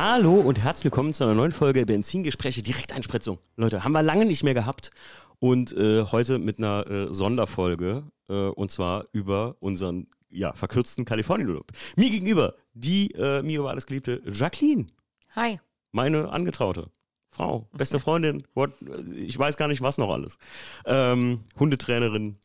Hallo 0.00 0.34
und 0.34 0.60
herzlich 0.60 0.84
willkommen 0.84 1.12
zu 1.12 1.24
einer 1.24 1.34
neuen 1.34 1.50
Folge 1.50 1.84
Benzingespräche 1.84 2.62
Direkteinspritzung. 2.62 3.40
Leute, 3.56 3.82
haben 3.82 3.90
wir 3.90 4.02
lange 4.04 4.26
nicht 4.26 4.44
mehr 4.44 4.54
gehabt 4.54 4.92
und 5.40 5.72
äh, 5.72 6.04
heute 6.04 6.38
mit 6.38 6.58
einer 6.58 6.88
äh, 6.88 7.12
Sonderfolge 7.12 8.04
äh, 8.28 8.32
und 8.32 8.70
zwar 8.70 9.06
über 9.10 9.56
unseren 9.58 10.06
ja, 10.30 10.52
verkürzten 10.52 11.04
Kalifornienurlaub. 11.04 11.72
Mir 11.96 12.10
gegenüber 12.10 12.54
die 12.74 13.10
äh, 13.16 13.42
mir 13.42 13.58
über 13.58 13.70
alles 13.70 13.86
geliebte 13.86 14.22
Jacqueline. 14.32 14.86
Hi. 15.34 15.58
Meine 15.90 16.28
Angetraute. 16.30 16.92
Frau, 17.32 17.68
beste 17.72 17.98
Freundin, 17.98 18.44
what, 18.54 18.70
ich 19.16 19.36
weiß 19.36 19.56
gar 19.56 19.66
nicht 19.66 19.80
was 19.82 19.98
noch 19.98 20.12
alles. 20.12 20.38
Ähm, 20.86 21.40
Hundetrainerin, 21.58 22.38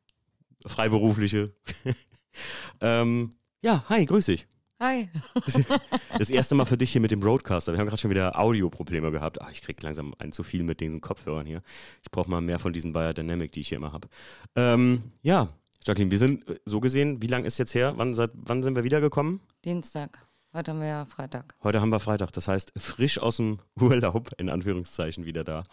Freiberufliche. 0.66 1.54
ähm, 2.82 3.30
ja, 3.62 3.86
hi, 3.90 4.08
grüß 4.08 4.26
dich. 4.26 4.48
Hi. 4.84 5.08
Das 6.20 6.30
erste 6.30 6.56
Mal 6.56 6.66
für 6.66 6.78
dich 6.78 6.92
hier 6.92 7.00
mit 7.00 7.12
dem 7.12 7.24
Roadcaster. 7.24 7.72
Wir 7.72 7.80
haben 7.80 7.88
gerade 7.88 8.00
schon 8.00 8.12
wieder 8.12 8.38
Audioprobleme 8.38 9.12
gehabt. 9.12 9.42
Ach, 9.42 9.50
ich 9.50 9.62
krieg 9.62 9.82
langsam 9.82 10.14
ein 10.20 10.34
zu 10.34 10.44
viel 10.44 10.64
mit 10.64 10.82
diesen 10.82 11.00
Kopfhörern 11.00 11.46
hier. 11.46 11.62
Ich 12.02 12.12
brauche 12.12 12.30
mal 12.30 12.42
mehr 12.42 12.60
von 12.60 12.74
diesen 12.74 12.92
Biodynamic, 12.92 13.54
die 13.54 13.62
ich 13.62 13.70
hier 13.70 13.78
immer 13.78 13.94
habe. 13.94 14.10
Ähm, 14.58 15.14
ja, 15.22 15.48
Jacqueline, 15.86 16.12
wir 16.12 16.18
sind 16.18 16.48
äh, 16.50 16.60
so 16.66 16.82
gesehen, 16.82 17.22
wie 17.22 17.28
lange 17.28 17.48
ist 17.48 17.58
jetzt 17.58 17.74
her? 17.74 17.94
Wann, 17.96 18.14
seit 18.14 18.32
wann 18.34 18.62
sind 18.62 18.76
wir 18.76 18.84
wiedergekommen? 18.84 19.40
Dienstag. 19.64 20.28
Heute 20.56 20.70
haben 20.70 20.82
wir 20.82 20.88
ja 20.88 21.06
Freitag. 21.06 21.56
Heute 21.64 21.82
haben 21.82 21.90
wir 21.90 22.00
Freitag, 22.00 22.32
das 22.32 22.48
heißt 22.48 22.74
frisch 22.78 23.18
aus 23.18 23.38
dem 23.38 23.58
Urlaub, 23.82 24.30
in 24.38 24.50
Anführungszeichen, 24.50 25.26
wieder 25.26 25.44
da. 25.44 25.64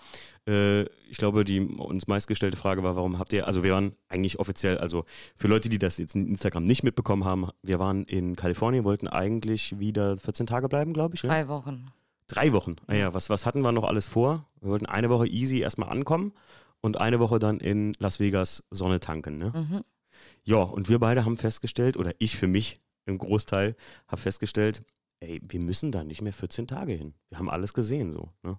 Äh, 0.48 0.84
ich 1.10 1.18
glaube, 1.18 1.44
die 1.44 1.60
uns 1.60 2.06
meistgestellte 2.06 2.56
Frage 2.56 2.82
war, 2.82 2.96
warum 2.96 3.18
habt 3.18 3.34
ihr, 3.34 3.46
also 3.46 3.62
wir 3.62 3.74
waren 3.74 3.92
eigentlich 4.08 4.38
offiziell, 4.38 4.78
also 4.78 5.04
für 5.36 5.48
Leute, 5.48 5.68
die 5.68 5.78
das 5.78 5.98
jetzt 5.98 6.14
in 6.14 6.26
Instagram 6.28 6.64
nicht 6.64 6.82
mitbekommen 6.82 7.26
haben, 7.26 7.50
wir 7.62 7.78
waren 7.78 8.04
in 8.04 8.36
Kalifornien, 8.36 8.84
wollten 8.84 9.06
eigentlich 9.06 9.78
wieder 9.78 10.16
14 10.16 10.46
Tage 10.46 10.66
bleiben, 10.70 10.94
glaube 10.94 11.14
ich. 11.14 11.20
Drei 11.20 11.40
ja? 11.40 11.48
Wochen. 11.48 11.88
Drei 12.26 12.54
Wochen. 12.54 12.76
Ah 12.86 12.94
ja, 12.94 13.12
was, 13.12 13.28
was 13.28 13.44
hatten 13.44 13.60
wir 13.60 13.72
noch 13.72 13.84
alles 13.84 14.06
vor? 14.06 14.46
Wir 14.62 14.70
wollten 14.70 14.86
eine 14.86 15.10
Woche 15.10 15.26
easy 15.26 15.58
erstmal 15.58 15.90
ankommen 15.90 16.32
und 16.80 16.98
eine 16.98 17.20
Woche 17.20 17.38
dann 17.38 17.60
in 17.60 17.92
Las 17.98 18.18
Vegas 18.18 18.64
Sonne 18.70 18.98
tanken. 18.98 19.36
Ne? 19.36 19.52
Mhm. 19.54 19.80
Ja, 20.42 20.62
und 20.62 20.88
wir 20.88 20.98
beide 20.98 21.26
haben 21.26 21.36
festgestellt, 21.36 21.98
oder 21.98 22.14
ich 22.18 22.36
für 22.36 22.46
mich 22.46 22.80
im 23.06 23.18
Großteil, 23.18 23.76
habe 24.08 24.20
festgestellt, 24.20 24.82
ey, 25.20 25.40
wir 25.42 25.60
müssen 25.60 25.92
da 25.92 26.04
nicht 26.04 26.22
mehr 26.22 26.32
14 26.32 26.66
Tage 26.66 26.92
hin. 26.92 27.14
Wir 27.28 27.38
haben 27.38 27.50
alles 27.50 27.74
gesehen 27.74 28.12
so. 28.12 28.32
Ne? 28.42 28.58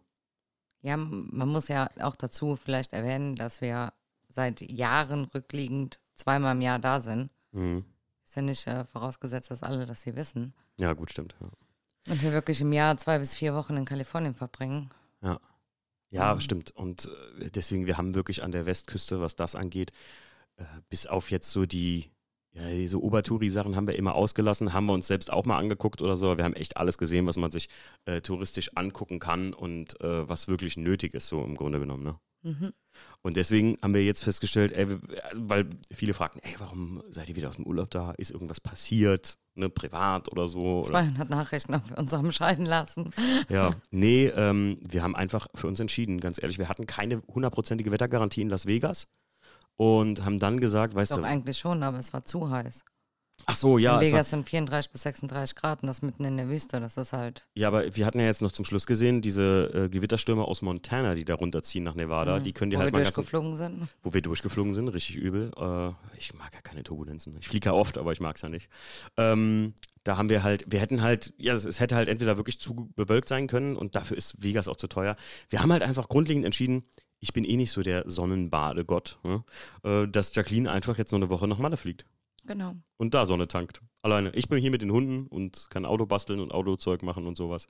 Ja, 0.81 0.97
man 0.97 1.47
muss 1.47 1.67
ja 1.67 1.89
auch 1.99 2.15
dazu 2.15 2.55
vielleicht 2.55 2.93
erwähnen, 2.93 3.35
dass 3.35 3.61
wir 3.61 3.93
seit 4.29 4.61
Jahren 4.61 5.25
rückliegend 5.25 5.99
zweimal 6.15 6.55
im 6.55 6.61
Jahr 6.61 6.79
da 6.79 6.99
sind. 6.99 7.29
Mhm. 7.51 7.85
Ist 8.25 8.35
ja 8.35 8.41
nicht 8.41 8.67
äh, 8.67 8.85
vorausgesetzt, 8.85 9.51
dass 9.51 9.63
alle 9.63 9.85
das 9.85 10.03
hier 10.03 10.15
wissen. 10.15 10.53
Ja, 10.77 10.93
gut, 10.93 11.11
stimmt. 11.11 11.35
Ja. 11.39 11.49
Und 12.11 12.21
wir 12.21 12.31
wirklich 12.31 12.61
im 12.61 12.73
Jahr 12.73 12.97
zwei 12.97 13.19
bis 13.19 13.35
vier 13.35 13.53
Wochen 13.53 13.77
in 13.77 13.85
Kalifornien 13.85 14.33
verbringen. 14.33 14.89
Ja. 15.21 15.39
Ja, 16.09 16.33
mhm. 16.33 16.41
stimmt. 16.41 16.71
Und 16.71 17.09
äh, 17.39 17.49
deswegen, 17.51 17.85
wir 17.85 17.97
haben 17.97 18.15
wirklich 18.15 18.43
an 18.43 18.51
der 18.51 18.65
Westküste, 18.65 19.21
was 19.21 19.35
das 19.35 19.55
angeht, 19.55 19.91
äh, 20.57 20.65
bis 20.89 21.07
auf 21.07 21.31
jetzt 21.31 21.51
so 21.51 21.65
die 21.65 22.11
ja, 22.53 22.69
diese 22.69 23.01
Obertouri-Sachen 23.01 23.75
haben 23.75 23.87
wir 23.87 23.97
immer 23.97 24.13
ausgelassen, 24.13 24.73
haben 24.73 24.85
wir 24.85 24.93
uns 24.93 25.07
selbst 25.07 25.31
auch 25.31 25.45
mal 25.45 25.57
angeguckt 25.57 26.01
oder 26.01 26.17
so. 26.17 26.37
Wir 26.37 26.43
haben 26.43 26.53
echt 26.53 26.75
alles 26.75 26.97
gesehen, 26.97 27.25
was 27.25 27.37
man 27.37 27.49
sich 27.49 27.69
äh, 28.05 28.19
touristisch 28.19 28.71
angucken 28.75 29.19
kann 29.19 29.53
und 29.53 29.99
äh, 30.01 30.27
was 30.27 30.49
wirklich 30.49 30.75
nötig 30.75 31.13
ist, 31.13 31.27
so 31.27 31.43
im 31.43 31.55
Grunde 31.55 31.79
genommen. 31.79 32.03
Ne? 32.03 32.19
Mhm. 32.43 32.73
Und 33.21 33.37
deswegen 33.37 33.77
haben 33.81 33.93
wir 33.93 34.03
jetzt 34.03 34.23
festgestellt, 34.23 34.73
ey, 34.73 34.87
weil 35.35 35.69
viele 35.93 36.13
fragten, 36.13 36.41
ey, 36.43 36.55
warum 36.57 37.01
seid 37.09 37.29
ihr 37.29 37.37
wieder 37.37 37.49
aus 37.49 37.55
dem 37.55 37.65
Urlaub 37.65 37.89
da? 37.89 38.11
Ist 38.17 38.31
irgendwas 38.31 38.59
passiert, 38.59 39.37
ne, 39.55 39.69
privat 39.69 40.29
oder 40.29 40.49
so? 40.49 40.83
200 40.83 41.27
oder? 41.27 41.35
Nachrichten, 41.35 41.75
ob 41.75 41.89
wir 41.89 41.97
uns 41.97 42.11
haben 42.11 42.33
scheiden 42.33 42.65
lassen. 42.65 43.11
Ja, 43.47 43.75
nee, 43.91 44.25
ähm, 44.27 44.79
wir 44.81 45.03
haben 45.03 45.15
einfach 45.15 45.47
für 45.55 45.67
uns 45.67 45.79
entschieden, 45.79 46.19
ganz 46.19 46.41
ehrlich. 46.41 46.57
Wir 46.57 46.67
hatten 46.67 46.85
keine 46.85 47.21
hundertprozentige 47.27 47.91
Wettergarantie 47.91 48.41
in 48.41 48.49
Las 48.49 48.65
Vegas 48.65 49.07
und 49.81 50.23
haben 50.23 50.37
dann 50.37 50.59
gesagt, 50.59 50.93
weißt 50.93 51.09
Doch, 51.09 51.15
du. 51.15 51.21
Doch, 51.23 51.27
eigentlich 51.27 51.57
schon, 51.57 51.81
aber 51.81 51.97
es 51.97 52.13
war 52.13 52.21
zu 52.21 52.51
heiß. 52.51 52.85
Ach 53.47 53.55
so, 53.55 53.79
ja. 53.79 53.99
In 53.99 54.05
Vegas 54.05 54.29
sind 54.29 54.47
34 54.47 54.91
bis 54.91 55.01
36 55.01 55.55
Grad 55.55 55.81
und 55.81 55.87
das 55.87 56.03
mitten 56.03 56.23
in 56.23 56.37
der 56.37 56.49
Wüste, 56.49 56.79
das 56.79 56.97
ist 56.97 57.13
halt. 57.13 57.47
Ja, 57.55 57.69
aber 57.69 57.95
wir 57.95 58.05
hatten 58.05 58.19
ja 58.19 58.27
jetzt 58.27 58.43
noch 58.43 58.51
zum 58.51 58.63
Schluss 58.63 58.85
gesehen, 58.85 59.23
diese 59.23 59.71
äh, 59.73 59.89
Gewitterstürme 59.89 60.43
aus 60.45 60.61
Montana, 60.61 61.15
die 61.15 61.25
da 61.25 61.33
runterziehen 61.33 61.83
nach 61.83 61.95
Nevada, 61.95 62.37
mhm. 62.37 62.43
die 62.43 62.53
können 62.53 62.69
die 62.69 62.77
wo 62.77 62.81
halt 62.81 62.93
wir 62.93 62.99
mal 62.99 63.03
durchgeflogen 63.03 63.57
sind. 63.57 63.87
Wo 64.03 64.13
wir 64.13 64.21
durchgeflogen 64.21 64.75
sind, 64.75 64.87
richtig 64.89 65.15
übel. 65.15 65.51
Äh, 65.57 65.89
ich 66.19 66.35
mag 66.35 66.53
ja 66.53 66.61
keine 66.61 66.83
Turbulenzen. 66.83 67.35
Ich 67.39 67.47
fliege 67.47 67.69
ja 67.69 67.73
oft, 67.73 67.97
aber 67.97 68.11
ich 68.11 68.19
mag 68.19 68.35
es 68.35 68.43
ja 68.43 68.49
nicht. 68.49 68.69
Ähm, 69.17 69.73
da 70.03 70.15
haben 70.15 70.29
wir 70.29 70.43
halt, 70.43 70.65
wir 70.67 70.79
hätten 70.79 71.01
halt, 71.01 71.33
ja, 71.37 71.53
es, 71.53 71.65
es 71.65 71.79
hätte 71.79 71.95
halt 71.95 72.07
entweder 72.07 72.37
wirklich 72.37 72.59
zu 72.59 72.91
bewölkt 72.95 73.29
sein 73.29 73.47
können 73.47 73.75
und 73.75 73.95
dafür 73.95 74.15
ist 74.15 74.43
Vegas 74.43 74.67
auch 74.67 74.77
zu 74.77 74.87
teuer. 74.87 75.15
Wir 75.49 75.63
haben 75.63 75.71
halt 75.71 75.81
einfach 75.81 76.07
grundlegend 76.07 76.45
entschieden, 76.45 76.83
ich 77.21 77.33
bin 77.33 77.45
eh 77.45 77.55
nicht 77.55 77.71
so 77.71 77.81
der 77.81 78.09
Sonnenbadegott, 78.09 79.19
ne? 79.23 79.43
äh, 79.83 80.07
dass 80.07 80.35
Jacqueline 80.35 80.69
einfach 80.69 80.97
jetzt 80.97 81.11
noch 81.11 81.19
eine 81.19 81.29
Woche 81.29 81.47
nach 81.47 81.59
Malle 81.59 81.77
fliegt. 81.77 82.05
Genau. 82.45 82.75
Und 82.97 83.13
da 83.13 83.25
Sonne 83.25 83.47
tankt. 83.47 83.81
Alleine. 84.01 84.31
Ich 84.33 84.49
bin 84.49 84.57
hier 84.57 84.71
mit 84.71 84.81
den 84.81 84.91
Hunden 84.91 85.27
und 85.27 85.67
kann 85.69 85.85
Auto 85.85 86.07
basteln 86.07 86.39
und 86.39 86.51
Autozeug 86.51 87.03
machen 87.03 87.27
und 87.27 87.37
sowas. 87.37 87.67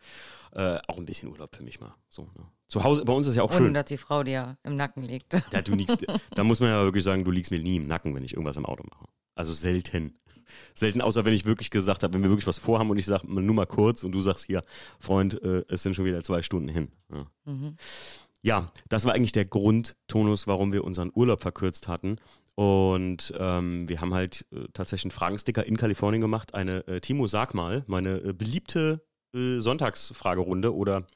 Äh, 0.53 0.79
auch 0.87 0.97
ein 0.97 1.03
bisschen 1.03 1.29
Urlaub 1.29 1.53
für 1.53 1.63
mich 1.63 1.81
mal. 1.81 1.93
So, 2.07 2.23
ne? 2.37 2.47
Zu 2.69 2.85
Hause, 2.85 3.03
bei 3.03 3.11
uns 3.11 3.27
ist 3.27 3.35
ja 3.35 3.43
auch 3.43 3.49
Ohne, 3.51 3.65
schön. 3.65 3.73
dass 3.73 3.85
die 3.85 3.97
Frau 3.97 4.23
dir 4.23 4.57
im 4.63 4.77
Nacken 4.77 5.03
liegt. 5.03 5.33
Ja, 5.51 5.61
du 5.61 5.73
liegst, 5.75 6.05
da 6.33 6.43
muss 6.45 6.61
man 6.61 6.69
ja 6.69 6.83
wirklich 6.83 7.03
sagen, 7.03 7.25
du 7.25 7.31
liegst 7.31 7.51
mir 7.51 7.59
nie 7.59 7.75
im 7.75 7.87
Nacken, 7.87 8.15
wenn 8.15 8.23
ich 8.23 8.33
irgendwas 8.33 8.55
im 8.55 8.65
Auto 8.65 8.85
mache. 8.89 9.05
Also 9.35 9.51
selten. 9.51 10.17
Selten, 10.73 11.01
außer 11.01 11.25
wenn 11.25 11.33
ich 11.33 11.45
wirklich 11.45 11.69
gesagt 11.69 12.03
habe, 12.03 12.13
wenn 12.13 12.23
wir 12.23 12.29
wirklich 12.29 12.47
was 12.47 12.57
vorhaben 12.57 12.89
und 12.89 12.97
ich 12.97 13.05
sage 13.05 13.27
nur 13.27 13.55
mal 13.55 13.65
kurz 13.65 14.05
und 14.05 14.13
du 14.13 14.21
sagst 14.21 14.45
hier, 14.45 14.61
Freund, 14.99 15.41
äh, 15.43 15.63
es 15.67 15.83
sind 15.83 15.95
schon 15.95 16.05
wieder 16.05 16.23
zwei 16.23 16.41
Stunden 16.41 16.69
hin. 16.69 16.91
Ja. 17.11 17.27
Mhm 17.43 17.75
ja, 18.41 18.71
das 18.89 19.05
war 19.05 19.13
eigentlich 19.13 19.31
der 19.31 19.45
Grundtonus, 19.45 20.47
warum 20.47 20.73
wir 20.73 20.83
unseren 20.83 21.11
Urlaub 21.13 21.41
verkürzt 21.41 21.87
hatten. 21.87 22.17
Und 22.55 23.33
ähm, 23.37 23.87
wir 23.87 24.01
haben 24.01 24.13
halt 24.13 24.45
äh, 24.51 24.65
tatsächlich 24.73 25.05
einen 25.05 25.17
Fragensticker 25.17 25.65
in 25.65 25.77
Kalifornien 25.77 26.21
gemacht. 26.21 26.53
Eine 26.53 26.85
äh, 26.87 26.99
Timo, 26.99 27.27
sag 27.27 27.53
mal, 27.53 27.83
meine 27.87 28.17
äh, 28.17 28.33
beliebte 28.33 29.05
äh, 29.33 29.57
Sonntagsfragerunde 29.57 30.75
oder 30.75 31.07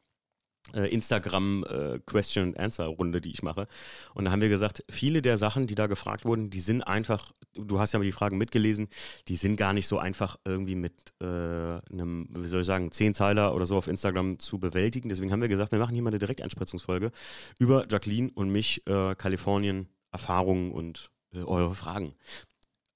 Instagram 0.74 1.64
äh, 1.64 2.00
Question 2.06 2.46
and 2.46 2.60
Answer 2.60 2.86
Runde, 2.86 3.22
die 3.22 3.32
ich 3.32 3.44
mache. 3.44 3.68
Und 4.14 4.26
da 4.26 4.32
haben 4.32 4.42
wir 4.42 4.50
gesagt, 4.50 4.84
viele 4.90 5.22
der 5.22 5.38
Sachen, 5.38 5.68
die 5.68 5.76
da 5.76 5.88
gefragt 5.88 6.26
wurden, 6.26 6.50
die 6.50 6.60
sind 6.60 6.82
einfach, 6.82 7.32
du 7.54 7.80
hast 7.80 7.94
ja 7.94 8.00
die 8.00 8.12
Fragen 8.12 8.38
mitgelesen, 8.38 8.88
die 9.28 9.36
sind 9.36 9.56
gar 9.56 9.74
nicht 9.74 9.88
so 9.88 10.00
einfach 10.00 10.38
irgendwie 10.44 10.76
mit 10.76 10.94
äh, 11.22 11.26
einem, 11.26 12.28
wie 12.32 12.48
soll 12.48 12.62
ich 12.62 12.68
sagen, 12.68 12.92
Zehnzeiler 12.92 13.54
oder 13.56 13.66
so 13.66 13.78
auf 13.78 13.88
Instagram 13.88 14.40
zu 14.40 14.60
bewältigen. 14.60 15.10
Deswegen 15.10 15.32
haben 15.32 15.42
wir 15.42 15.48
gesagt, 15.48 15.72
wir 15.72 15.80
machen 15.80 15.94
hier 15.94 16.04
mal 16.04 16.10
eine 16.10 16.20
Direkteinspritzungsfolge 16.20 17.12
über 17.60 17.86
Jacqueline 17.90 18.32
und 18.34 18.50
mich, 18.50 18.86
äh, 18.88 19.16
Kalifornien, 19.16 19.88
Erfahrungen 20.12 20.72
und 20.72 21.12
äh, 21.34 21.44
eure 21.44 21.76
Fragen. 21.76 22.16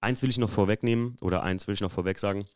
Eins 0.02 0.22
will 0.22 0.30
ich 0.30 0.38
noch 0.38 0.50
vorwegnehmen 0.50 1.18
oder 1.22 1.44
eins 1.44 1.68
will 1.68 1.74
ich 1.74 1.82
noch 1.82 1.92
vorweg 1.92 2.20
sagen. 2.20 2.48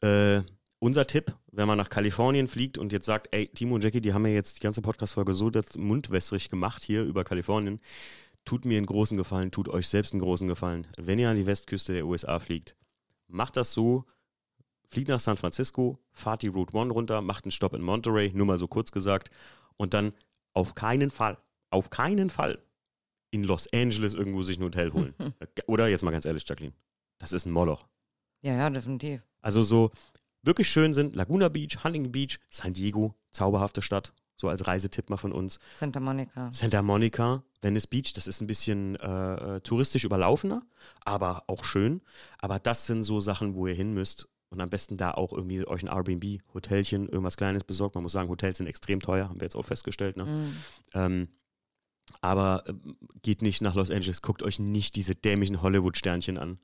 Äh, 0.00 0.42
unser 0.84 1.06
Tipp, 1.06 1.34
wenn 1.50 1.66
man 1.66 1.78
nach 1.78 1.88
Kalifornien 1.88 2.46
fliegt 2.46 2.76
und 2.76 2.92
jetzt 2.92 3.06
sagt, 3.06 3.28
ey, 3.30 3.48
Timo 3.48 3.74
und 3.74 3.82
Jackie, 3.82 4.02
die 4.02 4.12
haben 4.12 4.26
ja 4.26 4.34
jetzt 4.34 4.58
die 4.58 4.60
ganze 4.60 4.82
Podcast-Folge 4.82 5.32
so 5.32 5.50
mundwässrig 5.78 6.50
gemacht 6.50 6.84
hier 6.84 7.04
über 7.04 7.24
Kalifornien, 7.24 7.80
tut 8.44 8.66
mir 8.66 8.76
einen 8.76 8.84
großen 8.84 9.16
Gefallen, 9.16 9.50
tut 9.50 9.70
euch 9.70 9.88
selbst 9.88 10.12
einen 10.12 10.20
großen 10.20 10.46
Gefallen. 10.46 10.86
Wenn 10.98 11.18
ihr 11.18 11.30
an 11.30 11.36
die 11.36 11.46
Westküste 11.46 11.94
der 11.94 12.04
USA 12.04 12.38
fliegt, 12.38 12.76
macht 13.28 13.56
das 13.56 13.72
so, 13.72 14.04
fliegt 14.90 15.08
nach 15.08 15.20
San 15.20 15.38
Francisco, 15.38 15.98
fahrt 16.12 16.42
die 16.42 16.48
Route 16.48 16.78
1 16.78 16.92
runter, 16.92 17.22
macht 17.22 17.46
einen 17.46 17.52
Stopp 17.52 17.72
in 17.72 17.80
Monterey, 17.80 18.30
nur 18.34 18.44
mal 18.44 18.58
so 18.58 18.68
kurz 18.68 18.92
gesagt, 18.92 19.30
und 19.78 19.94
dann 19.94 20.12
auf 20.52 20.74
keinen 20.74 21.10
Fall, 21.10 21.38
auf 21.70 21.88
keinen 21.88 22.28
Fall 22.28 22.58
in 23.30 23.42
Los 23.44 23.72
Angeles 23.72 24.12
irgendwo 24.12 24.42
sich 24.42 24.58
ein 24.58 24.64
Hotel 24.64 24.92
holen. 24.92 25.14
Oder 25.66 25.88
jetzt 25.88 26.04
mal 26.04 26.10
ganz 26.10 26.26
ehrlich, 26.26 26.44
Jacqueline, 26.46 26.74
das 27.18 27.32
ist 27.32 27.46
ein 27.46 27.52
Moloch. 27.52 27.86
Ja, 28.42 28.54
ja, 28.54 28.68
definitiv. 28.68 29.22
Also 29.40 29.62
so, 29.62 29.90
wirklich 30.44 30.68
schön 30.68 30.94
sind 30.94 31.16
Laguna 31.16 31.48
Beach, 31.48 31.82
Huntington 31.84 32.12
Beach, 32.12 32.38
San 32.50 32.72
Diego, 32.72 33.14
zauberhafte 33.32 33.82
Stadt, 33.82 34.12
so 34.36 34.48
als 34.48 34.66
Reisetipp 34.66 35.10
mal 35.10 35.16
von 35.16 35.32
uns. 35.32 35.58
Santa 35.78 36.00
Monica. 36.00 36.52
Santa 36.52 36.82
Monica, 36.82 37.42
Venice 37.62 37.86
Beach, 37.86 38.12
das 38.12 38.26
ist 38.26 38.40
ein 38.40 38.46
bisschen 38.46 38.96
äh, 38.96 39.56
äh, 39.56 39.60
touristisch 39.60 40.04
überlaufener, 40.04 40.62
aber 41.04 41.44
auch 41.46 41.64
schön. 41.64 42.02
Aber 42.38 42.58
das 42.58 42.86
sind 42.86 43.02
so 43.02 43.20
Sachen, 43.20 43.54
wo 43.54 43.66
ihr 43.66 43.74
hin 43.74 43.94
müsst 43.94 44.28
und 44.50 44.60
am 44.60 44.70
besten 44.70 44.96
da 44.96 45.12
auch 45.12 45.32
irgendwie 45.32 45.66
euch 45.66 45.82
ein 45.82 45.88
Airbnb, 45.88 46.40
Hotelchen, 46.52 47.08
irgendwas 47.08 47.36
Kleines 47.36 47.64
besorgt. 47.64 47.94
Man 47.94 48.02
muss 48.02 48.12
sagen, 48.12 48.28
Hotels 48.28 48.58
sind 48.58 48.66
extrem 48.66 49.00
teuer, 49.00 49.28
haben 49.28 49.40
wir 49.40 49.46
jetzt 49.46 49.56
auch 49.56 49.64
festgestellt. 49.64 50.16
Ne? 50.16 50.24
Mm. 50.24 50.56
Ähm, 50.94 51.28
aber 52.20 52.64
äh, 52.66 52.74
geht 53.22 53.42
nicht 53.42 53.62
nach 53.62 53.74
Los 53.74 53.90
Angeles, 53.90 54.22
guckt 54.22 54.42
euch 54.42 54.58
nicht 54.58 54.96
diese 54.96 55.14
dämlichen 55.14 55.62
Hollywood-Sternchen 55.62 56.38
an. 56.38 56.58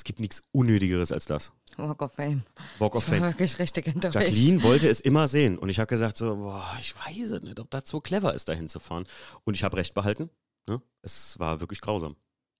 Es 0.00 0.04
gibt 0.04 0.18
nichts 0.18 0.42
Unnötigeres 0.52 1.12
als 1.12 1.26
das. 1.26 1.52
Walk 1.76 2.00
of 2.00 2.14
Fame. 2.14 2.42
Walk 2.78 2.94
of 2.94 3.04
Fame. 3.04 3.20
wirklich 3.20 3.58
richtig 3.58 3.86
enttäuscht. 3.86 4.14
Jacqueline 4.14 4.62
wollte 4.62 4.88
es 4.88 4.98
immer 5.00 5.28
sehen 5.28 5.58
und 5.58 5.68
ich 5.68 5.78
habe 5.78 5.88
gesagt 5.88 6.16
so, 6.16 6.36
boah, 6.36 6.74
ich 6.80 6.94
weiß 6.96 7.42
nicht, 7.42 7.60
ob 7.60 7.70
das 7.70 7.82
so 7.84 8.00
clever 8.00 8.32
ist, 8.32 8.48
da 8.48 8.54
hinzufahren. 8.54 9.04
Und 9.44 9.56
ich 9.56 9.62
habe 9.62 9.76
recht 9.76 9.92
behalten. 9.92 10.30
Ne? 10.66 10.80
Es 11.02 11.38
war 11.38 11.60
wirklich 11.60 11.82
grausam. 11.82 12.16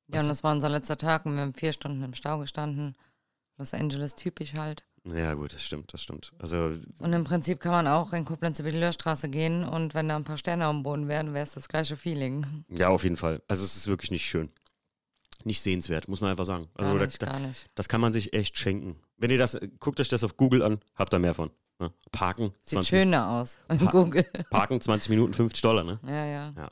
Ja, 0.09 0.17
Was? 0.17 0.23
und 0.25 0.29
das 0.29 0.45
war 0.45 0.53
unser 0.53 0.69
letzter 0.69 0.99
Tag 0.99 1.25
und 1.25 1.33
wir 1.37 1.41
haben 1.41 1.55
vier 1.55 1.73
Stunden 1.73 2.03
im 2.03 2.13
Stau 2.13 2.41
gestanden. 2.41 2.95
Los 3.57 3.73
Angeles 3.73 4.15
typisch 4.17 4.53
halt. 4.53 4.85
Ja, 5.07 5.33
gut, 5.33 5.55
das 5.55 5.63
stimmt, 5.65 5.95
das 5.95 6.03
stimmt. 6.03 6.33
Also, 6.41 6.73
Und 6.99 7.13
im 7.15 7.25
Prinzip 7.25 7.61
kann 7.61 7.73
man 7.73 7.87
auch 7.89 8.13
in 8.13 8.27
Koblenz 8.27 8.59
über 8.59 8.71
die 8.71 8.77
Löhrstraße 8.79 9.31
gehen 9.31 9.65
und 9.65 9.95
wenn 9.95 10.11
da 10.11 10.17
ein 10.17 10.25
paar 10.25 10.37
Sterne 10.37 10.67
am 10.67 10.83
Boden 10.83 11.09
wären, 11.09 11.33
wäre 11.33 11.45
es 11.45 11.53
das 11.53 11.69
gleiche 11.69 11.97
Feeling. 11.97 12.67
ja, 12.69 12.89
auf 12.91 13.03
jeden 13.03 13.17
Fall. 13.17 13.41
Also 13.49 13.65
es 13.65 13.77
ist 13.79 13.87
wirklich 13.87 14.11
nicht 14.11 14.27
schön. 14.27 14.51
Nicht 15.45 15.61
sehenswert, 15.63 16.09
muss 16.09 16.21
man 16.21 16.31
einfach 16.31 16.45
sagen. 16.45 16.69
Also 16.75 16.95
gar 16.95 17.07
nicht, 17.07 17.23
da, 17.23 17.27
gar 17.27 17.39
nicht. 17.41 17.71
das 17.75 17.89
kann 17.89 18.01
man 18.01 18.13
sich 18.13 18.33
echt 18.33 18.59
schenken. 18.59 18.97
Wenn 19.17 19.31
ihr 19.31 19.39
das, 19.39 19.59
guckt 19.79 20.01
euch 20.01 20.09
das 20.09 20.23
auf 20.25 20.37
Google 20.37 20.63
an, 20.63 20.81
habt 20.95 21.15
ihr 21.15 21.19
mehr 21.19 21.35
von. 21.35 21.51
Ne? 21.79 21.93
Parken, 22.13 22.53
Sieht 22.63 22.71
20, 22.85 22.89
schöner 22.89 23.31
aus 23.31 23.59
in 23.71 23.79
Pa- 23.79 23.91
Google. 23.91 24.25
Parken 24.51 24.81
20 24.81 25.09
Minuten 25.11 25.33
50 25.33 25.63
Dollar, 25.63 25.83
ne? 25.85 25.99
Ja, 26.07 26.27
ja. 26.27 26.71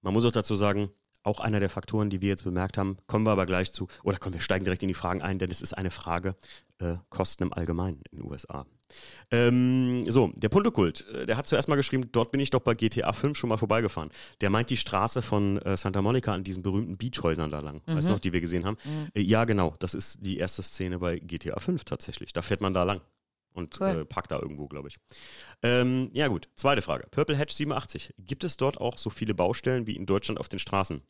Man 0.00 0.14
muss 0.14 0.24
auch 0.24 0.32
dazu 0.32 0.54
sagen, 0.54 0.90
auch 1.22 1.40
einer 1.40 1.60
der 1.60 1.68
Faktoren, 1.68 2.08
die 2.08 2.22
wir 2.22 2.30
jetzt 2.30 2.44
bemerkt 2.44 2.78
haben, 2.78 2.96
kommen 3.06 3.26
wir 3.26 3.32
aber 3.32 3.44
gleich 3.44 3.72
zu. 3.72 3.88
Oder 4.04 4.16
komm, 4.18 4.32
wir 4.32 4.40
steigen 4.40 4.64
direkt 4.64 4.82
in 4.82 4.88
die 4.88 4.94
Fragen 4.94 5.20
ein, 5.20 5.38
denn 5.38 5.50
es 5.50 5.60
ist 5.60 5.74
eine 5.76 5.90
Frage 5.90 6.34
äh, 6.78 6.94
Kosten 7.10 7.42
im 7.42 7.52
Allgemeinen 7.52 8.00
in 8.10 8.20
den 8.20 8.30
USA. 8.30 8.64
Ähm, 9.30 10.10
so, 10.10 10.32
der 10.36 10.48
Puntokult, 10.48 11.06
äh, 11.08 11.26
der 11.26 11.36
hat 11.36 11.46
zuerst 11.46 11.68
mal 11.68 11.76
geschrieben, 11.76 12.10
dort 12.12 12.30
bin 12.32 12.40
ich 12.40 12.50
doch 12.50 12.60
bei 12.60 12.74
GTA 12.74 13.12
5 13.12 13.36
schon 13.36 13.48
mal 13.48 13.56
vorbeigefahren. 13.58 14.10
Der 14.40 14.50
meint 14.50 14.70
die 14.70 14.76
Straße 14.76 15.20
von 15.22 15.58
äh, 15.62 15.76
Santa 15.76 16.00
Monica 16.00 16.32
an 16.32 16.44
diesen 16.44 16.62
berühmten 16.62 16.96
Beachhäusern 16.96 17.50
da 17.50 17.60
lang. 17.60 17.82
Weißt 17.86 18.08
du 18.08 18.12
noch, 18.12 18.20
die 18.20 18.32
wir 18.32 18.40
gesehen 18.40 18.64
haben? 18.64 18.78
Äh, 19.14 19.20
ja, 19.20 19.44
genau, 19.44 19.74
das 19.78 19.94
ist 19.94 20.24
die 20.24 20.38
erste 20.38 20.62
Szene 20.62 20.98
bei 20.98 21.18
GTA 21.18 21.58
5 21.60 21.84
tatsächlich. 21.84 22.32
Da 22.32 22.42
fährt 22.42 22.60
man 22.60 22.72
da 22.72 22.84
lang. 22.84 23.00
Und 23.54 23.80
Cool. 23.80 23.88
äh, 23.88 24.04
parkt 24.04 24.30
da 24.30 24.38
irgendwo, 24.38 24.68
glaube 24.68 24.88
ich. 24.88 24.96
Ähm, 25.62 26.10
ja, 26.12 26.28
gut. 26.28 26.48
Zweite 26.54 26.80
Frage. 26.80 27.08
Purple 27.10 27.36
Hatch 27.36 27.52
87. 27.54 28.14
Gibt 28.18 28.44
es 28.44 28.56
dort 28.56 28.80
auch 28.80 28.98
so 28.98 29.10
viele 29.10 29.34
Baustellen 29.34 29.86
wie 29.88 29.96
in 29.96 30.06
Deutschland 30.06 30.38
auf 30.38 30.48
den 30.48 30.60
Straßen? 30.60 31.02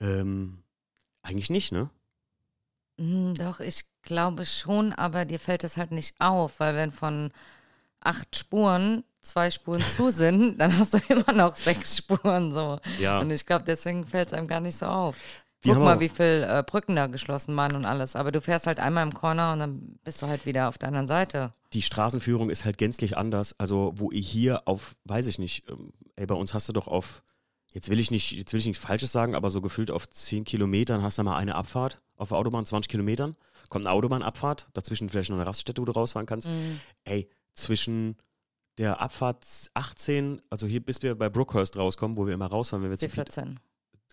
Ähm, 0.00 0.62
eigentlich 1.22 1.50
nicht, 1.50 1.72
ne? 1.72 1.88
Hm, 2.98 3.34
Doch, 3.34 3.60
ich 3.60 3.84
glaube 4.06 4.46
schon, 4.46 4.94
aber 4.94 5.26
dir 5.26 5.38
fällt 5.38 5.64
es 5.64 5.76
halt 5.76 5.92
nicht 5.92 6.14
auf, 6.18 6.58
weil 6.60 6.74
wenn 6.74 6.92
von 6.92 7.30
acht 8.00 8.36
Spuren 8.36 9.04
zwei 9.20 9.50
Spuren 9.50 9.82
zu 9.82 10.10
sind, 10.12 10.58
dann 10.58 10.78
hast 10.78 10.94
du 10.94 10.98
immer 11.08 11.32
noch 11.32 11.56
sechs 11.56 11.98
Spuren 11.98 12.52
so. 12.52 12.78
Ja. 12.98 13.20
Und 13.20 13.30
ich 13.30 13.44
glaube, 13.44 13.64
deswegen 13.66 14.06
fällt 14.06 14.28
es 14.28 14.34
einem 14.34 14.48
gar 14.48 14.60
nicht 14.60 14.76
so 14.76 14.86
auf. 14.86 15.16
Wir 15.62 15.74
Guck 15.74 15.84
mal, 15.84 16.00
wie 16.00 16.08
viele 16.08 16.46
äh, 16.46 16.62
Brücken 16.62 16.94
da 16.94 17.06
geschlossen 17.08 17.56
waren 17.56 17.74
und 17.74 17.84
alles. 17.84 18.14
Aber 18.14 18.30
du 18.30 18.40
fährst 18.40 18.66
halt 18.66 18.78
einmal 18.78 19.02
im 19.02 19.12
Corner 19.12 19.52
und 19.52 19.58
dann 19.58 19.98
bist 20.04 20.22
du 20.22 20.28
halt 20.28 20.46
wieder 20.46 20.68
auf 20.68 20.78
der 20.78 20.88
anderen 20.88 21.08
Seite. 21.08 21.52
Die 21.72 21.82
Straßenführung 21.82 22.50
ist 22.50 22.64
halt 22.64 22.78
gänzlich 22.78 23.16
anders. 23.16 23.58
Also, 23.58 23.92
wo 23.96 24.10
ihr 24.12 24.20
hier 24.20 24.68
auf, 24.68 24.94
weiß 25.04 25.26
ich 25.26 25.38
nicht, 25.38 25.68
ähm, 25.68 25.92
ey, 26.14 26.26
bei 26.26 26.36
uns 26.36 26.54
hast 26.54 26.68
du 26.68 26.72
doch 26.72 26.86
auf, 26.86 27.22
jetzt 27.72 27.88
will 27.88 27.98
ich 27.98 28.12
nicht, 28.12 28.32
jetzt 28.32 28.52
will 28.52 28.60
ich 28.60 28.66
nichts 28.66 28.82
Falsches 28.82 29.10
sagen, 29.10 29.34
aber 29.34 29.50
so 29.50 29.60
gefühlt 29.60 29.90
auf 29.90 30.08
10 30.08 30.44
Kilometern 30.44 31.02
hast 31.02 31.18
du 31.18 31.24
mal 31.24 31.36
eine 31.36 31.56
Abfahrt 31.56 32.00
auf 32.16 32.28
der 32.28 32.38
Autobahn, 32.38 32.64
20 32.64 32.88
Kilometern. 32.88 33.34
Kommt 33.68 33.86
eine 33.86 33.94
Autobahnabfahrt, 33.94 34.68
dazwischen 34.74 35.08
vielleicht 35.08 35.30
noch 35.30 35.36
eine 35.36 35.46
Raststätte, 35.46 35.80
wo 35.80 35.84
du 35.86 35.92
rausfahren 35.92 36.26
kannst. 36.26 36.48
Ey, 37.04 37.28
zwischen 37.54 38.16
der 38.78 39.00
Abfahrt 39.00 39.44
18, 39.74 40.42
also 40.50 40.66
hier 40.66 40.84
bis 40.84 41.02
wir 41.02 41.14
bei 41.14 41.28
Brookhurst 41.30 41.76
rauskommen, 41.76 42.16
wo 42.16 42.26
wir 42.26 42.34
immer 42.34 42.46
rausfahren, 42.46 42.82
wenn 42.82 42.90
wir 42.90 42.96
Die 42.96 43.06
zu 43.08 43.14
Piet- 43.14 43.32
14. 43.32 43.60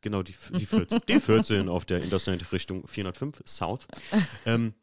Genau, 0.01 0.21
die, 0.21 0.35
die 0.57 0.65
14. 0.65 1.01
die 1.07 1.19
14 1.19 1.69
auf 1.69 1.85
der 1.85 2.01
Interstate 2.03 2.51
Richtung 2.51 2.85
405 2.87 3.41
South. 3.45 3.87
Ähm, 4.45 4.73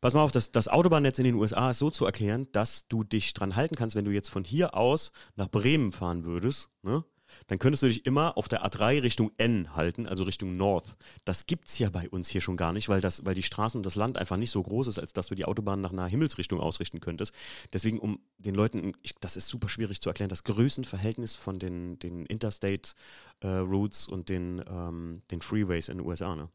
pass 0.00 0.14
mal 0.14 0.22
auf, 0.22 0.32
das, 0.32 0.52
das 0.52 0.68
Autobahnnetz 0.68 1.18
in 1.18 1.24
den 1.24 1.34
USA 1.34 1.70
ist 1.70 1.78
so 1.78 1.90
zu 1.90 2.06
erklären, 2.06 2.48
dass 2.52 2.88
du 2.88 3.04
dich 3.04 3.34
dran 3.34 3.56
halten 3.56 3.74
kannst, 3.74 3.94
wenn 3.96 4.06
du 4.06 4.10
jetzt 4.10 4.30
von 4.30 4.44
hier 4.44 4.74
aus 4.74 5.12
nach 5.34 5.48
Bremen 5.50 5.92
fahren 5.92 6.24
würdest, 6.24 6.70
ne? 6.82 7.04
Dann 7.48 7.58
könntest 7.58 7.82
du 7.82 7.86
dich 7.86 8.06
immer 8.06 8.36
auf 8.36 8.48
der 8.48 8.64
A3 8.64 9.02
Richtung 9.02 9.30
N 9.36 9.74
halten, 9.76 10.06
also 10.06 10.24
Richtung 10.24 10.56
North. 10.56 10.96
Das 11.24 11.46
gibt's 11.46 11.78
ja 11.78 11.90
bei 11.90 12.08
uns 12.08 12.28
hier 12.28 12.40
schon 12.40 12.56
gar 12.56 12.72
nicht, 12.72 12.88
weil, 12.88 13.00
das, 13.00 13.24
weil 13.24 13.34
die 13.34 13.42
Straßen 13.42 13.78
und 13.78 13.86
das 13.86 13.94
Land 13.94 14.18
einfach 14.18 14.36
nicht 14.36 14.50
so 14.50 14.62
groß 14.62 14.88
ist, 14.88 14.98
als 14.98 15.12
dass 15.12 15.28
du 15.28 15.34
die 15.34 15.44
Autobahn 15.44 15.80
nach 15.80 15.92
einer 15.92 16.06
Himmelsrichtung 16.06 16.60
ausrichten 16.60 17.00
könntest. 17.00 17.32
Deswegen, 17.72 17.98
um 18.00 18.18
den 18.38 18.54
Leuten, 18.54 18.94
ich, 19.02 19.14
das 19.20 19.36
ist 19.36 19.48
super 19.48 19.68
schwierig 19.68 20.00
zu 20.00 20.10
erklären, 20.10 20.28
das 20.28 20.44
Größenverhältnis 20.44 21.36
von 21.36 21.58
den, 21.58 21.98
den 22.00 22.26
Interstate 22.26 22.92
äh, 23.40 23.48
Routes 23.48 24.08
und 24.08 24.28
den, 24.28 24.64
ähm, 24.68 25.20
den 25.30 25.40
Freeways 25.40 25.88
in 25.88 25.98
den 25.98 26.06
USA. 26.06 26.34
Ne? 26.34 26.48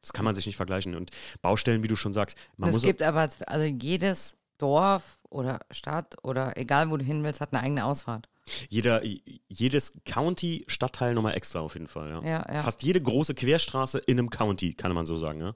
Das 0.00 0.12
kann 0.12 0.24
man 0.24 0.34
sich 0.34 0.46
nicht 0.46 0.56
vergleichen. 0.56 0.94
Und 0.94 1.10
Baustellen, 1.42 1.82
wie 1.82 1.88
du 1.88 1.96
schon 1.96 2.12
sagst, 2.12 2.38
man 2.56 2.70
es 2.70 2.76
muss. 2.76 2.84
gibt 2.84 3.02
aber, 3.02 3.28
also 3.46 3.66
jedes 3.66 4.36
Dorf 4.58 5.18
oder 5.28 5.60
Stadt 5.70 6.16
oder 6.22 6.56
egal, 6.56 6.90
wo 6.90 6.96
du 6.96 7.04
hin 7.04 7.22
willst, 7.24 7.40
hat 7.40 7.52
eine 7.52 7.62
eigene 7.62 7.84
Ausfahrt. 7.84 8.28
Jeder, 8.68 9.02
jedes 9.48 9.92
County, 10.04 10.64
Stadtteil 10.68 11.14
nochmal 11.14 11.34
extra 11.34 11.60
auf 11.60 11.74
jeden 11.74 11.88
Fall. 11.88 12.10
Ja. 12.10 12.22
Ja, 12.22 12.54
ja. 12.54 12.62
Fast 12.62 12.82
jede 12.82 13.00
große 13.00 13.34
Querstraße 13.34 13.98
in 13.98 14.18
einem 14.18 14.30
County, 14.30 14.74
kann 14.74 14.92
man 14.92 15.06
so 15.06 15.16
sagen. 15.16 15.40
Ja? 15.40 15.54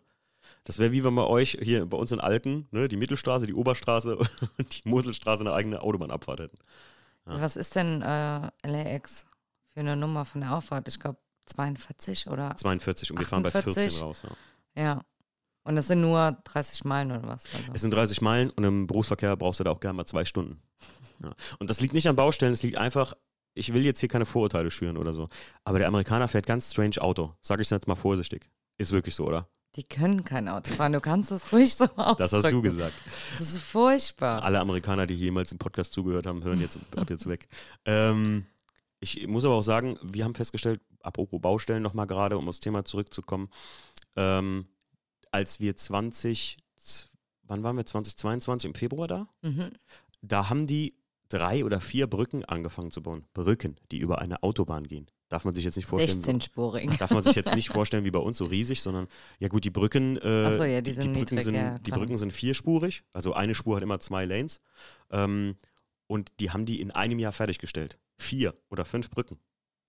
Das 0.64 0.78
wäre 0.78 0.92
wie 0.92 1.02
wenn 1.04 1.14
bei 1.14 1.26
euch 1.26 1.58
hier 1.60 1.86
bei 1.86 1.96
uns 1.96 2.12
in 2.12 2.20
Alken, 2.20 2.68
ne, 2.70 2.88
die 2.88 2.96
Mittelstraße, 2.96 3.46
die 3.46 3.54
Oberstraße 3.54 4.16
und 4.58 4.84
die 4.84 4.88
Moselstraße 4.88 5.42
eine 5.42 5.52
eigene 5.52 5.80
Autobahnabfahrt 5.80 6.40
hätten. 6.40 6.58
Ja. 7.26 7.40
Was 7.40 7.56
ist 7.56 7.74
denn 7.76 8.02
äh, 8.02 8.50
LAX 8.64 9.26
für 9.68 9.80
eine 9.80 9.96
Nummer 9.96 10.24
von 10.24 10.40
der 10.40 10.54
Auffahrt? 10.54 10.88
Ich 10.88 11.00
glaube 11.00 11.18
42 11.46 12.28
oder 12.28 12.56
42 12.56 13.10
und 13.10 13.18
wir 13.18 13.26
fahren 13.26 13.42
bei 13.42 13.50
14 13.50 13.70
48. 13.70 14.02
raus. 14.02 14.22
Ja. 14.74 14.82
ja. 14.82 15.04
Und 15.64 15.76
das 15.76 15.86
sind 15.86 16.00
nur 16.00 16.38
30 16.44 16.84
Meilen 16.84 17.12
oder 17.12 17.28
was? 17.28 17.44
Also. 17.54 17.72
Es 17.72 17.80
sind 17.82 17.94
30 17.94 18.20
Meilen 18.20 18.50
und 18.50 18.64
im 18.64 18.86
Berufsverkehr 18.86 19.36
brauchst 19.36 19.60
du 19.60 19.64
da 19.64 19.70
auch 19.70 19.80
gerne 19.80 19.96
mal 19.96 20.06
zwei 20.06 20.24
Stunden. 20.24 20.60
Ja. 21.22 21.36
Und 21.60 21.70
das 21.70 21.80
liegt 21.80 21.94
nicht 21.94 22.08
an 22.08 22.16
Baustellen, 22.16 22.52
es 22.52 22.64
liegt 22.64 22.76
einfach, 22.76 23.14
ich 23.54 23.72
will 23.72 23.84
jetzt 23.84 24.00
hier 24.00 24.08
keine 24.08 24.24
Vorurteile 24.24 24.72
schüren 24.72 24.96
oder 24.96 25.14
so, 25.14 25.28
aber 25.62 25.78
der 25.78 25.86
Amerikaner 25.86 26.26
fährt 26.26 26.46
ganz 26.46 26.72
strange 26.72 27.00
Auto. 27.00 27.32
Sag 27.40 27.60
ich 27.60 27.70
jetzt 27.70 27.86
mal 27.86 27.94
vorsichtig. 27.94 28.50
Ist 28.76 28.90
wirklich 28.90 29.14
so, 29.14 29.24
oder? 29.24 29.48
Die 29.76 29.84
können 29.84 30.24
kein 30.24 30.48
Auto 30.48 30.72
fahren. 30.72 30.92
Du 30.92 31.00
kannst 31.00 31.30
es 31.30 31.52
ruhig 31.52 31.74
so 31.74 31.84
ausdrücken. 31.84 32.16
Das 32.18 32.32
hast 32.32 32.50
du 32.50 32.60
gesagt. 32.60 32.94
Das 33.38 33.52
ist 33.52 33.60
furchtbar. 33.60 34.42
Alle 34.42 34.58
Amerikaner, 34.58 35.06
die 35.06 35.14
jemals 35.14 35.52
im 35.52 35.58
Podcast 35.58 35.92
zugehört 35.94 36.26
haben, 36.26 36.42
hören 36.42 36.60
jetzt 36.60 36.76
ab 36.96 37.08
jetzt 37.08 37.28
weg. 37.28 37.48
Ähm, 37.86 38.44
ich 39.00 39.26
muss 39.26 39.44
aber 39.44 39.54
auch 39.54 39.62
sagen, 39.62 39.98
wir 40.02 40.24
haben 40.24 40.34
festgestellt, 40.34 40.80
apropos 41.00 41.40
Baustellen 41.40 41.82
nochmal 41.82 42.06
gerade, 42.06 42.36
um 42.36 42.48
aufs 42.48 42.60
Thema 42.60 42.84
zurückzukommen, 42.84 43.48
ähm, 44.16 44.66
als 45.32 45.58
wir 45.58 45.74
20, 45.74 46.58
wann 47.42 47.62
waren 47.62 47.76
wir, 47.76 47.84
2022 47.84 48.68
im 48.68 48.74
Februar 48.74 49.08
da? 49.08 49.28
Mhm. 49.42 49.72
Da 50.20 50.48
haben 50.48 50.66
die 50.66 50.94
drei 51.28 51.64
oder 51.64 51.80
vier 51.80 52.06
Brücken 52.06 52.44
angefangen 52.44 52.90
zu 52.90 53.02
bauen. 53.02 53.24
Brücken, 53.34 53.76
die 53.90 53.98
über 53.98 54.20
eine 54.20 54.42
Autobahn 54.42 54.86
gehen. 54.86 55.06
Darf 55.28 55.46
man 55.46 55.54
sich 55.54 55.64
jetzt 55.64 55.76
nicht 55.76 55.86
vorstellen. 55.86 56.40
16-spurig. 56.40 56.98
Darf 56.98 57.10
man 57.10 57.22
sich 57.22 57.34
jetzt 57.34 57.54
nicht 57.54 57.68
vorstellen 57.70 58.04
wie 58.04 58.10
bei 58.10 58.18
uns 58.18 58.36
so 58.36 58.44
riesig, 58.44 58.82
sondern 58.82 59.08
ja 59.38 59.48
gut, 59.48 59.64
die 59.64 59.70
Brücken, 59.70 60.18
äh, 60.18 60.56
so, 60.56 60.64
ja, 60.64 60.82
die 60.82 60.90
die, 60.90 60.92
sind 60.92 61.04
Brücken 61.04 61.18
niedrig, 61.20 61.44
sind, 61.44 61.54
ja, 61.54 61.78
die. 61.78 61.90
Brücken 61.90 62.18
sind 62.18 62.34
vierspurig, 62.34 63.02
also 63.14 63.32
eine 63.32 63.54
Spur 63.54 63.76
hat 63.76 63.82
immer 63.82 63.98
zwei 63.98 64.26
Lanes. 64.26 64.60
Ähm, 65.10 65.56
und 66.06 66.30
die 66.38 66.50
haben 66.50 66.66
die 66.66 66.82
in 66.82 66.90
einem 66.90 67.18
Jahr 67.18 67.32
fertiggestellt. 67.32 67.98
Vier 68.18 68.54
oder 68.68 68.84
fünf 68.84 69.08
Brücken. 69.08 69.38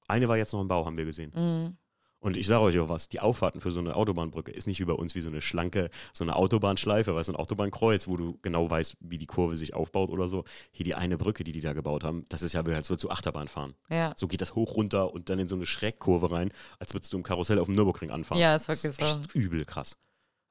Eine 0.08 0.30
war 0.30 0.38
jetzt 0.38 0.54
noch 0.54 0.62
im 0.62 0.70
Bau, 0.70 0.86
haben 0.86 0.96
wir 0.96 1.06
gesehen. 1.06 1.34
Mhm. 1.36 1.78
Und 2.24 2.38
ich 2.38 2.48
sage 2.48 2.62
euch 2.63 2.80
auch 2.80 2.88
was, 2.88 3.10
die 3.10 3.20
Auffahrten 3.20 3.60
für 3.60 3.72
so 3.72 3.80
eine 3.82 3.98
Autobahnbrücke 3.98 4.50
ist 4.50 4.65
nicht 4.65 4.80
wie 4.80 4.86
bei 4.86 4.94
uns 4.94 5.13
wie 5.13 5.20
so 5.20 5.30
eine 5.30 5.42
schlanke, 5.42 5.89
so 6.13 6.24
eine 6.24 6.38
Autobahnschleife, 6.38 7.13
weißt 7.13 7.27
du, 7.27 7.34
ein 7.34 7.36
Autobahnkreuz, 7.36 8.08
wo 8.08 8.15
du 8.15 8.39
genau 8.42 8.70
weißt, 8.70 8.96
wie 9.01 9.18
die 9.18 9.25
Kurve 9.25 9.58
sich 9.58 9.74
aufbaut 9.74 10.10
oder 10.10 10.30
so. 10.30 10.46
Hier 10.72 10.86
die 10.86 10.96
eine 10.96 11.18
Brücke, 11.18 11.44
die 11.44 11.51
die 11.51 11.60
da 11.60 11.74
gebaut 11.74 12.06
haben, 12.06 12.24
das 12.30 12.42
ist 12.42 12.53
ja 12.53 12.65
wie 12.65 12.74
halt 12.74 12.86
so 12.86 12.96
zu 12.96 13.12
Achterbahn 13.12 13.50
fahren. 13.50 13.74
Ja. 13.89 14.13
So 14.15 14.27
geht 14.30 14.39
das 14.39 14.56
hoch 14.56 14.75
runter 14.77 15.13
und 15.13 15.30
dann 15.30 15.38
in 15.38 15.50
so 15.50 15.56
eine 15.56 15.65
Schrägkurve 15.65 16.32
rein, 16.32 16.53
als 16.80 16.94
würdest 16.94 17.12
du 17.12 17.18
im 17.18 17.24
Karussell 17.24 17.60
auf 17.60 17.68
dem 17.68 17.75
Nürburgring 17.75 18.10
anfahren. 18.10 18.39
Ja, 18.42 18.56
ist 18.56 18.70
das 18.70 18.84
wirklich 18.84 19.00
ist 19.00 19.18
echt 19.25 19.36
übel 19.36 19.65
krass. 19.65 19.98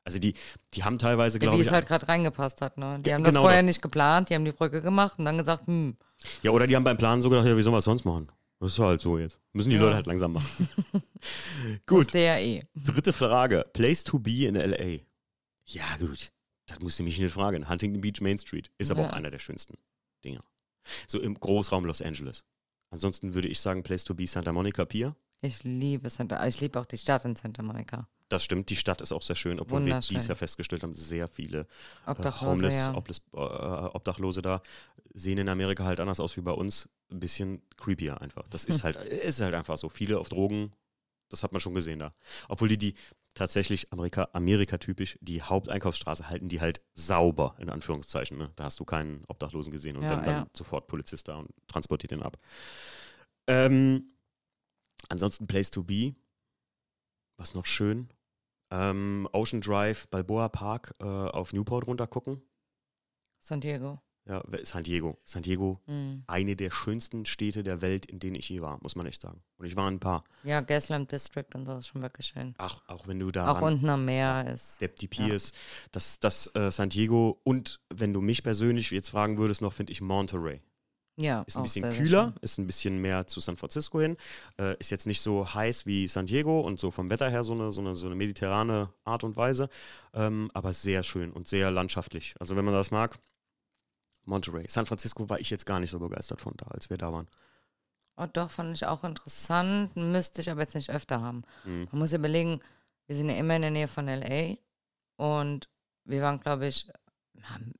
Also 0.04 0.18
die, 0.18 0.34
die 0.74 0.84
haben 0.84 0.98
teilweise, 0.98 1.38
Ja, 1.38 1.40
glaube 1.42 1.56
wie 1.56 1.60
ich, 1.62 1.68
es 1.68 1.72
halt 1.72 1.86
gerade 1.86 2.06
reingepasst 2.06 2.60
hat. 2.60 2.76
Ne? 2.76 2.98
Die 3.00 3.08
Ja, 3.08 3.14
haben 3.14 3.24
das 3.24 3.32
genau 3.32 3.42
vorher 3.44 3.60
das. 3.60 3.66
nicht 3.66 3.80
geplant, 3.80 4.28
die 4.28 4.34
haben 4.34 4.44
die 4.44 4.52
Brücke 4.52 4.82
gemacht 4.82 5.18
und 5.18 5.24
dann 5.24 5.38
gesagt, 5.38 5.66
hm, 5.66 5.96
ja, 6.42 6.50
oder 6.50 6.66
die 6.66 6.76
haben 6.76 6.84
beim 6.84 6.98
Plan 6.98 7.20
so 7.22 7.30
gedacht, 7.30 7.46
ja, 7.46 7.56
wie 7.56 7.62
sollen 7.62 7.74
wir 7.74 7.78
es 7.78 7.84
sonst 7.84 8.04
machen? 8.04 8.28
Das 8.62 8.74
ist 8.74 8.78
halt 8.78 9.00
so 9.00 9.18
jetzt. 9.18 9.40
Müssen 9.52 9.70
die 9.70 9.74
Ja. 9.76 9.82
Leute 9.82 9.96
halt 9.96 10.06
langsam 10.06 10.34
machen. 10.34 10.68
gut. 11.86 12.12
ja 12.12 12.38
eh. 12.38 12.62
dritte 12.76 13.12
Frage. 13.12 13.66
Place 13.72 14.04
to 14.04 14.20
be 14.20 14.46
in 14.46 14.54
L.A. 14.54 15.00
Ja, 15.66 15.96
gut. 15.98 16.32
Das 16.66 16.78
musst 16.78 16.96
du 17.00 17.02
mich 17.02 17.18
nicht 17.18 17.32
fragen. 17.32 17.68
Huntington 17.68 18.00
Beach, 18.00 18.20
Main 18.20 18.38
Street. 18.38 18.70
Ist 18.78 18.92
aber 18.92 19.02
Ja. 19.02 19.08
auch 19.10 19.14
einer 19.14 19.32
der 19.32 19.40
schönsten 19.40 19.78
Dinger. 20.24 20.44
So 21.08 21.20
im 21.20 21.34
Großraum 21.34 21.84
Los 21.84 22.02
Angeles. 22.02 22.44
Ansonsten 22.90 23.34
würde 23.34 23.48
ich 23.48 23.58
sagen, 23.58 23.82
Place 23.82 24.04
to 24.04 24.14
be 24.14 24.28
Santa 24.28 24.52
Monica 24.52 24.84
Pier. 24.84 25.16
Ich 25.40 25.64
liebe 25.64 26.08
Santa, 26.08 26.46
ich 26.46 26.60
liebe 26.60 26.78
auch 26.78 26.86
die 26.86 26.98
Stadt 26.98 27.24
in 27.24 27.34
Santa 27.34 27.64
Monica. 27.64 28.06
Das 28.28 28.44
stimmt, 28.44 28.70
die 28.70 28.76
Stadt 28.76 29.00
ist 29.00 29.10
auch 29.10 29.22
sehr 29.22 29.34
schön, 29.34 29.58
obwohl 29.58 29.84
wir 29.84 29.98
dies 29.98 30.28
Jahr 30.28 30.36
festgestellt 30.36 30.84
haben, 30.84 30.94
sehr 30.94 31.26
viele 31.26 31.66
äh, 32.06 32.10
Obdachlose, 32.10 32.68
Homeless, 32.94 33.22
ja. 33.34 33.86
Äh, 33.86 33.90
Obdachlose 33.92 34.40
da 34.40 34.62
sehen 35.14 35.38
in 35.38 35.48
Amerika 35.48 35.84
halt 35.84 35.98
anders 35.98 36.20
aus 36.20 36.36
wie 36.36 36.42
bei 36.42 36.52
uns. 36.52 36.88
Ein 37.12 37.20
bisschen 37.20 37.62
creepier 37.76 38.20
einfach. 38.20 38.46
Das 38.48 38.64
ist 38.66 38.84
halt, 38.84 38.96
ist 38.96 39.40
halt 39.40 39.54
einfach 39.54 39.76
so. 39.76 39.88
Viele 39.88 40.18
auf 40.18 40.28
Drogen, 40.28 40.72
das 41.28 41.42
hat 41.42 41.52
man 41.52 41.60
schon 41.60 41.74
gesehen 41.74 41.98
da. 41.98 42.14
Obwohl 42.48 42.68
die 42.68 42.78
die 42.78 42.94
tatsächlich 43.34 43.92
Amerika, 43.92 44.28
Amerika-typisch 44.32 45.18
die 45.20 45.42
Haupteinkaufsstraße 45.42 46.28
halten, 46.28 46.48
die 46.48 46.60
halt 46.60 46.82
sauber, 46.94 47.56
in 47.58 47.70
Anführungszeichen. 47.70 48.36
Ne? 48.36 48.52
Da 48.56 48.64
hast 48.64 48.78
du 48.80 48.84
keinen 48.84 49.24
Obdachlosen 49.28 49.72
gesehen 49.72 49.96
und 49.96 50.02
Ja, 50.02 50.10
dann, 50.10 50.24
dann 50.24 50.34
ja. 50.34 50.46
sofort 50.54 50.86
Polizist 50.86 51.28
da 51.28 51.36
und 51.36 51.50
transportiert 51.66 52.10
den 52.10 52.22
ab. 52.22 52.36
Ähm, 53.46 54.14
ansonsten 55.08 55.46
Place 55.46 55.70
to 55.70 55.82
be. 55.82 56.14
Was 57.38 57.54
noch 57.54 57.66
schön? 57.66 58.08
Ähm, 58.70 59.28
Ocean 59.32 59.60
Drive, 59.60 60.08
Balboa 60.08 60.48
Park 60.48 60.94
äh, 61.00 61.04
auf 61.04 61.52
Newport 61.52 61.86
runter 61.86 62.06
gucken. 62.06 62.42
San 63.40 63.60
Diego. 63.60 64.00
Ja, 64.28 64.42
San 64.62 64.84
Diego. 64.84 65.18
San 65.24 65.42
Diego, 65.42 65.80
mhm. 65.86 66.22
eine 66.28 66.54
der 66.54 66.70
schönsten 66.70 67.26
Städte 67.26 67.64
der 67.64 67.82
Welt, 67.82 68.06
in 68.06 68.20
denen 68.20 68.36
ich 68.36 68.48
je 68.48 68.60
war, 68.60 68.78
muss 68.80 68.94
man 68.94 69.06
echt 69.06 69.20
sagen. 69.20 69.42
Und 69.58 69.66
ich 69.66 69.74
war 69.74 69.90
ein 69.90 69.98
paar. 69.98 70.22
Ja, 70.44 70.60
Gaslamp 70.60 71.08
District 71.08 71.46
und 71.54 71.66
so 71.66 71.76
ist 71.76 71.88
schon 71.88 72.02
wirklich 72.02 72.26
schön. 72.26 72.54
Ach, 72.58 72.80
auch 72.86 73.08
wenn 73.08 73.18
du 73.18 73.32
da. 73.32 73.50
Auch 73.50 73.60
unten 73.60 73.88
am 73.88 74.04
Meer 74.04 74.48
ist. 74.52 74.80
Der 74.80 74.88
die 74.88 75.08
Piers, 75.08 75.50
ja. 75.50 75.88
das, 75.92 76.20
das 76.20 76.54
äh, 76.54 76.70
San 76.70 76.88
Diego 76.88 77.40
und 77.42 77.80
wenn 77.90 78.12
du 78.12 78.20
mich 78.20 78.44
persönlich 78.44 78.90
jetzt 78.92 79.08
fragen 79.08 79.38
würdest, 79.38 79.60
noch 79.60 79.72
finde 79.72 79.92
ich 79.92 80.00
Monterey. 80.00 80.60
Ja, 81.16 81.42
ist 81.42 81.56
ein 81.56 81.62
bisschen 81.62 81.90
sehr, 81.90 81.92
kühler, 81.92 82.24
sehr 82.24 82.42
ist 82.42 82.58
ein 82.58 82.66
bisschen 82.66 82.98
mehr 82.98 83.26
zu 83.26 83.40
San 83.40 83.58
Francisco 83.58 84.00
hin, 84.00 84.16
äh, 84.58 84.78
ist 84.78 84.90
jetzt 84.90 85.06
nicht 85.06 85.20
so 85.20 85.52
heiß 85.52 85.84
wie 85.84 86.08
San 86.08 86.24
Diego 86.24 86.60
und 86.60 86.80
so 86.80 86.90
vom 86.90 87.10
Wetter 87.10 87.28
her 87.28 87.44
so 87.44 87.52
eine, 87.52 87.70
so 87.70 87.82
eine, 87.82 87.94
so 87.94 88.06
eine 88.06 88.14
mediterrane 88.14 88.88
Art 89.04 89.22
und 89.22 89.36
Weise, 89.36 89.68
ähm, 90.14 90.50
aber 90.54 90.72
sehr 90.72 91.02
schön 91.02 91.30
und 91.30 91.46
sehr 91.46 91.70
landschaftlich. 91.70 92.34
Also 92.40 92.56
wenn 92.56 92.64
man 92.64 92.72
das 92.72 92.90
mag, 92.90 93.18
Monterey. 94.24 94.66
San 94.68 94.86
Francisco 94.86 95.28
war 95.28 95.40
ich 95.40 95.50
jetzt 95.50 95.66
gar 95.66 95.80
nicht 95.80 95.90
so 95.90 95.98
begeistert 95.98 96.40
von 96.40 96.54
da, 96.56 96.66
als 96.66 96.90
wir 96.90 96.98
da 96.98 97.12
waren. 97.12 97.28
Oh, 98.16 98.26
doch, 98.30 98.50
fand 98.50 98.74
ich 98.76 98.86
auch 98.86 99.04
interessant, 99.04 99.96
müsste 99.96 100.42
ich 100.42 100.50
aber 100.50 100.60
jetzt 100.60 100.74
nicht 100.74 100.90
öfter 100.90 101.20
haben. 101.20 101.42
Mhm. 101.64 101.88
Man 101.90 101.98
muss 102.00 102.12
überlegen, 102.12 102.60
wir 103.06 103.16
sind 103.16 103.30
ja 103.30 103.36
immer 103.36 103.56
in 103.56 103.62
der 103.62 103.70
Nähe 103.70 103.88
von 103.88 104.06
LA 104.06 104.56
und 105.16 105.68
wir 106.04 106.22
waren, 106.22 106.40
glaube 106.40 106.66
ich, 106.66 106.88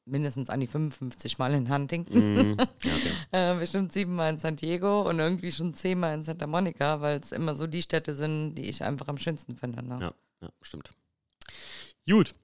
mindestens 0.05 0.51
an 0.51 0.61
die 0.61 0.67
55 0.67 1.39
Mal 1.39 1.55
in 1.55 1.73
Huntington. 1.73 2.55
Mm, 2.55 2.57
okay. 2.61 3.13
äh, 3.31 3.55
bestimmt 3.59 3.93
siebenmal 3.93 4.33
in 4.33 4.39
San 4.39 4.57
Diego 4.57 5.03
und 5.09 5.19
irgendwie 5.19 5.53
schon 5.53 5.75
zehnmal 5.75 6.15
in 6.15 6.25
Santa 6.25 6.47
Monica, 6.47 7.01
weil 7.01 7.21
es 7.21 7.33
immer 7.33 7.55
so 7.55 7.67
die 7.67 7.83
Städte 7.83 8.15
sind, 8.15 8.55
die 8.57 8.69
ich 8.69 8.83
einfach 8.83 9.09
am 9.09 9.19
schönsten 9.19 9.57
finde. 9.57 9.85
Ne? 9.85 9.99
Ja, 10.01 10.13
ja, 10.41 10.49
stimmt. 10.63 10.91
Gut. 12.09 12.35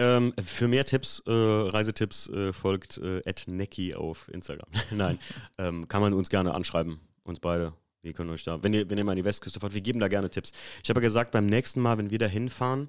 Ähm, 0.00 0.32
für 0.42 0.66
mehr 0.66 0.86
Tipps, 0.86 1.22
äh, 1.26 1.30
Reisetipps, 1.30 2.26
äh, 2.30 2.54
folgt 2.54 2.96
äh, 2.96 3.20
Necki 3.46 3.94
auf 3.94 4.28
Instagram. 4.32 4.70
Nein, 4.90 5.18
ähm, 5.58 5.88
kann 5.88 6.00
man 6.00 6.14
uns 6.14 6.30
gerne 6.30 6.54
anschreiben, 6.54 7.00
uns 7.22 7.38
beide. 7.38 7.74
Wir 8.00 8.14
können 8.14 8.30
euch 8.30 8.42
da, 8.42 8.62
wenn 8.62 8.72
ihr, 8.72 8.88
wenn 8.88 8.96
ihr 8.96 9.04
mal 9.04 9.12
an 9.12 9.18
die 9.18 9.26
Westküste 9.26 9.60
fahrt, 9.60 9.74
wir 9.74 9.82
geben 9.82 10.00
da 10.00 10.08
gerne 10.08 10.30
Tipps. 10.30 10.52
Ich 10.82 10.88
habe 10.88 11.00
ja 11.00 11.02
gesagt, 11.02 11.32
beim 11.32 11.44
nächsten 11.44 11.80
Mal, 11.80 11.98
wenn 11.98 12.08
wir 12.10 12.18
da 12.18 12.24
hinfahren, 12.24 12.88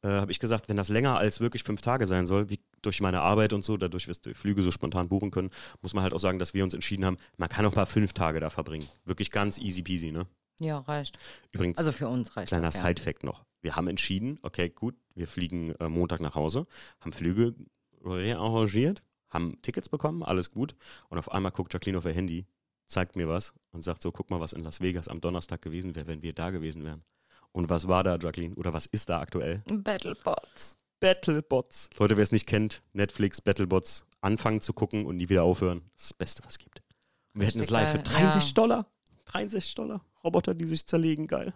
äh, 0.00 0.08
habe 0.08 0.32
ich 0.32 0.38
gesagt, 0.38 0.70
wenn 0.70 0.78
das 0.78 0.88
länger 0.88 1.18
als 1.18 1.40
wirklich 1.40 1.62
fünf 1.62 1.82
Tage 1.82 2.06
sein 2.06 2.26
soll, 2.26 2.48
wie 2.48 2.58
durch 2.80 3.02
meine 3.02 3.20
Arbeit 3.20 3.52
und 3.52 3.62
so, 3.62 3.76
dadurch, 3.76 4.06
dass 4.06 4.24
wir 4.24 4.34
Flüge 4.34 4.62
so 4.62 4.70
spontan 4.70 5.10
buchen 5.10 5.30
können, 5.30 5.50
muss 5.82 5.92
man 5.92 6.02
halt 6.02 6.14
auch 6.14 6.20
sagen, 6.20 6.38
dass 6.38 6.54
wir 6.54 6.64
uns 6.64 6.72
entschieden 6.72 7.04
haben, 7.04 7.18
man 7.36 7.50
kann 7.50 7.66
auch 7.66 7.74
mal 7.74 7.84
fünf 7.84 8.14
Tage 8.14 8.40
da 8.40 8.48
verbringen. 8.48 8.88
Wirklich 9.04 9.30
ganz 9.30 9.58
easy 9.58 9.82
peasy, 9.82 10.10
ne? 10.10 10.26
Ja, 10.58 10.78
reicht. 10.78 11.18
Übrigens, 11.52 11.76
also 11.76 11.92
für 11.92 12.08
uns 12.08 12.34
reicht 12.34 12.48
kleiner 12.48 12.72
Side-Fact 12.72 13.24
noch. 13.24 13.44
Wir 13.60 13.76
haben 13.76 13.88
entschieden, 13.88 14.38
okay, 14.40 14.70
gut, 14.70 14.94
wir 15.16 15.26
fliegen 15.26 15.74
äh, 15.76 15.88
Montag 15.88 16.20
nach 16.20 16.34
Hause, 16.34 16.66
haben 17.00 17.12
Flüge 17.12 17.54
rearrangiert, 18.04 19.02
haben 19.30 19.60
Tickets 19.62 19.88
bekommen, 19.88 20.22
alles 20.22 20.50
gut. 20.50 20.76
Und 21.08 21.18
auf 21.18 21.32
einmal 21.32 21.52
guckt 21.52 21.72
Jacqueline 21.72 21.98
auf 21.98 22.04
ihr 22.04 22.12
Handy, 22.12 22.46
zeigt 22.86 23.16
mir 23.16 23.28
was 23.28 23.54
und 23.72 23.82
sagt 23.82 24.02
so, 24.02 24.12
guck 24.12 24.30
mal, 24.30 24.40
was 24.40 24.52
in 24.52 24.62
Las 24.62 24.80
Vegas 24.80 25.08
am 25.08 25.20
Donnerstag 25.20 25.62
gewesen 25.62 25.96
wäre, 25.96 26.06
wenn 26.06 26.22
wir 26.22 26.32
da 26.32 26.50
gewesen 26.50 26.84
wären. 26.84 27.02
Und 27.52 27.70
was 27.70 27.88
war 27.88 28.04
da, 28.04 28.16
Jacqueline? 28.16 28.54
Oder 28.54 28.72
was 28.72 28.86
ist 28.86 29.08
da 29.08 29.20
aktuell? 29.20 29.62
Battlebots. 29.66 30.76
Battlebots. 31.00 31.90
Leute, 31.98 32.16
wer 32.16 32.24
es 32.24 32.32
nicht 32.32 32.46
kennt, 32.46 32.82
Netflix, 32.92 33.40
Battlebots, 33.40 34.06
anfangen 34.20 34.60
zu 34.60 34.72
gucken 34.72 35.06
und 35.06 35.16
nie 35.16 35.28
wieder 35.28 35.42
aufhören. 35.42 35.82
Das 35.94 36.04
ist 36.04 36.10
das 36.10 36.18
Beste, 36.18 36.44
was 36.44 36.52
es 36.52 36.58
gibt. 36.58 36.82
Und 37.34 37.40
wir 37.40 37.48
hätten 37.48 37.60
es 37.60 37.70
live 37.70 37.92
für 37.92 37.98
63 37.98 38.50
ja. 38.50 38.54
Dollar. 38.54 38.86
63 39.26 39.74
Dollar. 39.74 40.04
Roboter, 40.22 40.54
die 40.54 40.64
sich 40.64 40.86
zerlegen, 40.86 41.26
geil. 41.26 41.54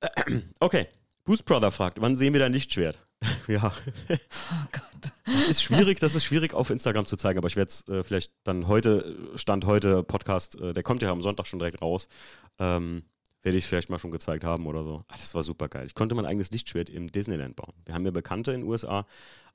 Okay. 0.60 0.86
Boost 1.28 1.44
Brother 1.44 1.70
fragt, 1.70 2.00
wann 2.00 2.16
sehen 2.16 2.32
wir 2.32 2.40
dein 2.40 2.54
Lichtschwert? 2.54 2.98
ja. 3.48 3.70
Oh 4.08 4.66
Gott. 4.72 5.12
Das 5.26 5.46
ist 5.46 5.62
schwierig, 5.62 6.00
das 6.00 6.14
ist 6.14 6.24
schwierig 6.24 6.54
auf 6.54 6.70
Instagram 6.70 7.04
zu 7.04 7.18
zeigen, 7.18 7.36
aber 7.36 7.48
ich 7.48 7.56
werde 7.56 7.68
es 7.68 7.86
äh, 7.86 8.02
vielleicht 8.02 8.32
dann 8.44 8.66
heute, 8.66 9.14
Stand 9.34 9.66
heute 9.66 10.02
Podcast, 10.02 10.58
äh, 10.58 10.72
der 10.72 10.82
kommt 10.82 11.02
ja 11.02 11.10
am 11.10 11.20
Sonntag 11.20 11.46
schon 11.46 11.58
direkt 11.58 11.82
raus. 11.82 12.08
Ähm, 12.58 13.02
werde 13.42 13.58
ich 13.58 13.66
vielleicht 13.66 13.90
mal 13.90 13.98
schon 13.98 14.10
gezeigt 14.10 14.42
haben 14.42 14.66
oder 14.66 14.84
so. 14.84 15.04
Ach, 15.06 15.18
das 15.18 15.34
war 15.34 15.42
super 15.42 15.68
geil. 15.68 15.84
Ich 15.84 15.94
konnte 15.94 16.14
mein 16.14 16.24
eigenes 16.24 16.50
Lichtschwert 16.50 16.88
im 16.88 17.08
Disneyland 17.08 17.56
bauen. 17.56 17.74
Wir 17.84 17.92
haben 17.92 18.06
ja 18.06 18.10
Bekannte 18.10 18.52
in 18.52 18.62
den 18.62 18.66
USA. 18.70 19.06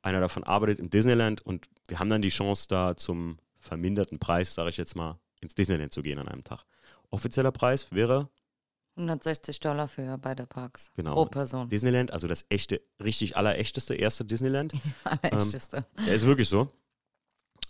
Einer 0.03 0.20
davon 0.20 0.44
arbeitet 0.44 0.77
im 0.77 0.92
Disneyland 0.92 1.42
und 1.42 1.70
wir 1.88 1.98
haben 1.98 2.12
dann 2.12 2.22
die 2.22 2.30
Chance, 2.30 2.68
da 2.70 2.96
zum 2.96 3.39
verminderten 3.58 4.20
Preis, 4.20 4.53
sage 4.53 4.70
ich 4.70 4.77
jetzt 4.77 4.96
mal, 4.96 5.18
ins 5.42 5.56
Disneyland 5.56 5.92
zu 5.92 6.03
gehen 6.03 6.20
an 6.20 6.27
einem 6.27 6.44
Tag. 6.44 6.65
Offizieller 7.10 7.51
Preis 7.51 7.92
wäre 7.92 8.30
160 8.96 9.60
Dollar 9.60 9.88
für 9.88 10.18
beide 10.18 10.46
Parks. 10.46 10.92
Genau. 10.96 11.14
Pro 11.14 11.26
Person. 11.26 11.70
Disneyland, 11.70 12.12
also 12.12 12.28
das 12.28 12.46
echte, 12.50 12.82
richtig 13.04 13.36
allerechteste 13.36 13.96
erste 13.96 14.26
Disneyland. 14.26 14.74
allerechteste. 15.04 15.86
Ähm, 15.98 16.08
ja, 16.08 16.14
ist 16.14 16.26
wirklich 16.26 16.50
so. 16.50 16.68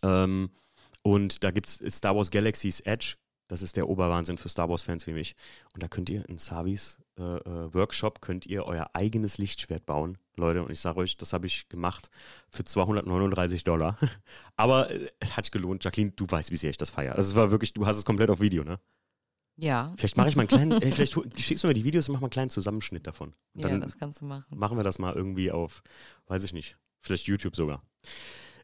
Ähm, 0.01 0.50
und 1.01 1.44
da 1.44 1.51
gibt 1.51 1.70
es 1.70 1.96
Star 1.96 2.15
Wars 2.15 2.32
Galaxy's 2.32 2.82
Edge. 2.82 3.15
Das 3.48 3.62
ist 3.62 3.77
der 3.77 3.89
Oberwahnsinn 3.89 4.38
für 4.38 4.50
Star 4.50 4.70
Wars-Fans 4.70 5.06
wie 5.06 5.13
mich. 5.13 5.36
Und 5.74 5.84
da 5.84 5.88
könnt 5.88 6.10
ihr 6.10 6.27
in 6.30 6.38
Savis 6.38 7.00
äh, 7.20 7.22
äh, 7.22 7.74
Workshop 7.74 8.22
könnt 8.22 8.48
ihr 8.48 8.65
euer 8.65 8.89
eigenes 8.94 9.38
Lichtschwert 9.38 9.86
bauen, 9.86 10.18
Leute. 10.36 10.63
Und 10.63 10.72
ich 10.72 10.80
sage 10.80 11.00
euch, 11.00 11.18
das 11.18 11.34
habe 11.34 11.46
ich 11.46 11.70
gemacht 11.70 12.10
für 12.50 12.63
239 12.63 13.63
Dollar. 13.63 13.98
Aber 14.56 14.89
äh, 14.89 15.10
es 15.20 15.38
hat 15.38 15.46
sich 15.46 15.51
gelohnt. 15.51 15.84
Jacqueline, 15.84 16.12
du 16.15 16.25
weißt, 16.27 16.51
wie 16.51 16.56
sehr 16.56 16.72
ich 16.72 16.77
das 16.77 16.89
feiere. 16.89 17.15
Also 17.15 17.32
es 17.32 17.36
war 17.36 17.51
wirklich, 17.51 17.74
du 17.74 17.86
hast 17.86 17.98
es 17.98 18.06
komplett 18.06 18.30
auf 18.30 18.39
Video, 18.39 18.63
ne? 18.63 18.80
Ja. 19.55 19.93
Vielleicht 19.98 20.17
mache 20.17 20.29
ich 20.29 20.36
mal 20.36 20.41
einen 20.41 20.48
kleinen, 20.48 20.72
äh, 20.81 20.91
vielleicht 20.91 21.13
schickst 21.39 21.63
du 21.63 21.67
mir 21.67 21.74
die 21.74 21.83
Videos 21.83 22.07
und 22.10 22.13
mach 22.13 22.22
mal 22.22 22.25
einen 22.25 22.31
kleinen 22.31 22.50
Zusammenschnitt 22.50 23.05
davon. 23.05 23.33
Und 23.53 23.62
ja, 23.62 23.77
das 23.77 23.98
kannst 23.98 24.22
du 24.22 24.25
machen. 24.25 24.57
Machen 24.57 24.77
wir 24.77 24.83
das 24.83 25.00
mal 25.00 25.13
irgendwie 25.13 25.51
auf, 25.51 25.83
weiß 26.27 26.43
ich 26.43 26.53
nicht, 26.53 26.77
vielleicht 27.01 27.27
YouTube 27.27 27.55
sogar. 27.55 27.83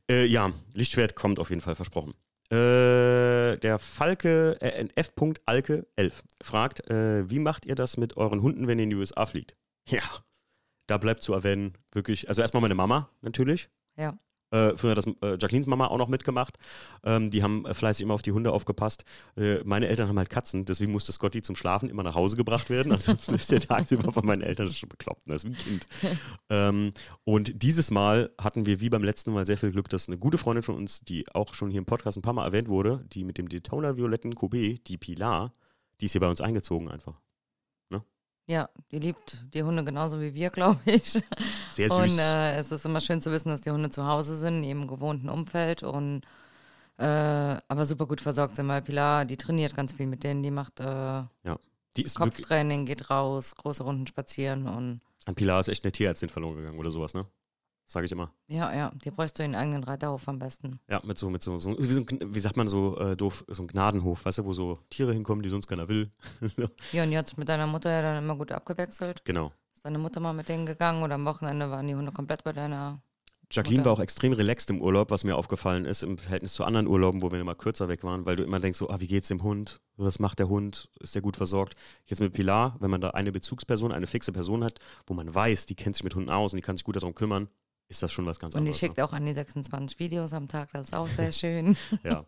Äh, 0.09 0.25
ja, 0.25 0.51
Lichtschwert 0.73 1.15
kommt 1.15 1.39
auf 1.39 1.49
jeden 1.49 1.61
Fall 1.61 1.75
versprochen. 1.75 2.13
Äh, 2.51 3.57
der 3.57 3.77
Falke, 3.77 4.59
äh, 4.59 4.87
F. 4.95 5.13
Alke 5.45 5.87
11 5.95 6.23
fragt, 6.41 6.89
äh, 6.89 7.29
wie 7.29 7.37
macht 7.37 7.67
ihr 7.67 7.75
das 7.75 7.97
mit 7.97 8.17
euren 8.17 8.41
Hunden, 8.41 8.67
wenn 8.67 8.79
ihr 8.79 8.85
in 8.85 8.89
die 8.89 8.95
USA 8.95 9.27
fliegt? 9.27 9.55
Ja, 9.87 10.01
da 10.87 10.97
bleibt 10.97 11.21
zu 11.21 11.33
erwähnen, 11.33 11.77
wirklich, 11.91 12.27
also 12.27 12.41
erstmal 12.41 12.61
meine 12.61 12.73
Mama 12.73 13.11
natürlich. 13.21 13.69
Ja. 13.97 14.17
Äh, 14.51 14.75
früher 14.75 14.91
hat 14.91 14.97
das 14.97 15.05
äh, 15.05 15.37
Jacquelines 15.39 15.67
Mama 15.67 15.87
auch 15.87 15.97
noch 15.97 16.07
mitgemacht. 16.07 16.57
Ähm, 17.03 17.29
die 17.29 17.43
haben 17.43 17.65
äh, 17.65 17.73
fleißig 17.73 18.03
immer 18.03 18.13
auf 18.13 18.21
die 18.21 18.31
Hunde 18.31 18.51
aufgepasst. 18.51 19.05
Äh, 19.37 19.59
meine 19.63 19.87
Eltern 19.87 20.07
haben 20.07 20.17
halt 20.17 20.29
Katzen, 20.29 20.65
deswegen 20.65 20.91
musste 20.91 21.11
Scotty 21.11 21.41
zum 21.41 21.55
Schlafen 21.55 21.89
immer 21.89 22.03
nach 22.03 22.15
Hause 22.15 22.35
gebracht 22.35 22.69
werden. 22.69 22.91
Ansonsten 22.91 23.35
ist 23.35 23.51
der 23.51 23.59
tagsüber 23.61 24.11
von 24.11 24.25
meinen 24.25 24.41
Eltern 24.41 24.69
schon 24.69 24.89
bekloppt. 24.89 25.23
Das 25.27 25.43
ist 25.43 25.45
wie 25.45 25.53
ein 25.53 25.57
Kind. 25.57 25.87
ähm, 26.49 26.91
und 27.23 27.61
dieses 27.61 27.91
Mal 27.91 28.31
hatten 28.39 28.65
wir 28.65 28.79
wie 28.81 28.89
beim 28.89 29.03
letzten 29.03 29.31
Mal 29.31 29.45
sehr 29.45 29.57
viel 29.57 29.71
Glück, 29.71 29.89
dass 29.89 30.07
eine 30.07 30.17
gute 30.17 30.37
Freundin 30.37 30.63
von 30.63 30.75
uns, 30.75 31.01
die 31.01 31.25
auch 31.33 31.53
schon 31.53 31.69
hier 31.69 31.79
im 31.79 31.85
Podcast 31.85 32.17
ein 32.17 32.21
paar 32.21 32.33
Mal 32.33 32.45
erwähnt 32.45 32.67
wurde, 32.67 33.05
die 33.13 33.23
mit 33.23 33.37
dem 33.37 33.49
Daytona 33.49 33.97
Violetten 33.97 34.33
Coupé, 34.33 34.79
die 34.85 34.97
Pilar, 34.97 35.53
die 36.01 36.05
ist 36.05 36.13
hier 36.13 36.21
bei 36.21 36.29
uns 36.29 36.41
eingezogen 36.41 36.89
einfach. 36.89 37.19
Ja, 38.49 38.67
die 38.91 38.97
liebt 38.97 39.45
die 39.53 39.61
Hunde 39.61 39.83
genauso 39.83 40.19
wie 40.19 40.33
wir, 40.33 40.49
glaube 40.59 40.79
ich. 40.85 41.21
Sehr 41.69 41.89
süß. 41.89 41.91
Und 41.91 42.17
äh, 42.17 42.55
es 42.55 42.71
ist 42.71 42.83
immer 42.83 42.99
schön 42.99 43.21
zu 43.21 43.31
wissen, 43.31 43.49
dass 43.49 43.61
die 43.61 43.69
Hunde 43.69 43.91
zu 43.91 44.07
Hause 44.07 44.35
sind, 44.35 44.57
in 44.57 44.63
ihrem 44.63 44.87
gewohnten 44.87 45.29
Umfeld 45.29 45.83
und 45.83 46.23
äh, 46.97 47.05
aber 47.05 47.85
super 47.85 48.07
gut 48.07 48.21
versorgt 48.21 48.55
sind, 48.55 48.67
weil 48.67 48.81
Pilar, 48.81 49.25
die 49.25 49.37
trainiert 49.37 49.75
ganz 49.75 49.93
viel 49.93 50.07
mit 50.07 50.23
denen, 50.23 50.41
die 50.41 50.49
macht 50.49 50.79
äh, 50.79 50.83
ja. 50.83 51.59
die 51.95 52.03
Kopftraining, 52.03 52.87
geht 52.87 53.11
raus, 53.11 53.55
große 53.55 53.83
Runden 53.83 54.07
spazieren 54.07 54.67
und. 54.67 55.01
An 55.25 55.35
Pilar 55.35 55.59
ist 55.59 55.67
echt 55.67 55.85
eine 55.85 55.91
Tierärztin 55.91 56.29
verloren 56.29 56.57
gegangen 56.57 56.79
oder 56.79 56.89
sowas, 56.89 57.13
ne? 57.13 57.27
Sage 57.89 58.05
ich 58.05 58.11
immer. 58.11 58.31
Ja, 58.47 58.73
ja, 58.73 58.91
die 59.03 59.11
bräuchst 59.11 59.39
du 59.39 59.43
in 59.43 59.55
eigenen 59.55 59.83
Reiterhof 59.83 60.27
am 60.27 60.37
besten. 60.37 60.79
Ja, 60.89 61.01
mit 61.03 61.17
so, 61.17 61.29
mit 61.29 61.41
so, 61.41 61.57
so 61.59 61.77
wie, 61.77 61.93
so, 61.93 62.05
wie 62.07 62.39
sagt 62.39 62.55
man 62.55 62.67
so 62.67 62.97
äh, 62.97 63.17
doof, 63.17 63.43
so 63.47 63.63
ein 63.63 63.67
Gnadenhof, 63.67 64.25
weißt 64.25 64.37
du, 64.37 64.45
wo 64.45 64.53
so 64.53 64.79
Tiere 64.89 65.11
hinkommen, 65.13 65.41
die 65.41 65.49
sonst 65.49 65.67
keiner 65.67 65.87
will. 65.87 66.11
Ja, 66.91 67.03
und 67.03 67.11
jetzt 67.11 67.37
mit 67.37 67.49
deiner 67.49 67.67
Mutter 67.67 67.91
ja 67.91 68.01
dann 68.01 68.23
immer 68.23 68.35
gut 68.35 68.51
abgewechselt. 68.51 69.23
Genau. 69.25 69.51
Ist 69.73 69.85
deine 69.85 69.97
Mutter 69.97 70.19
mal 70.19 70.33
mit 70.33 70.49
denen 70.49 70.65
gegangen 70.65 71.03
oder 71.03 71.15
am 71.15 71.25
Wochenende 71.25 71.69
waren 71.69 71.87
die 71.87 71.95
Hunde 71.95 72.11
komplett 72.11 72.43
bei 72.43 72.51
deiner 72.51 73.01
Jacqueline 73.51 73.83
war 73.83 73.93
auch 73.93 73.99
extrem 73.99 74.33
relaxed 74.33 74.69
im 74.69 74.79
Urlaub, 74.79 75.09
was 75.09 75.23
mir 75.23 75.35
aufgefallen 75.35 75.85
ist, 75.85 76.03
im 76.03 76.19
Verhältnis 76.19 76.53
zu 76.53 76.63
anderen 76.65 76.85
Urlauben, 76.85 77.23
wo 77.23 77.31
wir 77.31 77.39
immer 77.39 77.55
kürzer 77.55 77.87
weg 77.87 78.03
waren, 78.03 78.25
weil 78.25 78.35
du 78.35 78.43
immer 78.43 78.59
denkst, 78.59 78.77
so, 78.77 78.91
ah, 78.91 78.99
wie 78.99 79.07
geht's 79.07 79.29
dem 79.29 79.41
Hund? 79.41 79.81
Was 79.97 80.19
macht 80.19 80.37
der 80.37 80.49
Hund? 80.49 80.89
Ist 80.99 81.15
der 81.15 81.23
gut 81.23 81.35
versorgt? 81.35 81.75
Jetzt 82.05 82.19
mit 82.19 82.33
Pilar, 82.33 82.77
wenn 82.79 82.91
man 82.91 83.01
da 83.01 83.09
eine 83.11 83.31
Bezugsperson, 83.31 83.91
eine 83.91 84.05
fixe 84.05 84.31
Person 84.31 84.63
hat, 84.63 84.77
wo 85.07 85.15
man 85.15 85.33
weiß, 85.33 85.65
die 85.65 85.73
kennt 85.73 85.95
sich 85.95 86.03
mit 86.03 86.13
Hunden 86.13 86.29
aus 86.29 86.53
und 86.53 86.57
die 86.57 86.61
kann 86.61 86.77
sich 86.77 86.83
gut 86.83 86.95
darum 86.95 87.15
kümmern, 87.15 87.49
ist 87.89 88.03
das 88.03 88.13
schon 88.13 88.25
was 88.25 88.39
ganz 88.39 88.55
anderes. 88.55 88.69
Und 88.69 88.73
die 88.73 88.79
schickt 88.79 88.97
ne? 88.97 89.03
auch 89.03 89.13
an 89.13 89.25
die 89.25 89.33
26 89.33 89.99
Videos 89.99 90.33
am 90.33 90.47
Tag, 90.47 90.69
das 90.71 90.89
ist 90.89 90.93
auch 90.93 91.07
sehr 91.07 91.31
schön. 91.33 91.75
ja. 92.03 92.23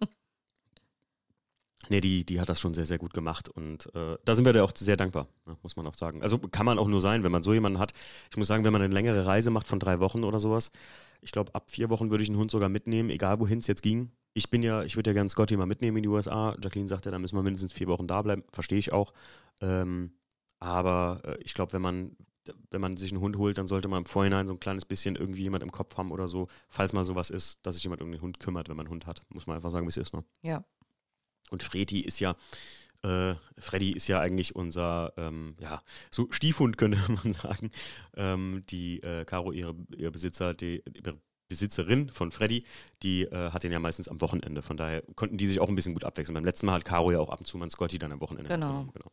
Nee, 1.90 2.00
die, 2.00 2.26
die 2.26 2.40
hat 2.40 2.48
das 2.48 2.60
schon 2.60 2.74
sehr, 2.74 2.86
sehr 2.86 3.00
gut 3.00 3.14
gemacht 3.14 3.50
und 3.50 3.94
äh, 3.96 4.16
da 4.24 4.36
sind 4.36 4.46
wir 4.46 4.54
da 4.54 4.64
auch 4.64 4.72
sehr 4.76 4.98
dankbar, 4.98 5.28
ne, 5.46 5.58
muss 5.64 5.76
man 5.76 5.88
auch 5.88 5.96
sagen. 5.96 6.22
Also 6.22 6.38
kann 6.38 6.66
man 6.66 6.78
auch 6.78 6.88
nur 6.88 7.02
sein, 7.02 7.24
wenn 7.24 7.32
man 7.32 7.44
so 7.44 7.54
jemanden 7.54 7.80
hat. 7.80 7.94
Ich 8.30 8.38
muss 8.38 8.48
sagen, 8.48 8.64
wenn 8.64 8.72
man 8.72 8.82
eine 8.82 8.94
längere 8.94 9.26
Reise 9.26 9.50
macht 9.50 9.68
von 9.68 9.80
drei 9.80 10.00
Wochen 10.00 10.24
oder 10.24 10.40
sowas, 10.40 10.72
ich 11.22 11.32
glaube, 11.32 11.54
ab 11.56 11.72
vier 11.72 11.90
Wochen 11.90 12.12
würde 12.12 12.24
ich 12.24 12.30
einen 12.30 12.38
Hund 12.38 12.52
sogar 12.52 12.70
mitnehmen, 12.70 13.10
egal 13.10 13.40
wohin 13.40 13.60
es 13.60 13.68
jetzt 13.68 13.82
ging. 13.82 14.12
Ich 14.34 14.50
bin 14.50 14.64
ja, 14.64 14.84
ich 14.84 14.96
würde 14.96 15.10
ja 15.10 15.14
gerne 15.14 15.30
Scotty 15.30 15.58
mal 15.58 15.66
mitnehmen 15.66 15.98
in 15.98 16.04
die 16.04 16.10
USA. 16.10 16.56
Jacqueline 16.62 16.88
sagt 16.88 17.06
ja, 17.06 17.12
da 17.12 17.20
müssen 17.20 17.36
wir 17.36 17.44
mindestens 17.44 17.74
vier 17.74 17.88
Wochen 17.88 18.08
da 18.08 18.22
bleiben, 18.22 18.44
verstehe 18.52 18.80
ich 18.80 18.94
auch. 18.94 19.12
Ähm, 19.60 20.14
aber 20.60 21.22
äh, 21.26 21.38
ich 21.42 21.54
glaube, 21.54 21.74
wenn 21.74 21.82
man 21.82 22.16
wenn 22.70 22.82
man 22.82 22.98
sich 22.98 23.12
einen 23.12 23.22
Hund 23.22 23.38
holt, 23.38 23.58
dann 23.58 23.68
sollte 23.68 23.88
man 23.88 24.00
im 24.00 24.06
Vorhinein 24.06 24.48
so 24.48 24.54
ein 24.54 24.60
kleines 24.60 24.86
bisschen 24.86 25.16
irgendwie 25.16 25.44
jemand 25.44 25.64
im 25.64 25.72
Kopf 25.72 25.98
haben 25.98 26.12
oder 26.12 26.28
so, 26.28 26.48
falls 26.70 26.94
mal 26.94 27.06
sowas 27.06 27.30
ist, 27.30 27.66
dass 27.66 27.76
sich 27.76 27.84
jemand 27.84 28.02
um 28.02 28.12
den 28.12 28.22
Hund 28.22 28.40
kümmert, 28.40 28.70
wenn 28.70 28.78
man 28.78 28.86
einen 28.86 28.94
Hund 28.94 29.06
hat. 29.06 29.22
Muss 29.30 29.48
man 29.48 29.56
einfach 29.56 29.72
sagen, 29.72 29.86
wie 29.86 29.90
es 29.90 29.98
ist. 29.98 30.14
Ne? 30.14 30.24
Ja. 30.42 30.64
Und 31.50 31.64
Fredi 31.64 32.02
ist 32.02 32.20
ja, 32.20 32.36
äh, 33.04 33.36
Freddy 33.58 33.92
ist 33.92 34.08
ja 34.08 34.20
eigentlich 34.20 34.56
unser, 34.56 35.14
ähm, 35.18 35.56
ja, 35.60 35.82
so 36.10 36.28
Stiefhund 36.32 36.78
könnte 36.78 37.00
man 37.24 37.34
sagen. 37.34 37.72
Ähm, 38.16 38.64
die 38.70 39.02
äh, 39.02 39.26
Caro, 39.26 39.52
ihre, 39.52 39.76
ihr 39.98 40.12
Besitzer, 40.12 40.54
die, 40.54 40.84
ihre 40.94 41.18
Besitzerin 41.52 42.08
von 42.08 42.32
Freddy, 42.32 42.64
die 43.04 43.24
äh, 43.24 43.52
hat 43.52 43.66
den 43.66 43.74
ja 43.74 43.80
meistens 43.80 44.08
am 44.08 44.22
Wochenende. 44.22 44.62
Von 44.62 44.78
daher 44.78 45.04
konnten 45.16 45.36
die 45.36 45.48
sich 45.48 45.60
auch 45.60 45.68
ein 45.68 45.76
bisschen 45.76 45.94
gut 45.94 46.06
abwechseln. 46.06 46.34
Beim 46.34 46.46
letzten 46.46 46.66
Mal 46.66 46.76
hat 46.76 46.86
Caro 46.86 47.12
ja 47.12 47.20
auch 47.20 47.28
ab 47.28 47.40
und 47.40 47.46
zu 47.46 47.58
mal 47.58 47.70
Scotty 47.70 48.00
dann 48.00 48.14
am 48.14 48.22
Wochenende. 48.22 48.50
Genau. 48.50 48.88
genau. 48.94 49.12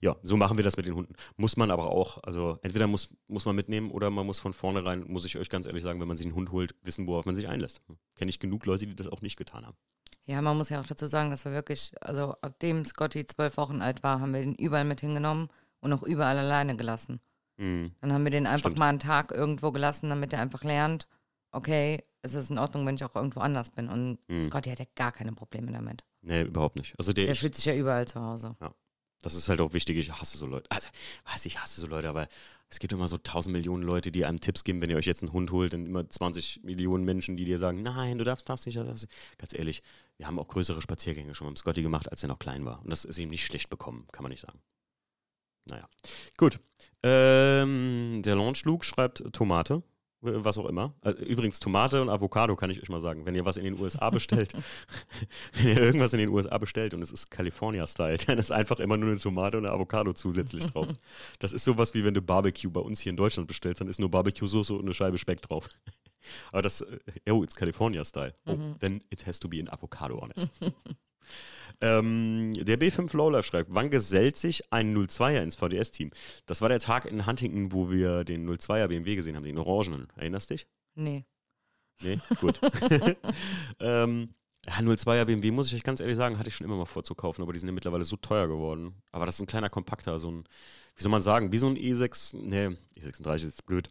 Ja, 0.00 0.14
so 0.22 0.36
machen 0.36 0.56
wir 0.56 0.62
das 0.62 0.76
mit 0.76 0.86
den 0.86 0.94
Hunden. 0.94 1.14
Muss 1.36 1.56
man 1.56 1.72
aber 1.72 1.90
auch, 1.90 2.22
also 2.22 2.60
entweder 2.62 2.86
muss, 2.86 3.12
muss 3.26 3.46
man 3.46 3.56
mitnehmen 3.56 3.90
oder 3.90 4.10
man 4.10 4.24
muss 4.24 4.38
von 4.38 4.52
vornherein, 4.52 5.04
muss 5.08 5.24
ich 5.24 5.36
euch 5.36 5.48
ganz 5.48 5.66
ehrlich 5.66 5.82
sagen, 5.82 6.00
wenn 6.00 6.06
man 6.06 6.16
sich 6.16 6.26
einen 6.26 6.36
Hund 6.36 6.52
holt, 6.52 6.76
wissen, 6.82 7.08
worauf 7.08 7.24
man 7.24 7.34
sich 7.34 7.48
einlässt. 7.48 7.82
Kenne 8.14 8.28
ich 8.28 8.38
genug 8.38 8.64
Leute, 8.64 8.86
die 8.86 8.94
das 8.94 9.08
auch 9.08 9.20
nicht 9.20 9.36
getan 9.36 9.66
haben. 9.66 9.76
Ja, 10.26 10.40
man 10.40 10.56
muss 10.56 10.68
ja 10.68 10.80
auch 10.80 10.86
dazu 10.86 11.08
sagen, 11.08 11.30
dass 11.30 11.44
wir 11.44 11.52
wirklich, 11.52 11.94
also 12.00 12.36
ab 12.42 12.60
dem 12.60 12.84
Scotty 12.84 13.26
zwölf 13.26 13.56
Wochen 13.56 13.82
alt 13.82 14.04
war, 14.04 14.20
haben 14.20 14.32
wir 14.32 14.40
den 14.40 14.54
überall 14.54 14.84
mit 14.84 15.00
hingenommen 15.00 15.48
und 15.80 15.92
auch 15.92 16.04
überall 16.04 16.38
alleine 16.38 16.76
gelassen. 16.76 17.20
Mhm. 17.56 17.92
Dann 18.00 18.12
haben 18.12 18.24
wir 18.24 18.30
den 18.30 18.46
einfach 18.46 18.70
Stimmt. 18.70 18.78
mal 18.78 18.88
einen 18.88 18.98
Tag 19.00 19.32
irgendwo 19.32 19.72
gelassen, 19.72 20.10
damit 20.10 20.32
er 20.32 20.40
einfach 20.40 20.62
lernt, 20.62 21.08
okay, 21.52 22.02
es 22.22 22.34
ist 22.34 22.50
in 22.50 22.58
Ordnung, 22.58 22.86
wenn 22.86 22.94
ich 22.94 23.04
auch 23.04 23.14
irgendwo 23.16 23.40
anders 23.40 23.70
bin. 23.70 23.88
Und 23.88 24.18
Mhm. 24.28 24.40
Scotty 24.40 24.70
hat 24.70 24.78
ja 24.78 24.86
gar 24.94 25.12
keine 25.12 25.32
Probleme 25.32 25.72
damit. 25.72 26.04
Nee, 26.22 26.42
überhaupt 26.42 26.76
nicht. 26.76 26.94
Also 26.98 27.12
der, 27.12 27.24
Der 27.24 27.32
ich, 27.32 27.40
fühlt 27.40 27.54
sich 27.54 27.64
ja 27.64 27.74
überall 27.74 28.06
zu 28.06 28.20
Hause. 28.20 28.56
das 29.22 29.34
ist 29.34 29.48
halt 29.48 29.60
auch 29.60 29.72
wichtig. 29.72 29.96
Ich 29.98 30.12
hasse 30.12 30.36
so 30.38 30.46
Leute. 30.46 30.70
Also, 30.70 30.88
was, 31.24 31.44
ich 31.46 31.58
hasse 31.60 31.80
so 31.80 31.86
Leute, 31.86 32.08
aber 32.08 32.28
es 32.68 32.78
gibt 32.78 32.92
immer 32.92 33.06
so 33.08 33.18
tausend 33.18 33.52
Millionen 33.52 33.82
Leute, 33.82 34.10
die 34.10 34.24
einem 34.24 34.40
Tipps 34.40 34.64
geben, 34.64 34.80
wenn 34.80 34.88
ihr 34.90 34.96
euch 34.96 35.04
jetzt 35.06 35.22
einen 35.22 35.32
Hund 35.32 35.50
holt, 35.52 35.72
dann 35.74 35.84
immer 35.86 36.08
20 36.08 36.62
Millionen 36.64 37.04
Menschen, 37.04 37.36
die 37.36 37.44
dir 37.44 37.58
sagen, 37.58 37.82
nein, 37.82 38.18
du 38.18 38.24
darfst 38.24 38.48
das 38.48 38.64
nicht, 38.66 38.78
das 38.78 39.02
nicht. 39.02 39.12
Ganz 39.38 39.52
ehrlich, 39.54 39.82
wir 40.16 40.26
haben 40.26 40.38
auch 40.38 40.48
größere 40.48 40.80
Spaziergänge 40.80 41.34
schon 41.34 41.48
mit 41.48 41.58
Scotty 41.58 41.82
gemacht, 41.82 42.10
als 42.10 42.22
er 42.22 42.28
noch 42.28 42.38
klein 42.38 42.64
war. 42.64 42.80
Und 42.82 42.90
das 42.90 43.04
ist 43.04 43.18
ihm 43.18 43.28
nicht 43.28 43.44
schlecht 43.44 43.68
bekommen, 43.68 44.06
kann 44.12 44.22
man 44.22 44.30
nicht 44.30 44.40
sagen. 44.40 44.60
Naja, 45.68 45.88
gut. 46.36 46.58
Ähm, 47.04 48.22
der 48.24 48.36
Launch 48.36 48.64
Luke 48.64 48.84
schreibt 48.84 49.22
Tomate, 49.32 49.82
was 50.22 50.56
auch 50.56 50.66
immer. 50.66 50.94
Also, 51.00 51.22
übrigens, 51.22 51.60
Tomate 51.60 52.00
und 52.00 52.08
Avocado 52.08 52.56
kann 52.56 52.70
ich 52.70 52.80
euch 52.82 52.88
mal 52.88 53.00
sagen. 53.00 53.26
Wenn 53.26 53.34
ihr 53.34 53.44
was 53.44 53.56
in 53.56 53.64
den 53.64 53.78
USA 53.78 54.10
bestellt, 54.10 54.52
wenn 55.54 55.68
ihr 55.68 55.80
irgendwas 55.80 56.12
in 56.12 56.20
den 56.20 56.28
USA 56.28 56.56
bestellt 56.58 56.94
und 56.94 57.02
es 57.02 57.12
ist 57.12 57.30
California-Style, 57.30 58.18
dann 58.18 58.38
ist 58.38 58.52
einfach 58.52 58.78
immer 58.78 58.96
nur 58.96 59.10
eine 59.10 59.18
Tomate 59.18 59.58
und 59.58 59.66
eine 59.66 59.74
Avocado 59.74 60.12
zusätzlich 60.12 60.64
drauf. 60.66 60.86
Das 61.40 61.52
ist 61.52 61.64
sowas 61.64 61.94
wie 61.94 62.04
wenn 62.04 62.14
du 62.14 62.22
Barbecue 62.22 62.70
bei 62.70 62.80
uns 62.80 63.00
hier 63.00 63.10
in 63.10 63.16
Deutschland 63.16 63.48
bestellst, 63.48 63.80
dann 63.80 63.88
ist 63.88 64.00
nur 64.00 64.10
Barbecue-Soße 64.10 64.72
und 64.74 64.82
eine 64.82 64.94
Scheibe 64.94 65.18
Speck 65.18 65.42
drauf. 65.42 65.68
Aber 66.52 66.62
das, 66.62 66.82
äh, 66.82 67.30
oh, 67.30 67.42
it's 67.42 67.56
California-Style. 67.56 68.34
Oh, 68.46 68.56
then 68.78 69.02
it 69.10 69.26
has 69.26 69.40
to 69.40 69.48
be 69.48 69.58
an 69.58 69.68
Avocado 69.68 70.18
on 70.18 70.30
it. 70.30 70.50
ähm, 71.80 72.54
der 72.54 72.78
B5 72.78 73.16
Lowlife 73.16 73.42
schreibt, 73.42 73.74
wann 73.74 73.90
gesellt 73.90 74.36
sich 74.36 74.72
ein 74.72 74.96
02er 74.96 75.42
ins 75.42 75.56
VDS-Team? 75.56 76.10
Das 76.46 76.62
war 76.62 76.68
der 76.68 76.78
Tag 76.78 77.06
in 77.06 77.26
Huntington, 77.26 77.72
wo 77.72 77.90
wir 77.90 78.24
den 78.24 78.48
02er 78.48 78.86
BMW 78.86 79.16
gesehen 79.16 79.36
haben, 79.36 79.44
den 79.44 79.58
orangenen. 79.58 80.08
Erinnerst 80.16 80.50
dich? 80.50 80.66
Nee. 80.94 81.24
Nee, 82.02 82.18
gut. 82.40 82.60
ähm, 83.80 84.34
ja, 84.66 84.74
02er 84.74 85.24
BMW, 85.24 85.50
muss 85.50 85.68
ich 85.68 85.74
euch 85.74 85.82
ganz 85.82 86.00
ehrlich 86.00 86.16
sagen, 86.16 86.38
hatte 86.38 86.48
ich 86.48 86.54
schon 86.54 86.66
immer 86.66 86.76
mal 86.76 86.84
vorzukaufen, 86.84 87.42
aber 87.42 87.52
die 87.52 87.58
sind 87.58 87.68
ja 87.68 87.74
mittlerweile 87.74 88.04
so 88.04 88.16
teuer 88.16 88.46
geworden. 88.46 89.02
Aber 89.10 89.26
das 89.26 89.36
ist 89.36 89.40
ein 89.40 89.46
kleiner 89.46 89.68
Kompakter, 89.70 90.20
so 90.20 90.30
ein, 90.30 90.44
wie 90.94 91.02
soll 91.02 91.10
man 91.10 91.22
sagen, 91.22 91.50
wie 91.50 91.58
so 91.58 91.66
ein 91.66 91.76
E6, 91.76 92.36
nee, 92.36 92.76
E36 92.96 93.34
ist 93.34 93.44
jetzt 93.44 93.66
blöd. 93.66 93.90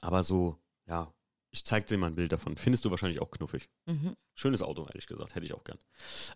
Aber 0.00 0.24
so, 0.24 0.58
ja, 0.88 1.12
ich 1.52 1.64
zeig 1.64 1.86
dir 1.86 1.98
mal 1.98 2.06
ein 2.08 2.14
Bild 2.14 2.32
davon. 2.32 2.56
Findest 2.56 2.84
du 2.84 2.90
wahrscheinlich 2.90 3.20
auch 3.20 3.30
knuffig. 3.30 3.68
Mhm. 3.86 4.16
Schönes 4.34 4.62
Auto, 4.62 4.86
ehrlich 4.86 5.06
gesagt, 5.06 5.34
hätte 5.34 5.44
ich 5.46 5.52
auch 5.54 5.62
gern. 5.64 5.78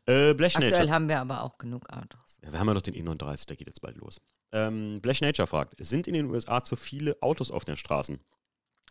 Äh, 0.05 0.35
Blech 0.35 0.55
Aktuell 0.57 0.71
Nature. 0.73 0.91
haben 0.91 1.09
wir 1.09 1.19
aber 1.21 1.43
auch 1.43 1.57
genug 1.59 1.89
Autos. 1.91 2.39
Ja, 2.45 2.53
wir 2.53 2.59
haben 2.61 2.69
ja 2.69 2.75
noch 2.75 2.83
den 2.83 2.95
E39, 2.95 3.47
der 3.47 3.57
geht 3.57 3.67
jetzt 3.67 3.81
bald 3.81 3.97
los. 3.97 4.21
Ähm, 4.53 5.01
Blech 5.01 5.23
Nature 5.23 5.47
fragt, 5.47 5.75
sind 5.79 6.07
in 6.07 6.15
den 6.15 6.27
USA 6.27 6.63
zu 6.63 6.77
viele 6.77 7.17
Autos 7.23 7.51
auf 7.51 7.65
den 7.65 7.77
Straßen? 7.77 8.21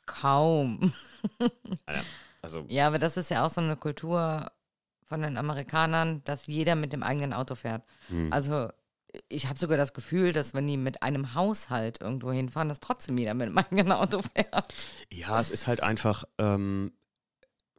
Kaum. 0.05 0.91
Alter, 1.85 2.03
also, 2.41 2.65
Ja, 2.67 2.87
aber 2.87 2.99
das 2.99 3.17
ist 3.17 3.29
ja 3.29 3.45
auch 3.45 3.49
so 3.49 3.61
eine 3.61 3.75
Kultur 3.77 4.51
von 5.03 5.21
den 5.21 5.37
Amerikanern, 5.37 6.23
dass 6.23 6.47
jeder 6.47 6.75
mit 6.75 6.91
dem 6.93 7.03
eigenen 7.03 7.33
Auto 7.33 7.55
fährt. 7.55 7.83
hm. 8.07 8.31
Also 8.33 8.69
ich 9.29 9.47
habe 9.47 9.59
sogar 9.59 9.77
das 9.77 9.93
Gefühl, 9.93 10.33
dass 10.33 10.53
wenn 10.53 10.67
die 10.67 10.77
mit 10.77 11.03
einem 11.03 11.33
Haushalt 11.33 12.01
irgendwo 12.01 12.31
hinfahren, 12.31 12.69
dass 12.69 12.79
trotzdem 12.79 13.17
jeder 13.17 13.33
mit 13.33 13.49
dem 13.49 13.57
eigenen 13.57 13.91
Auto 13.91 14.21
fährt. 14.21 14.73
Ja, 15.11 15.39
es 15.39 15.51
ist 15.51 15.67
halt 15.67 15.81
einfach, 15.81 16.23
ähm, 16.37 16.93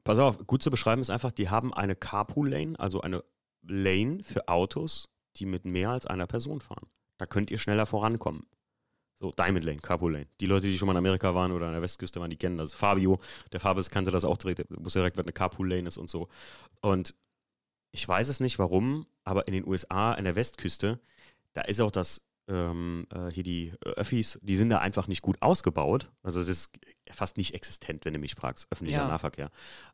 pass 0.05 0.19
auf, 0.19 0.47
gut 0.47 0.63
zu 0.63 0.71
beschreiben 0.71 1.01
ist 1.01 1.11
einfach, 1.11 1.33
die 1.33 1.51
haben 1.51 1.73
eine 1.73 1.97
Carpool-Lane, 1.97 2.79
also 2.79 3.01
eine 3.01 3.25
Lane 3.63 4.23
für 4.23 4.49
Autos, 4.49 5.09
die 5.37 5.47
mit 5.47 5.65
mehr 5.65 5.91
als 5.91 6.07
einer 6.07 6.27
Person 6.27 6.61
fahren. 6.61 6.87
Da 7.19 7.27
könnt 7.27 7.51
ihr 7.51 7.59
schneller 7.59 7.87
vorankommen. 7.87 8.47
So, 9.19 9.31
Diamond 9.31 9.65
Lane, 9.65 9.79
Carpool 9.79 10.13
Lane. 10.13 10.29
Die 10.41 10.47
Leute, 10.47 10.67
die 10.67 10.77
schon 10.77 10.87
mal 10.87 10.93
in 10.93 10.99
Amerika 10.99 11.35
waren 11.35 11.53
oder 11.53 11.67
an 11.67 11.73
der 11.73 11.83
Westküste 11.83 12.21
waren, 12.21 12.31
die 12.31 12.37
kennen 12.37 12.59
das. 12.59 12.75
Fabio, 12.75 13.19
der 13.53 13.61
Fabis 13.61 13.89
kannte 13.89 14.11
das 14.11 14.27
auch 14.27 14.37
direkt, 14.37 14.59
der 14.59 14.67
wusste 14.71 14.99
direkt, 14.99 15.17
was 15.17 15.25
eine 15.25 15.33
Carpool 15.33 15.69
Lane 15.69 15.89
ist 15.89 15.97
und 15.97 16.11
so. 16.11 16.29
Und 16.81 17.15
ich 17.93 18.07
weiß 18.07 18.29
es 18.29 18.41
nicht 18.41 18.59
warum, 18.59 19.07
aber 19.25 19.47
in 19.47 19.55
den 19.55 19.67
USA, 19.67 20.13
an 20.13 20.25
der 20.25 20.37
Westküste, 20.37 21.01
da 21.57 21.63
ist 21.63 21.81
auch 21.81 21.91
das, 21.91 22.21
ähm, 22.49 23.07
äh, 23.13 23.31
hier 23.31 23.43
die 23.43 23.73
äh, 23.85 23.91
Öffis, 23.91 24.39
die 24.43 24.57
sind 24.57 24.71
da 24.71 24.79
einfach 24.79 25.09
nicht 25.09 25.23
gut 25.23 25.41
ausgebaut. 25.41 26.13
Also 26.23 26.41
das 26.41 26.49
ist 26.49 26.71
fast 27.11 27.39
nicht 27.39 27.55
existent, 27.55 28.05
wenn 28.05 28.13
du 28.13 28.19
mich 28.19 28.35
fragst, 28.35 28.67
öffentlicher 28.71 29.01
Ja. 29.01 29.09
Nahverkehr. 29.09 29.51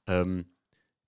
Ähm, 0.06 0.46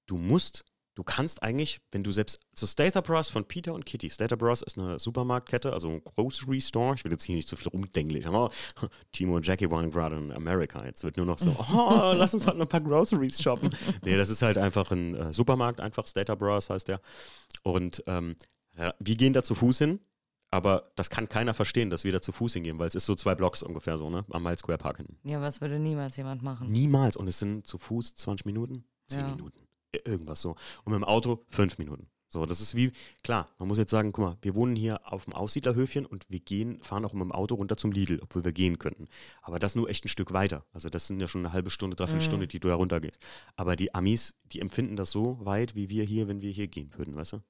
du 0.07 0.17
musst, 0.17 0.65
du 0.95 1.03
kannst 1.03 1.43
eigentlich, 1.43 1.81
wenn 1.91 2.05
du 2.05 2.13
selbst, 2.13 2.41
so 2.55 2.67
Stater 2.67 3.03
Bros 3.03 3.31
von 3.31 3.45
Peter 3.47 3.75
und 3.75 3.85
Kitty. 3.85 4.11
Stater 4.11 4.37
Bros 4.37 4.63
ist 4.63 4.79
eine 4.79 5.01
Supermarktkette, 5.01 5.73
also 5.73 5.89
ein 5.89 6.05
Grocery 6.05 6.61
Store. 6.61 6.95
Ich 6.95 7.05
will 7.05 7.11
jetzt 7.11 7.25
hier 7.25 7.35
nicht 7.35 7.49
zu 7.49 7.57
viel 7.57 7.69
rumdengeln. 7.69 8.25
Aber 8.27 8.51
Timo 9.13 9.35
und 9.37 9.45
Jackie 9.47 9.71
waren 9.71 9.91
gerade 9.91 10.17
in 10.17 10.31
Amerika. 10.31 10.85
Jetzt 10.87 11.03
wird 11.03 11.17
nur 11.17 11.27
noch 11.27 11.39
so, 11.41 11.51
oh, 11.75 12.13
lass 12.17 12.33
uns 12.33 12.47
halt 12.47 12.57
noch 12.59 12.67
ein 12.67 12.69
paar 12.69 12.81
Groceries 12.81 13.43
shoppen. 13.43 13.75
Nee, 14.05 14.17
das 14.17 14.29
ist 14.29 14.41
halt 14.41 14.57
einfach 14.57 14.93
ein 14.93 15.15
äh, 15.17 15.33
Supermarkt, 15.33 15.81
einfach 15.81 16.07
Stater 16.07 16.37
Bros 16.37 16.71
heißt 16.71 16.87
der. 16.87 17.01
Und 17.63 18.05
ähm, 18.07 18.37
ja, 18.79 18.95
wir 18.99 19.17
gehen 19.17 19.33
da 19.33 19.43
zu 19.43 19.55
Fuß 19.55 19.79
hin, 19.79 20.01
aber 20.55 20.93
das 20.95 21.11
kann 21.11 21.29
keiner 21.29 21.53
verstehen, 21.55 21.91
dass 21.91 22.05
wir 22.05 22.13
da 22.13 22.23
zu 22.23 22.31
Fuß 22.33 22.55
hingehen, 22.55 22.79
weil 22.79 22.87
es 22.89 22.95
ist 22.95 23.07
so 23.07 23.15
zwei 23.15 23.35
Blocks 23.35 23.63
ungefähr 23.63 23.99
so, 23.99 24.09
ne? 24.11 24.25
Am 24.31 24.43
Mile 24.43 24.57
Square 24.57 24.79
Park 24.79 24.99
hinten. 24.99 25.19
Ja, 25.29 25.41
was 25.41 25.61
würde 25.61 25.79
niemals 25.79 26.17
jemand 26.17 26.43
machen? 26.43 26.71
Niemals. 26.71 27.17
Und 27.17 27.29
es 27.29 27.39
sind 27.41 27.67
zu 27.67 27.77
Fuß 27.79 28.15
20 28.15 28.47
Minuten, 28.47 28.85
10 29.09 29.21
Ja. 29.21 29.29
Minuten. 29.35 29.59
Ir- 29.93 30.07
Irgendwas 30.07 30.41
so. 30.41 30.51
Und 30.85 30.93
mit 30.93 30.95
dem 30.95 31.05
Auto 31.05 31.45
5 31.51 31.79
Minuten. 31.79 32.07
So, 32.29 32.47
das 32.47 32.61
ist 32.61 32.75
wie, 32.75 32.91
klar, 33.23 33.47
man 33.59 33.69
muss 33.69 33.79
jetzt 33.79 33.93
sagen, 33.93 34.11
guck 34.11 34.25
mal, 34.25 34.37
wir 34.43 34.57
wohnen 34.57 34.75
hier 34.75 35.01
auf 35.13 35.25
dem 35.25 35.35
Aussiedlerhöfchen 35.35 36.05
und 36.05 36.27
wir 36.29 36.41
gehen, 36.41 36.83
fahren 36.83 37.05
auch 37.05 37.13
mit 37.13 37.23
dem 37.23 37.31
Auto 37.31 37.55
runter 37.55 37.77
zum 37.77 37.93
Lidl, 37.93 38.19
obwohl 38.23 38.45
wir 38.45 38.51
gehen 38.51 38.79
könnten. 38.79 39.07
Aber 39.43 39.61
das 39.61 39.77
nur 39.77 39.89
echt 39.89 40.05
ein 40.05 40.09
Stück 40.09 40.33
weiter. 40.33 40.65
Also 40.73 40.89
das 40.89 41.07
sind 41.07 41.21
ja 41.21 41.29
schon 41.29 41.43
eine 41.47 41.53
halbe 41.53 41.71
Stunde, 41.71 41.95
dreiviertel 41.95 42.23
Mhm. 42.23 42.29
Stunde, 42.29 42.49
die 42.49 42.59
du 42.59 42.67
da 42.69 42.75
runtergehst. 42.75 43.21
Aber 43.55 43.77
die 43.77 43.95
Amis, 43.95 44.35
die 44.47 44.61
empfinden 44.61 44.97
das 44.97 45.13
so 45.13 45.39
weit, 45.45 45.77
wie 45.77 45.91
wir 45.91 46.03
hier, 46.03 46.27
wenn 46.27 46.41
wir 46.43 46.51
hier 46.51 46.67
gehen 46.67 46.93
würden, 46.97 47.15
weißt 47.15 47.35
du? 47.35 47.43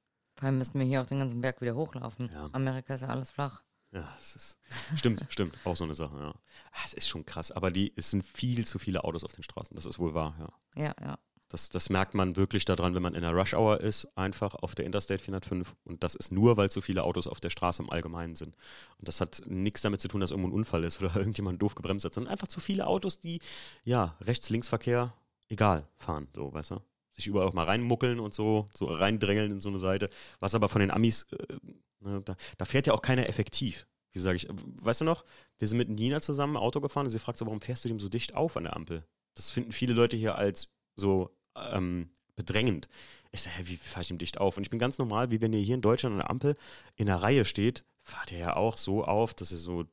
Vor 0.44 0.48
allem 0.48 0.59
müssten 0.59 0.78
wir 0.78 0.85
hier 0.85 1.00
auch 1.00 1.07
den 1.07 1.20
ganzen 1.20 1.40
Berg 1.40 1.62
wieder 1.62 1.74
hochlaufen. 1.74 2.28
Ja. 2.30 2.50
Amerika 2.52 2.94
ist 2.96 3.00
ja 3.00 3.09
alles 3.09 3.30
flach. 3.30 3.62
Ja, 3.92 4.07
es 4.18 4.37
ist. 4.37 4.59
Stimmt, 4.94 5.24
stimmt. 5.30 5.57
Auch 5.64 5.74
so 5.74 5.85
eine 5.85 5.94
Sache, 5.94 6.18
ja. 6.18 6.35
Ah, 6.70 6.83
Es 6.85 6.92
ist 6.92 7.09
schon 7.09 7.24
krass. 7.24 7.50
Aber 7.50 7.70
die, 7.70 7.94
es 7.96 8.11
sind 8.11 8.26
viel 8.26 8.66
zu 8.66 8.78
viele 8.78 9.04
Autos 9.04 9.24
auf 9.24 9.33
den 9.33 9.42
Straßen. 9.42 9.74
Das 9.74 9.87
ist 9.87 9.98
wohl 9.98 10.12
wahr, 10.12 10.35
ja. 10.38 10.83
Ja, 10.85 10.94
ja. 11.00 11.18
Das, 11.48 11.70
das 11.70 11.88
merkt 11.88 12.12
man 12.12 12.37
wirklich 12.37 12.66
daran, 12.66 12.94
wenn 12.94 13.00
man 13.00 13.14
in 13.14 13.22
der 13.22 13.33
Rush 13.33 13.54
Hour 13.54 13.80
ist, 13.80 14.07
einfach 14.18 14.54
auf 14.54 14.74
der 14.74 14.85
Interstate 14.85 15.24
405. 15.24 15.74
Und 15.85 16.04
das 16.04 16.14
ist 16.14 16.30
nur, 16.30 16.59
weil 16.59 16.70
so 16.70 16.83
viele 16.83 17.04
Autos 17.04 17.26
auf 17.26 17.40
der 17.40 17.48
Straße 17.48 17.83
im 17.83 17.88
Allgemeinen 17.88 18.37
sind. 18.37 18.54
Und 18.98 19.09
das 19.09 19.22
hat 19.22 19.40
nichts 19.46 19.80
damit 19.80 20.02
zu 20.02 20.09
tun, 20.09 20.20
dass 20.20 20.30
irgendwo 20.30 20.50
ein 20.50 20.54
Unfall 20.54 20.85
ist 20.85 21.00
oder 21.00 21.16
irgendjemand 21.16 21.62
doof 21.62 21.74
gebremst 21.74 22.04
hat, 22.04 22.12
sondern 22.12 22.33
einfach 22.33 22.48
zu 22.48 22.61
viele 22.61 22.87
Autos, 22.87 23.18
die, 23.18 23.38
ja, 23.83 24.14
Rechts-Links-Verkehr, 24.20 25.14
egal, 25.48 25.88
fahren, 25.96 26.28
so, 26.35 26.52
weißt 26.52 26.72
du? 26.72 26.83
Sich 27.14 27.27
überall 27.27 27.46
auch 27.46 27.53
mal 27.53 27.64
reinmuckeln 27.64 28.20
und 28.20 28.35
so, 28.35 28.68
so 28.77 28.87
reindrängeln 28.87 29.53
in 29.53 29.61
so 29.61 29.68
eine 29.68 29.79
Seite. 29.79 30.11
Was 30.40 30.55
aber 30.55 30.68
von 30.68 30.81
den 30.81 30.90
Amis, 30.90 31.27
äh, 31.33 31.57
ne, 32.00 32.22
da, 32.24 32.37
da 32.59 32.64
fährt 32.64 32.87
ja 32.87 32.92
auch 32.92 33.03
keiner 33.03 33.29
effektiv. 33.29 33.87
Wie 34.12 34.20
sage 34.20 34.37
ich, 34.37 34.48
weißt 34.48 35.00
du 35.00 35.05
noch, 35.05 35.24
wir 35.59 35.66
sind 35.66 35.79
mit 35.79 35.88
Nina 35.88 36.20
zusammen 36.20 36.57
Auto 36.57 36.81
gefahren 36.81 37.07
und 37.07 37.11
sie 37.11 37.18
fragt 37.18 37.38
so, 37.38 37.46
warum 37.46 37.61
fährst 37.61 37.85
du 37.85 37.88
dem 37.88 37.98
so 37.98 38.09
dicht 38.09 38.35
auf 38.35 38.57
an 38.57 38.64
der 38.64 38.77
Ampel? 38.77 39.05
Das 39.37 39.50
finden 39.50 39.72
viele 39.72 39.92
Leute 39.92 40.16
hier 40.16 40.37
als 40.37 40.68
so 40.96 41.37
ähm, 41.57 42.11
bedrängend. 42.37 42.88
Ich 43.33 43.42
sage, 43.42 43.66
wie 43.66 43.77
fahre 43.77 44.03
ich 44.03 44.11
ihm 44.11 44.18
dicht 44.18 44.38
auf? 44.38 44.57
Und 44.57 44.62
ich 44.62 44.70
bin 44.70 44.79
ganz 44.79 44.98
normal, 44.98 45.31
wie 45.31 45.40
wenn 45.40 45.53
ihr 45.53 45.61
hier 45.61 45.74
in 45.74 45.83
Deutschland 45.83 46.12
an 46.12 46.20
der 46.20 46.31
Ampel 46.31 46.57
in 46.94 47.07
der 47.07 47.16
Reihe 47.16 47.44
steht, 47.44 47.85
fahrt 48.03 48.31
ihr 48.31 48.38
ja 48.38 48.57
auch 48.57 48.77
so 48.77 49.05
auf, 49.05 49.35
dass 49.35 49.50
ihr 49.50 49.59
so, 49.59 49.85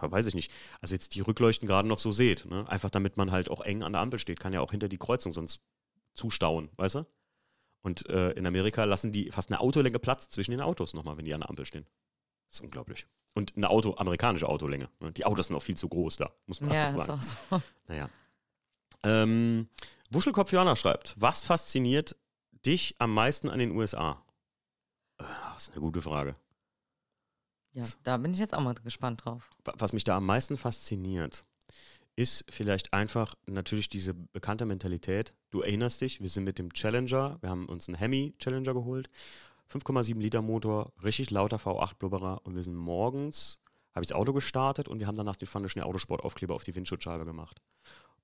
weiß 0.00 0.26
ich 0.26 0.34
nicht, 0.34 0.50
also 0.80 0.94
jetzt 0.94 1.14
die 1.14 1.20
Rückleuchten 1.20 1.68
gerade 1.68 1.88
noch 1.88 1.98
so 1.98 2.10
seht. 2.10 2.46
Ne? 2.46 2.66
Einfach 2.68 2.88
damit 2.88 3.18
man 3.18 3.30
halt 3.30 3.50
auch 3.50 3.60
eng 3.60 3.82
an 3.82 3.92
der 3.92 4.00
Ampel 4.00 4.18
steht, 4.18 4.40
kann 4.40 4.54
ja 4.54 4.60
auch 4.62 4.70
hinter 4.70 4.88
die 4.88 4.96
Kreuzung 4.96 5.32
sonst 5.32 5.60
zustauen, 6.18 6.68
weißt 6.76 6.96
du? 6.96 7.06
Und 7.82 8.06
äh, 8.10 8.30
in 8.32 8.44
Amerika 8.46 8.84
lassen 8.84 9.12
die 9.12 9.30
fast 9.30 9.50
eine 9.50 9.60
Autolänge 9.60 9.98
Platz 9.98 10.28
zwischen 10.28 10.50
den 10.50 10.60
Autos 10.60 10.92
nochmal, 10.94 11.16
wenn 11.16 11.24
die 11.24 11.32
an 11.32 11.40
der 11.40 11.48
Ampel 11.48 11.64
stehen. 11.64 11.86
Das 12.48 12.58
ist 12.58 12.64
unglaublich. 12.64 13.06
Und 13.34 13.56
eine 13.56 13.70
Auto, 13.70 13.94
amerikanische 13.96 14.48
Autolänge. 14.48 14.90
Ne? 15.00 15.12
Die 15.12 15.24
Autos 15.24 15.46
sind 15.46 15.56
auch 15.56 15.62
viel 15.62 15.76
zu 15.76 15.88
groß 15.88 16.16
da, 16.16 16.32
muss 16.46 16.60
man 16.60 16.70
Ja, 16.72 16.86
einfach 16.88 17.00
ist 17.00 17.06
sagen. 17.06 17.42
auch 17.52 17.60
so. 17.60 17.62
Naja. 17.86 18.10
Ähm, 19.04 19.68
Wuschelkopf 20.10 20.50
Johanna 20.52 20.74
schreibt, 20.76 21.14
was 21.18 21.44
fasziniert 21.44 22.16
dich 22.66 22.96
am 22.98 23.14
meisten 23.14 23.48
an 23.48 23.58
den 23.60 23.70
USA? 23.70 24.24
Äh, 25.18 25.24
Das 25.54 25.64
ist 25.68 25.72
eine 25.72 25.80
gute 25.80 26.02
Frage. 26.02 26.34
Ja, 27.72 27.84
da 28.02 28.16
bin 28.16 28.32
ich 28.32 28.40
jetzt 28.40 28.54
auch 28.54 28.60
mal 28.62 28.74
gespannt 28.74 29.24
drauf. 29.24 29.50
Wa- 29.64 29.74
Was 29.78 29.92
mich 29.92 30.02
da 30.04 30.16
am 30.16 30.26
meisten 30.26 30.56
fasziniert, 30.56 31.44
ist 32.18 32.44
vielleicht 32.50 32.92
einfach 32.92 33.36
natürlich 33.46 33.88
diese 33.88 34.12
bekannte 34.12 34.66
Mentalität. 34.66 35.34
Du 35.50 35.60
erinnerst 35.60 36.00
dich, 36.00 36.20
wir 36.20 36.28
sind 36.28 36.42
mit 36.42 36.58
dem 36.58 36.72
Challenger, 36.72 37.38
wir 37.40 37.48
haben 37.48 37.66
uns 37.66 37.88
einen 37.88 37.96
Hemi 37.96 38.34
Challenger 38.40 38.74
geholt, 38.74 39.08
5,7 39.72 40.18
Liter 40.18 40.42
Motor, 40.42 40.92
richtig 41.04 41.30
lauter 41.30 41.58
V8-Blubberer 41.58 42.40
und 42.42 42.56
wir 42.56 42.64
sind 42.64 42.74
morgens, 42.74 43.60
habe 43.94 44.02
ich 44.02 44.08
das 44.08 44.16
Auto 44.16 44.32
gestartet 44.32 44.88
und 44.88 44.98
wir 44.98 45.06
haben 45.06 45.16
danach 45.16 45.36
den 45.36 45.46
Pfanne 45.46 45.68
schnell 45.68 45.84
Autosportaufkleber 45.84 46.56
auf 46.56 46.64
die 46.64 46.74
Windschutzscheibe 46.74 47.24
gemacht. 47.24 47.62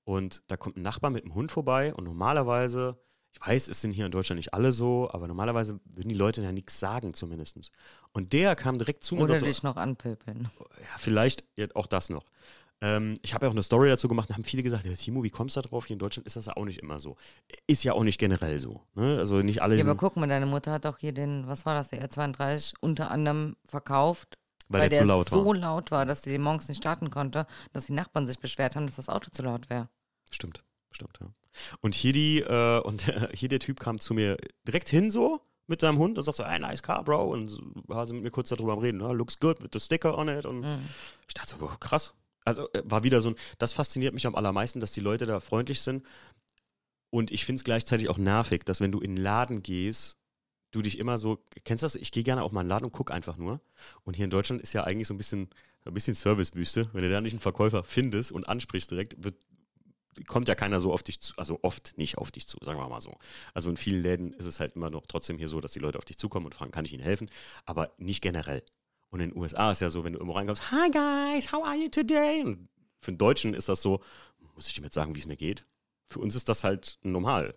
Und 0.03 0.43
da 0.47 0.57
kommt 0.57 0.75
ein 0.75 0.81
Nachbar 0.81 1.09
mit 1.09 1.23
einem 1.23 1.33
Hund 1.33 1.53
vorbei 1.53 1.93
und 1.93 2.03
normalerweise, 2.03 2.99
ich 3.31 3.47
weiß, 3.47 3.69
es 3.69 3.79
sind 3.79 3.93
hier 3.93 4.07
in 4.07 4.11
Deutschland 4.11 4.39
nicht 4.39 4.53
alle 4.53 4.73
so, 4.73 5.09
aber 5.09 5.29
normalerweise 5.29 5.79
würden 5.85 6.09
die 6.09 6.15
Leute 6.15 6.41
ja 6.41 6.51
nichts 6.51 6.81
sagen 6.81 7.13
zumindest. 7.13 7.71
Und 8.11 8.33
der 8.33 8.57
kam 8.57 8.77
direkt 8.77 9.05
zu 9.05 9.15
mir 9.15 9.21
und 9.21 9.29
Oder 9.29 9.39
dich 9.39 9.63
noch 9.63 9.77
anpöpeln. 9.77 10.49
ja, 10.59 10.97
vielleicht 10.97 11.45
auch 11.75 11.87
das 11.87 12.09
noch. 12.09 12.25
Ähm, 12.81 13.15
ich 13.21 13.33
habe 13.33 13.45
ja 13.45 13.49
auch 13.49 13.53
eine 13.53 13.63
Story 13.63 13.87
dazu 13.89 14.07
gemacht 14.07 14.29
und 14.29 14.35
haben 14.35 14.43
viele 14.43 14.61
gesagt, 14.63 14.85
ja, 14.85 14.93
Timo, 14.93 15.23
wie 15.23 15.29
kommst 15.29 15.55
du 15.55 15.61
da 15.61 15.69
drauf? 15.69 15.85
Hier 15.85 15.95
in 15.95 15.99
Deutschland 15.99 16.27
ist 16.27 16.35
das 16.35 16.47
ja 16.47 16.57
auch 16.57 16.65
nicht 16.65 16.79
immer 16.79 16.99
so. 16.99 17.15
Ist 17.67 17.83
ja 17.83 17.93
auch 17.93 18.03
nicht 18.03 18.19
generell 18.19 18.59
so. 18.59 18.81
Ne? 18.95 19.17
Also 19.17 19.37
nicht 19.41 19.61
alle 19.61 19.75
Ja, 19.77 19.83
aber 19.85 19.95
guck 19.95 20.17
mal, 20.17 20.27
deine 20.27 20.45
Mutter 20.45 20.71
hat 20.71 20.85
auch 20.85 20.97
hier 20.97 21.13
den, 21.13 21.47
was 21.47 21.65
war 21.65 21.73
das, 21.73 21.89
der 21.89 22.07
R32 22.07 22.73
unter 22.81 23.11
anderem 23.11 23.55
verkauft, 23.65 24.37
weil, 24.67 24.81
weil 24.81 24.89
der, 24.89 25.01
zu 25.01 25.05
laut 25.07 25.29
so 25.29 25.45
war. 25.45 25.55
laut 25.55 25.91
war, 25.91 26.05
dass 26.05 26.23
sie 26.23 26.31
den 26.31 26.41
morgens 26.41 26.67
nicht 26.67 26.77
starten 26.79 27.09
konnte, 27.09 27.47
dass 27.71 27.85
die 27.85 27.93
Nachbarn 27.93 28.27
sich 28.27 28.39
beschwert 28.39 28.75
haben, 28.75 28.85
dass 28.87 28.95
das 28.97 29.09
Auto 29.09 29.29
zu 29.31 29.41
laut 29.43 29.69
wäre. 29.69 29.87
Stimmt, 30.31 30.63
stimmt, 30.91 31.17
ja. 31.21 31.27
Und 31.79 31.95
hier 31.95 32.11
die, 32.11 32.41
äh, 32.41 32.79
und 32.81 33.03
hier 33.33 33.47
der 33.49 33.59
Typ 33.59 33.79
kam 33.79 33.99
zu 33.99 34.13
mir 34.13 34.37
direkt 34.67 34.89
hin 34.89 35.11
so 35.11 35.39
mit 35.67 35.79
seinem 35.81 35.97
Hund 35.97 36.17
und 36.17 36.23
sagt 36.23 36.37
so, 36.37 36.45
hey, 36.45 36.59
nice 36.59 36.83
car, 36.83 37.03
bro. 37.03 37.31
Und 37.31 37.57
war 37.87 38.05
sie 38.05 38.13
mit 38.13 38.23
mir 38.23 38.31
kurz 38.31 38.49
darüber 38.49 38.73
am 38.73 38.79
Reden. 38.79 38.97
Ne? 38.97 39.13
Looks 39.13 39.39
good 39.39 39.63
with 39.63 39.69
the 39.73 39.79
sticker 39.79 40.17
on 40.17 40.27
it. 40.27 40.45
Und 40.45 40.59
Mhm. 40.61 40.89
ich 41.27 41.33
dachte 41.33 41.55
so, 41.57 41.65
oh, 41.65 41.71
krass. 41.79 42.13
Also 42.45 42.71
äh, 42.73 42.83
war 42.85 43.03
wieder 43.03 43.21
so 43.21 43.29
ein, 43.29 43.35
das 43.57 43.73
fasziniert 43.73 44.13
mich 44.13 44.25
am 44.27 44.35
allermeisten, 44.35 44.79
dass 44.79 44.93
die 44.93 45.01
Leute 45.01 45.25
da 45.25 45.39
freundlich 45.39 45.81
sind. 45.81 46.05
Und 47.09 47.31
ich 47.31 47.45
finde 47.45 47.59
es 47.59 47.63
gleichzeitig 47.63 48.09
auch 48.09 48.17
nervig, 48.17 48.63
dass 48.63 48.81
wenn 48.81 48.91
du 48.91 48.99
in 48.99 49.15
den 49.15 49.23
Laden 49.23 49.63
gehst, 49.63 50.17
du 50.71 50.81
dich 50.81 50.99
immer 50.99 51.17
so, 51.17 51.43
kennst 51.63 51.81
du 51.81 51.85
das? 51.85 51.95
Ich 51.95 52.11
gehe 52.11 52.23
gerne 52.23 52.43
auch 52.43 52.51
mal 52.51 52.61
in 52.61 52.65
den 52.65 52.69
Laden 52.69 52.85
und 52.85 52.91
gucke 52.91 53.13
einfach 53.13 53.37
nur. 53.37 53.61
Und 54.03 54.15
hier 54.15 54.25
in 54.25 54.31
Deutschland 54.31 54.61
ist 54.61 54.73
ja 54.73 54.83
eigentlich 54.83 55.07
so 55.07 55.13
ein 55.13 55.17
bisschen, 55.17 55.49
ein 55.85 55.93
bisschen 55.93 56.13
Servicewüste. 56.13 56.89
Wenn 56.93 57.03
du 57.03 57.09
da 57.09 57.21
nicht 57.21 57.33
einen 57.33 57.39
Verkäufer 57.39 57.83
findest 57.83 58.31
und 58.31 58.47
ansprichst 58.47 58.91
direkt, 58.91 59.23
wird, 59.23 59.35
kommt 60.27 60.47
ja 60.47 60.55
keiner 60.55 60.79
so 60.79 60.91
auf 60.91 61.03
dich 61.03 61.21
zu, 61.21 61.33
also 61.37 61.59
oft 61.61 61.97
nicht 61.97 62.17
auf 62.17 62.31
dich 62.31 62.47
zu, 62.47 62.57
sagen 62.61 62.79
wir 62.79 62.89
mal 62.89 63.01
so. 63.01 63.17
Also 63.53 63.69
in 63.69 63.77
vielen 63.77 64.01
Läden 64.01 64.33
ist 64.33 64.45
es 64.45 64.59
halt 64.59 64.75
immer 64.75 64.89
noch 64.89 65.07
trotzdem 65.07 65.37
hier 65.37 65.47
so, 65.47 65.61
dass 65.61 65.71
die 65.71 65.79
Leute 65.79 65.97
auf 65.97 66.05
dich 66.05 66.17
zukommen 66.17 66.45
und 66.45 66.55
fragen, 66.55 66.71
kann 66.71 66.85
ich 66.85 66.93
ihnen 66.93 67.03
helfen? 67.03 67.29
Aber 67.65 67.93
nicht 67.97 68.21
generell. 68.21 68.63
Und 69.15 69.21
in 69.21 69.29
den 69.29 69.39
USA 69.39 69.71
ist 69.71 69.79
ja 69.79 69.89
so, 69.89 70.03
wenn 70.03 70.11
du 70.11 70.19
irgendwo 70.19 70.35
reinkommst, 70.37 70.71
hi 70.71 70.91
guys, 70.91 71.49
how 71.53 71.63
are 71.63 71.77
you 71.77 71.87
today? 71.87 72.43
Und 72.43 72.67
für 72.99 73.11
einen 73.11 73.17
Deutschen 73.17 73.53
ist 73.53 73.69
das 73.69 73.81
so, 73.81 74.01
muss 74.55 74.67
ich 74.67 74.73
dem 74.73 74.83
jetzt 74.83 74.93
sagen, 74.93 75.15
wie 75.15 75.19
es 75.19 75.25
mir 75.25 75.37
geht? 75.37 75.65
Für 76.09 76.19
uns 76.19 76.35
ist 76.35 76.49
das 76.49 76.65
halt 76.65 76.99
normal. 77.01 77.55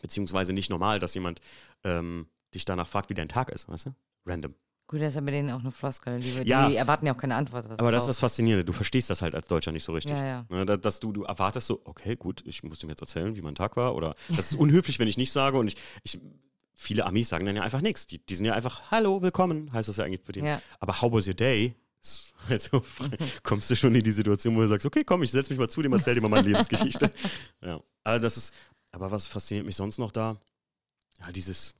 Beziehungsweise 0.00 0.52
nicht 0.52 0.70
normal, 0.70 1.00
dass 1.00 1.14
jemand 1.14 1.40
ähm, 1.82 2.28
dich 2.54 2.64
danach 2.64 2.86
fragt, 2.86 3.10
wie 3.10 3.14
dein 3.14 3.26
Tag 3.28 3.50
ist, 3.50 3.68
weißt 3.68 3.86
du? 3.86 3.94
Random. 4.24 4.54
Gut, 4.86 5.00
das 5.00 5.08
ist 5.08 5.14
ja 5.16 5.20
bei 5.22 5.32
denen 5.32 5.50
auch 5.50 5.58
eine 5.58 5.72
Floskel. 5.72 6.20
Die, 6.20 6.30
Ja. 6.48 6.68
die 6.68 6.76
erwarten 6.76 7.06
ja 7.06 7.12
auch 7.14 7.18
keine 7.18 7.34
Antwort. 7.34 7.68
Aber 7.68 7.90
das 7.90 8.04
ist 8.04 8.08
das. 8.10 8.18
Faszinierende. 8.20 8.64
Du 8.64 8.72
verstehst 8.72 9.10
das 9.10 9.20
halt 9.20 9.34
als 9.34 9.48
Deutscher 9.48 9.72
nicht 9.72 9.82
so 9.82 9.92
richtig. 9.92 10.12
Ja, 10.16 10.24
ja. 10.24 10.46
Ne, 10.48 10.64
da- 10.64 10.76
dass 10.76 11.00
du, 11.00 11.10
du 11.10 11.24
erwartest 11.24 11.66
so, 11.66 11.80
okay, 11.86 12.14
gut, 12.14 12.44
ich 12.46 12.62
muss 12.62 12.78
dem 12.78 12.88
jetzt 12.88 13.00
erzählen, 13.00 13.34
wie 13.34 13.42
mein 13.42 13.56
Tag 13.56 13.76
war. 13.76 13.96
Oder 13.96 14.14
das 14.28 14.52
ist 14.52 14.54
unhöflich, 14.54 15.00
wenn 15.00 15.08
ich 15.08 15.16
nicht 15.16 15.32
sage. 15.32 15.58
Und 15.58 15.66
ich, 15.66 15.76
ich 16.04 16.20
viele 16.74 17.06
Amis 17.06 17.28
sagen 17.28 17.46
dann 17.46 17.56
ja 17.56 17.62
einfach 17.62 17.80
nichts. 17.80 18.06
Die, 18.06 18.18
die 18.18 18.34
sind 18.34 18.46
ja 18.46 18.54
einfach, 18.54 18.90
hallo, 18.90 19.22
willkommen, 19.22 19.72
heißt 19.72 19.88
das 19.88 19.96
ja 19.96 20.04
eigentlich 20.04 20.22
für 20.24 20.32
den. 20.32 20.44
Ja. 20.44 20.62
Aber 20.80 21.00
how 21.00 21.12
was 21.12 21.26
your 21.26 21.34
day? 21.34 21.74
Ist 22.02 22.34
so 22.70 22.80
frei. 22.80 23.16
Kommst 23.44 23.70
du 23.70 23.76
schon 23.76 23.94
in 23.94 24.02
die 24.02 24.12
Situation, 24.12 24.56
wo 24.56 24.60
du 24.60 24.68
sagst, 24.68 24.86
okay, 24.86 25.04
komm, 25.04 25.22
ich 25.22 25.30
setz 25.30 25.48
mich 25.50 25.58
mal 25.58 25.68
zu 25.68 25.82
dem, 25.82 25.92
erzähl 25.92 26.14
dir 26.14 26.20
mal 26.20 26.28
meine 26.28 26.48
Lebensgeschichte. 26.48 27.12
ja. 27.60 27.80
Aber 28.02 28.18
das 28.18 28.36
ist, 28.36 28.54
aber 28.90 29.10
was 29.10 29.28
fasziniert 29.28 29.66
mich 29.66 29.76
sonst 29.76 29.98
noch 29.98 30.10
da? 30.10 30.36
Ja, 31.20 31.30
dieses, 31.30 31.74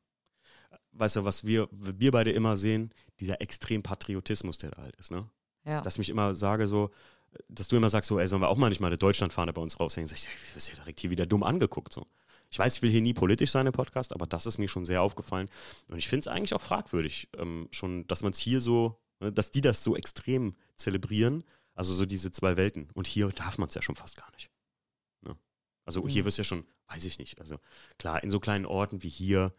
weißt 0.92 1.16
du, 1.16 1.24
was 1.24 1.44
wir, 1.44 1.68
wir 1.72 2.12
beide 2.12 2.30
immer 2.30 2.56
sehen, 2.56 2.94
dieser 3.18 3.40
Extrem-Patriotismus, 3.40 4.58
der 4.58 4.70
da 4.70 4.82
halt 4.82 4.96
ist, 4.96 5.10
ne? 5.10 5.28
Ja. 5.64 5.80
dass 5.80 5.94
ich 5.94 5.98
mich 5.98 6.08
immer 6.08 6.34
sage, 6.34 6.66
so, 6.66 6.90
dass 7.48 7.68
du 7.68 7.76
immer 7.76 7.88
sagst, 7.88 8.08
so, 8.08 8.18
ey, 8.18 8.26
sollen 8.26 8.42
wir 8.42 8.48
auch 8.48 8.56
mal 8.56 8.68
nicht 8.68 8.80
mal 8.80 8.88
eine 8.88 8.98
Deutschlandfahne 8.98 9.52
bei 9.52 9.60
uns 9.60 9.78
raushängen? 9.78 10.08
Sag 10.08 10.18
ich, 10.18 10.24
du 10.24 10.56
wirst 10.56 10.68
ja 10.70 10.74
direkt 10.74 11.00
hier 11.00 11.10
wieder 11.10 11.26
dumm 11.26 11.42
angeguckt. 11.42 11.92
So. 11.92 12.06
Ich 12.52 12.58
weiß, 12.58 12.76
ich 12.76 12.82
will 12.82 12.90
hier 12.90 13.00
nie 13.00 13.14
politisch 13.14 13.50
sein 13.50 13.66
im 13.66 13.72
Podcast, 13.72 14.12
aber 14.12 14.26
das 14.26 14.44
ist 14.46 14.58
mir 14.58 14.68
schon 14.68 14.84
sehr 14.84 15.00
aufgefallen. 15.02 15.48
Und 15.88 15.96
ich 15.98 16.06
finde 16.08 16.20
es 16.20 16.28
eigentlich 16.28 16.52
auch 16.54 16.60
fragwürdig, 16.60 17.28
ähm, 17.38 17.66
schon, 17.72 18.06
dass 18.06 18.22
man 18.22 18.32
es 18.32 18.38
hier 18.38 18.60
so, 18.60 19.00
ne, 19.20 19.32
dass 19.32 19.50
die 19.50 19.62
das 19.62 19.82
so 19.82 19.96
extrem 19.96 20.54
zelebrieren. 20.76 21.44
Also 21.74 21.94
so 21.94 22.04
diese 22.04 22.30
zwei 22.30 22.58
Welten. 22.58 22.90
Und 22.92 23.06
hier 23.06 23.28
darf 23.30 23.56
man 23.56 23.68
es 23.68 23.74
ja 23.74 23.80
schon 23.80 23.96
fast 23.96 24.18
gar 24.18 24.30
nicht. 24.32 24.50
Ne? 25.22 25.34
Also 25.86 26.06
hier 26.06 26.22
Mhm. 26.22 26.26
wirst 26.26 26.36
du 26.36 26.42
ja 26.42 26.44
schon, 26.44 26.66
weiß 26.88 27.06
ich 27.06 27.18
nicht. 27.18 27.40
Also 27.40 27.58
klar, 27.98 28.22
in 28.22 28.30
so 28.30 28.38
kleinen 28.38 28.66
Orten 28.66 29.02
wie 29.02 29.08
hier 29.08 29.54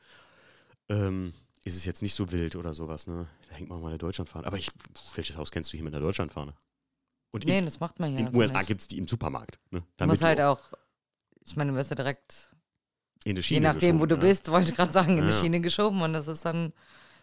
ähm, 0.90 1.34
ist 1.64 1.76
es 1.76 1.86
jetzt 1.86 2.04
nicht 2.04 2.14
so 2.14 2.32
wild 2.32 2.56
oder 2.56 2.76
sowas, 2.76 3.08
ne? 3.08 3.28
Da 3.50 3.56
hängt 3.56 3.70
man 3.70 3.82
mal 3.82 3.88
eine 3.88 3.98
Deutschlandfahne. 3.98 4.46
Aber 4.46 4.58
ich, 4.60 4.70
welches 5.16 5.38
Haus 5.38 5.50
kennst 5.50 5.74
du 5.74 5.78
hier 5.78 5.84
mit 5.84 5.96
einer 5.96 6.04
Deutschlandfahne? 6.06 6.54
Und 7.32 7.46
nee, 7.46 7.58
in, 7.58 7.66
das 7.66 7.80
macht 7.80 8.00
man 8.00 8.14
ja. 8.14 8.20
in 8.20 8.26
den 8.28 8.36
USA 8.36 8.62
gibt 8.62 8.82
es 8.82 8.88
die 8.88 9.00
im 9.00 9.08
Supermarkt. 9.08 9.58
Ne? 9.72 9.80
Du 9.80 9.86
Damit 9.98 10.12
musst 10.14 10.24
halt 10.24 10.38
du 10.38 10.48
auch, 10.50 10.60
ich 11.42 11.56
meine, 11.56 11.72
du 11.72 11.78
wirst 11.78 11.90
ja 11.90 11.96
direkt, 11.96 12.52
in 13.24 13.36
die 13.36 13.42
je 13.42 13.44
Schiene 13.44 13.68
nachdem, 13.68 14.00
wo 14.00 14.06
du 14.06 14.16
ja. 14.16 14.22
bist, 14.22 14.50
wollte 14.50 14.72
ich 14.72 14.76
gerade 14.76 14.92
sagen, 14.92 15.18
in 15.18 15.26
die 15.28 15.34
Ja. 15.34 15.40
Schiene 15.40 15.62
geschoben 15.62 16.02
und 16.02 16.14
das 16.14 16.28
ist 16.28 16.46
dann 16.46 16.74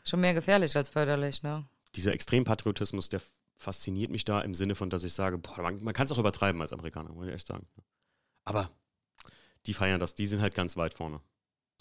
schon 0.05 0.21
mehr 0.21 0.35
gefährlich 0.35 0.75
als 0.77 0.89
förderlich, 0.89 1.43
ne? 1.43 1.65
Dieser 1.95 2.13
Extrempatriotismus, 2.13 3.09
der 3.09 3.21
fasziniert 3.59 4.11
mich 4.11 4.25
da 4.25 4.41
im 4.41 4.55
Sinne 4.55 4.75
von, 4.75 4.91
dass 4.91 5.05
ich 5.05 5.13
sage, 5.13 5.39
boah, 5.39 5.63
man, 5.63 5.83
man 5.83 5.93
kann 5.93 6.07
es 6.07 6.13
auch 6.13 6.19
übertreiben 6.19 6.61
als 6.63 6.73
Amerikaner, 6.73 7.13
muss 7.13 7.27
ich 7.27 7.35
echt 7.35 7.47
sagen. 7.47 7.67
Aber 8.45 8.71
die 9.67 9.75
feiern 9.75 10.01
das, 10.01 10.15
die 10.15 10.27
sind 10.27 10.41
halt 10.41 10.55
ganz 10.55 10.77
weit 10.77 10.95
vorne. 10.95 11.21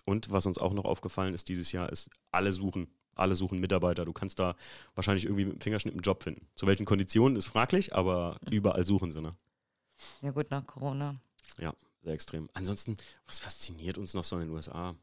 Und 0.06 0.32
was 0.32 0.46
uns 0.46 0.58
auch 0.58 0.74
noch 0.74 0.86
aufgefallen 0.86 1.34
ist 1.34 1.48
dieses 1.48 1.72
Jahr, 1.72 1.90
ist, 1.90 2.10
alle 2.32 2.52
suchen, 2.52 2.88
alle 3.16 3.36
suchen 3.36 3.60
Mitarbeiter. 3.60 4.06
Du 4.06 4.14
kannst 4.14 4.40
da 4.40 4.56
wahrscheinlich 4.96 5.26
irgendwie 5.26 5.46
mit 5.46 5.56
dem 5.56 5.62
Fingerschnipp 5.62 5.94
einen 5.94 6.02
Job 6.02 6.24
finden. 6.24 6.48
Zu 6.56 6.68
welchen 6.68 6.86
Konditionen 6.86 7.38
ist 7.38 7.46
fraglich, 7.46 7.94
aber 7.94 8.40
überall 8.50 8.86
suchen 8.86 9.12
sie, 9.12 9.22
ne? 9.22 9.36
Ja 10.22 10.32
gut, 10.32 10.50
nach 10.52 10.66
Corona. 10.66 11.16
Sehr 12.02 12.14
extrem. 12.14 12.50
Ansonsten, 12.54 12.98
was 13.26 13.40
fasziniert 13.40 13.98
uns 13.98 14.14
noch 14.14 14.24
so 14.24 14.38
in 14.38 14.44
den 14.44 14.50
USA? 14.52 14.96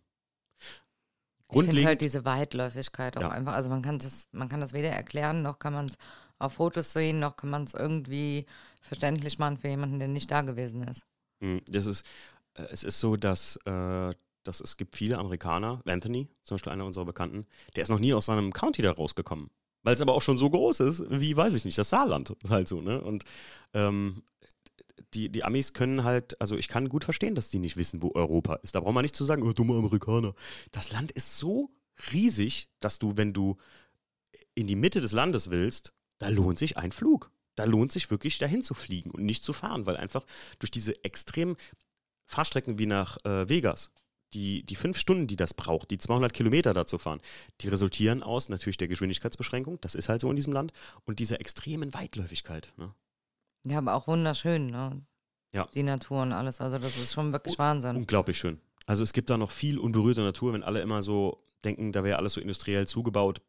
Ich 1.49 1.53
finde 1.53 1.67
Grundlegend, 1.67 1.87
halt 1.87 2.01
diese 2.01 2.25
Weitläufigkeit 2.25 3.17
auch 3.17 3.23
Ja. 3.23 3.29
einfach, 3.31 3.53
also 3.55 3.71
man 3.71 3.83
kann 3.83 3.99
das, 3.99 4.29
man 4.33 4.49
kann 4.49 4.61
das 4.61 4.73
weder 4.73 4.89
erklären, 4.89 5.43
noch 5.43 5.59
kann 5.59 5.73
man 5.75 5.87
es 5.87 5.97
auf 6.39 6.55
Fotos 6.55 6.93
sehen, 6.93 7.21
noch 7.21 7.37
kann 7.37 7.51
man 7.51 7.65
es 7.65 7.75
irgendwie 7.75 8.47
verständlich 8.83 9.39
machen 9.39 9.59
für 9.59 9.69
jemanden, 9.69 9.99
der 9.99 10.09
nicht 10.09 10.31
da 10.31 10.43
gewesen 10.43 10.83
ist. 10.85 11.07
Hm, 11.41 11.61
das 11.69 11.87
ist, 11.87 12.07
äh, 12.55 12.67
es 12.71 12.83
ist 12.83 12.99
so, 12.99 13.17
dass, 13.17 13.57
äh, 13.65 14.13
dass 14.43 14.61
es 14.61 14.77
gibt 14.77 14.97
viele 14.97 15.19
Amerikaner, 15.19 15.83
Anthony, 15.87 16.29
zum 16.43 16.57
Beispiel 16.57 16.73
einer 16.73 16.85
unserer 16.85 17.05
Bekannten, 17.05 17.47
der 17.77 17.83
ist 17.83 17.91
noch 17.91 17.99
nie 17.99 18.15
aus 18.15 18.27
seinem 18.27 18.53
County 18.53 18.83
da 18.83 18.93
rausgekommen. 18.93 19.51
Weil 19.83 19.95
es 19.95 20.01
aber 20.01 20.15
auch 20.15 20.23
schon 20.23 20.39
so 20.39 20.51
groß 20.51 20.81
ist, 20.81 21.05
wie, 21.11 21.37
weiß 21.37 21.55
ich 21.55 21.65
nicht, 21.65 21.79
das 21.79 21.91
Saarland 21.91 22.31
ist 22.43 22.51
halt 22.51 22.67
so, 22.67 22.81
ne? 22.81 23.01
Und 23.01 23.25
ähm, 23.73 24.25
die, 25.17 25.31
die 25.31 25.45
Amis 25.45 25.73
können 25.73 26.05
halt, 26.05 26.41
also 26.41 26.57
ich 26.57 26.69
kann 26.69 26.89
gut 26.89 27.05
verstehen, 27.05 27.35
dass 27.35 27.51
die 27.51 27.59
nicht 27.59 27.77
wissen, 27.77 28.03
wo 28.03 28.13
Europa 28.15 28.57
ist. 28.57 28.75
Da 28.75 28.81
braucht 28.81 28.95
man 28.95 29.03
nicht 29.03 29.17
zu 29.17 29.25
sagen, 29.25 29.43
oh, 29.43 29.53
dumme 29.53 29.75
Amerikaner. 29.75 30.35
Das 30.71 30.93
Land 30.93 31.11
ist 31.13 31.39
so 31.39 31.71
riesig, 32.13 32.69
dass 32.81 32.99
du, 32.99 33.17
wenn 33.17 33.33
du 33.33 33.57
in 34.55 34.67
die 34.67 34.77
Mitte 34.77 35.01
des 35.01 35.13
Landes 35.13 35.51
willst, 35.51 35.93
da 36.19 36.29
lohnt 36.29 36.59
sich 36.59 36.77
ein 36.77 36.93
Flug. 36.93 37.31
Da 37.55 37.65
lohnt 37.65 37.91
sich 37.91 38.11
wirklich 38.11 38.37
dahin 38.37 38.63
zu 38.63 38.75
fliegen 38.75 39.11
und 39.11 39.25
nicht 39.25 39.43
zu 39.43 39.55
fahren, 39.55 39.87
weil 39.87 39.97
einfach 39.97 40.27
durch 40.59 40.71
diese 40.71 41.03
extremen 41.05 41.57
Fahrstrecken 42.27 42.79
wie 42.79 42.87
nach 42.87 43.17
äh, 43.25 43.49
Vegas, 43.49 43.93
die, 44.35 44.65
die 44.65 44.77
fünf 44.77 44.99
Stunden, 44.99 45.27
die 45.27 45.37
das 45.37 45.55
braucht, 45.55 45.91
die 45.91 45.99
200 45.99 46.35
Kilometer 46.35 46.75
da 46.75 46.85
zu 46.85 46.99
fahren, 46.99 47.21
die 47.63 47.69
resultieren 47.69 48.23
aus 48.23 48.51
natürlich 48.51 48.77
der 48.77 48.89
Geschwindigkeitsbeschränkung, 48.89 49.81
das 49.81 49.95
ist 49.95 50.11
halt 50.11 50.21
so 50.21 50.29
in 50.29 50.37
diesem 50.37 50.53
Land, 50.53 50.73
und 51.05 51.21
dieser 51.21 51.41
extremen 51.41 51.95
Weitläufigkeit. 51.95 52.75
Ne? 52.77 52.93
Ja, 53.69 53.79
aber 53.79 53.95
auch 53.95 54.07
wunderschön, 54.07 54.67
ne? 54.67 55.03
Ja. 55.53 55.69
Die 55.75 55.83
Natur 55.83 56.23
und 56.23 56.33
alles, 56.33 56.61
also 56.61 56.79
das 56.79 56.97
ist 56.99 57.13
schon 57.13 57.33
wirklich 57.33 57.59
Wahnsinn. 57.59 57.97
Unglaublich 57.97 58.39
schön. 58.39 58.61
Also 58.85 59.03
es 59.03 59.13
gibt 59.13 59.31
da 59.31 59.39
noch 59.39 59.51
viel 59.51 59.79
unberührte 59.79 60.21
Natur, 60.21 60.53
wenn 60.53 60.63
alle 60.63 60.81
immer 60.81 61.03
so 61.03 61.43
denken, 61.65 61.93
da 61.93 62.05
wäre 62.05 62.19
alles 62.19 62.35
so 62.35 62.41
industriell 62.41 62.87
zugebaut. 62.87 63.43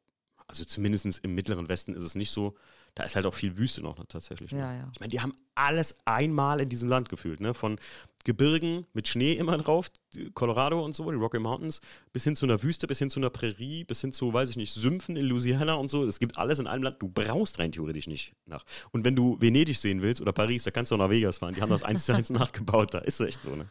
Also 0.47 0.65
zumindest 0.65 1.19
im 1.23 1.35
mittleren 1.35 1.67
Westen 1.69 1.93
ist 1.93 2.03
es 2.03 2.15
nicht 2.15 2.31
so. 2.31 2.55
Da 2.97 3.03
ist 3.03 3.15
halt 3.15 3.27
auch 3.27 3.33
viel 3.35 3.57
Wüste 3.57 3.83
noch 3.83 3.95
ne, 3.99 4.05
tatsächlich. 4.07 4.51
Ne? 4.51 4.57
Ja, 4.57 4.73
ja. 4.73 4.89
Ich 4.91 4.99
meine, 4.99 5.11
die 5.11 5.21
haben 5.21 5.35
alles 5.53 5.99
einmal 6.05 6.61
in 6.61 6.69
diesem 6.69 6.89
Land 6.89 7.09
gefühlt, 7.09 7.39
ne? 7.39 7.53
Von 7.53 7.77
Gebirgen 8.23 8.87
mit 8.93 9.07
Schnee 9.07 9.33
immer 9.33 9.55
drauf, 9.57 9.91
Colorado 10.33 10.83
und 10.83 10.95
so, 10.95 11.11
die 11.11 11.15
Rocky 11.15 11.37
Mountains, 11.37 11.79
bis 12.11 12.23
hin 12.23 12.35
zu 12.35 12.47
einer 12.47 12.63
Wüste, 12.63 12.87
bis 12.87 12.97
hin 12.97 13.11
zu 13.11 13.19
einer 13.19 13.29
Prärie, 13.29 13.83
bis 13.83 14.01
hin 14.01 14.13
zu, 14.13 14.33
weiß 14.33 14.49
ich 14.49 14.57
nicht, 14.57 14.73
Sümpfen 14.73 15.15
in 15.15 15.27
Louisiana 15.27 15.75
und 15.75 15.89
so. 15.89 16.05
Es 16.05 16.19
gibt 16.19 16.39
alles 16.39 16.57
in 16.57 16.65
einem 16.65 16.81
Land. 16.81 16.99
Du 16.99 17.07
brauchst 17.07 17.59
rein 17.59 17.71
theoretisch 17.71 18.07
nicht 18.07 18.33
nach. 18.47 18.65
Und 18.89 19.05
wenn 19.05 19.15
du 19.15 19.39
Venedig 19.39 19.77
sehen 19.77 20.01
willst 20.01 20.19
oder 20.19 20.33
Paris, 20.33 20.63
da 20.63 20.71
kannst 20.71 20.91
du 20.91 20.95
auch 20.95 20.99
nach 20.99 21.11
Vegas 21.11 21.37
fahren. 21.37 21.53
Die 21.53 21.61
haben 21.61 21.69
das 21.69 21.83
eins 21.83 22.05
zu 22.05 22.15
eins 22.15 22.29
nachgebaut. 22.31 22.95
Da 22.95 22.97
ist 22.97 23.19
echt 23.19 23.43
so, 23.43 23.55
ne? 23.55 23.67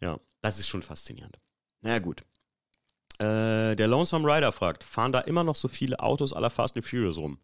Ja, 0.00 0.20
das 0.42 0.60
ist 0.60 0.68
schon 0.68 0.82
faszinierend. 0.82 1.40
Na 1.80 1.88
naja, 1.88 1.98
gut. 1.98 2.22
Äh, 3.18 3.74
der 3.74 3.88
Lonesome 3.88 4.32
Rider 4.32 4.52
fragt, 4.52 4.84
fahren 4.84 5.10
da 5.10 5.18
immer 5.22 5.42
noch 5.42 5.56
so 5.56 5.66
viele 5.66 5.98
Autos 5.98 6.32
aller 6.32 6.50
Fast 6.50 6.76
and 6.76 6.86
Furious 6.86 7.18
rum? 7.18 7.40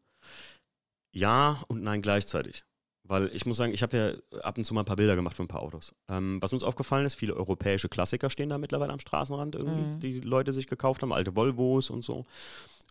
Ja 1.12 1.62
und 1.68 1.82
nein 1.82 2.02
gleichzeitig. 2.02 2.64
Weil 3.02 3.30
ich 3.34 3.44
muss 3.44 3.56
sagen, 3.56 3.72
ich 3.74 3.82
habe 3.82 3.96
ja 4.32 4.40
ab 4.42 4.56
und 4.56 4.64
zu 4.64 4.72
mal 4.72 4.82
ein 4.82 4.84
paar 4.86 4.94
Bilder 4.96 5.16
gemacht 5.16 5.34
von 5.36 5.46
ein 5.46 5.48
paar 5.48 5.62
Autos. 5.62 5.92
Ähm, 6.08 6.40
was 6.40 6.52
uns 6.52 6.62
aufgefallen 6.62 7.06
ist, 7.06 7.16
viele 7.16 7.34
europäische 7.34 7.88
Klassiker 7.88 8.30
stehen 8.30 8.50
da 8.50 8.58
mittlerweile 8.58 8.92
am 8.92 9.00
Straßenrand 9.00 9.56
irgendwie, 9.56 9.82
Mhm. 9.82 10.00
die 10.00 10.20
Leute 10.20 10.52
sich 10.52 10.68
gekauft 10.68 11.02
haben, 11.02 11.12
alte 11.12 11.34
Volvos 11.34 11.90
und 11.90 12.04
so. 12.04 12.24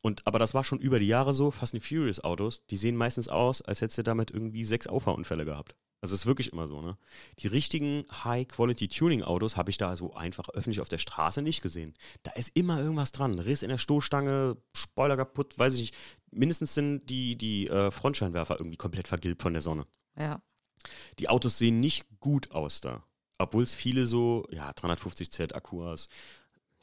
Und, 0.01 0.25
aber 0.25 0.39
das 0.39 0.53
war 0.53 0.63
schon 0.63 0.79
über 0.79 0.99
die 0.99 1.07
Jahre 1.07 1.33
so, 1.33 1.51
Fast 1.51 1.73
and 1.73 1.83
Furious 1.83 2.23
Autos, 2.23 2.65
die 2.67 2.77
sehen 2.77 2.95
meistens 2.95 3.27
aus, 3.27 3.62
als 3.62 3.81
hättest 3.81 3.97
du 3.99 4.03
damit 4.03 4.31
irgendwie 4.31 4.63
sechs 4.63 4.88
Auffahrunfälle 4.88 5.45
gehabt. 5.45 5.75
Also 6.01 6.15
es 6.15 6.21
ist 6.21 6.27
wirklich 6.27 6.53
immer 6.53 6.67
so, 6.67 6.81
ne? 6.81 6.97
Die 7.39 7.47
richtigen 7.47 8.05
High-Quality-Tuning-Autos 8.23 9.57
habe 9.57 9.69
ich 9.69 9.77
da 9.77 9.97
so 9.97 10.13
einfach 10.13 10.47
öffentlich 10.49 10.79
auf 10.79 10.88
der 10.88 10.97
Straße 10.97 11.41
nicht 11.41 11.62
gesehen. 11.62 11.93
Da 12.23 12.31
ist 12.31 12.55
immer 12.55 12.79
irgendwas 12.79 13.12
dran. 13.12 13.38
Riss 13.38 13.63
in 13.63 13.69
der 13.69 13.77
Stoßstange, 13.77 14.55
Spoiler 14.73 15.17
kaputt, 15.17 15.59
weiß 15.59 15.73
ich 15.73 15.81
nicht. 15.81 15.97
Mindestens 16.31 16.73
sind 16.73 17.09
die, 17.09 17.35
die 17.35 17.67
äh, 17.67 17.91
Frontscheinwerfer 17.91 18.55
irgendwie 18.59 18.77
komplett 18.77 19.09
vergilbt 19.09 19.41
von 19.41 19.51
der 19.51 19.62
Sonne. 19.62 19.85
Ja. 20.17 20.41
Die 21.19 21.27
Autos 21.27 21.57
sehen 21.57 21.81
nicht 21.81 22.05
gut 22.21 22.51
aus 22.51 22.79
da. 22.79 23.03
Obwohl 23.38 23.63
es 23.63 23.75
viele 23.75 24.05
so, 24.05 24.45
ja, 24.51 24.71
350Z 24.71 25.53
Akkuas, 25.53 26.07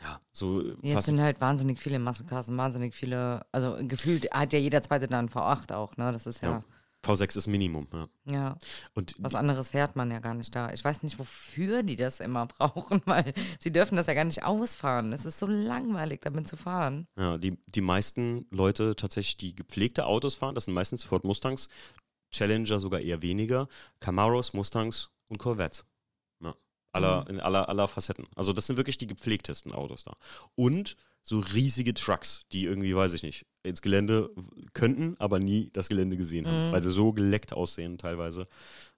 ja, 0.02 0.20
so 0.32 0.62
Jetzt 0.82 0.94
fast 0.94 1.06
sind 1.06 1.20
halt 1.20 1.40
wahnsinnig 1.40 1.78
viele 1.78 1.98
Massenkassen, 1.98 2.56
wahnsinnig 2.56 2.94
viele, 2.94 3.46
also 3.52 3.76
gefühlt 3.80 4.30
hat 4.32 4.52
ja 4.52 4.58
jeder 4.58 4.82
zweite 4.82 5.08
dann 5.08 5.28
V8 5.28 5.72
auch, 5.74 5.96
ne? 5.96 6.12
Das 6.12 6.26
ist 6.26 6.42
ja, 6.42 6.50
Ja. 6.50 6.64
V6 7.04 7.38
ist 7.38 7.46
Minimum, 7.46 7.86
ja. 7.92 8.08
ja, 8.24 8.58
Und 8.94 9.14
was 9.18 9.34
anderes 9.34 9.68
fährt 9.68 9.94
man 9.94 10.10
ja 10.10 10.18
gar 10.18 10.34
nicht 10.34 10.54
da. 10.54 10.72
Ich 10.72 10.84
weiß 10.84 11.04
nicht, 11.04 11.18
wofür 11.20 11.82
die 11.84 11.94
das 11.94 12.18
immer 12.20 12.46
brauchen, 12.58 13.00
weil 13.04 13.32
sie 13.60 13.70
dürfen 13.70 13.96
das 13.96 14.08
ja 14.08 14.14
gar 14.14 14.24
nicht 14.24 14.42
ausfahren. 14.42 15.12
Es 15.12 15.24
ist 15.24 15.38
so 15.38 15.46
langweilig, 15.46 16.20
damit 16.22 16.48
zu 16.48 16.56
fahren. 16.56 17.06
Ja, 17.16 17.38
die, 17.38 17.58
die 17.66 17.80
meisten 17.80 18.46
Leute 18.50 18.96
tatsächlich, 18.96 19.36
die 19.36 19.54
gepflegte 19.54 20.06
Autos 20.06 20.34
fahren, 20.34 20.54
das 20.54 20.64
sind 20.64 20.74
meistens 20.74 21.04
Ford 21.04 21.24
Mustangs, 21.24 21.68
Challenger 22.32 22.80
sogar 22.80 23.00
eher 23.00 23.22
weniger, 23.22 23.68
Camaros, 24.00 24.52
Mustangs 24.52 25.10
und 25.28 25.38
Corvettes. 25.38 25.84
Aller, 26.92 27.22
Mhm. 27.22 27.30
In 27.36 27.40
aller, 27.40 27.68
aller 27.68 27.88
Facetten. 27.88 28.26
Also 28.36 28.52
das 28.52 28.66
sind 28.66 28.76
wirklich 28.76 28.98
die 28.98 29.06
gepflegtesten 29.06 29.72
Autos 29.72 30.04
da. 30.04 30.16
Und 30.54 30.96
so 31.22 31.40
riesige 31.40 31.92
Trucks, 31.92 32.44
die 32.52 32.64
irgendwie, 32.64 32.94
weiß 32.94 33.12
ich 33.14 33.22
nicht, 33.22 33.46
ins 33.64 33.82
Gelände 33.82 34.30
könnten, 34.74 35.16
aber 35.18 35.38
nie 35.40 35.70
das 35.72 35.88
Gelände 35.88 36.16
gesehen 36.16 36.46
haben, 36.46 36.68
Mhm. 36.68 36.72
weil 36.72 36.82
sie 36.82 36.92
so 36.92 37.12
geleckt 37.12 37.52
aussehen 37.52 37.98
teilweise. 37.98 38.46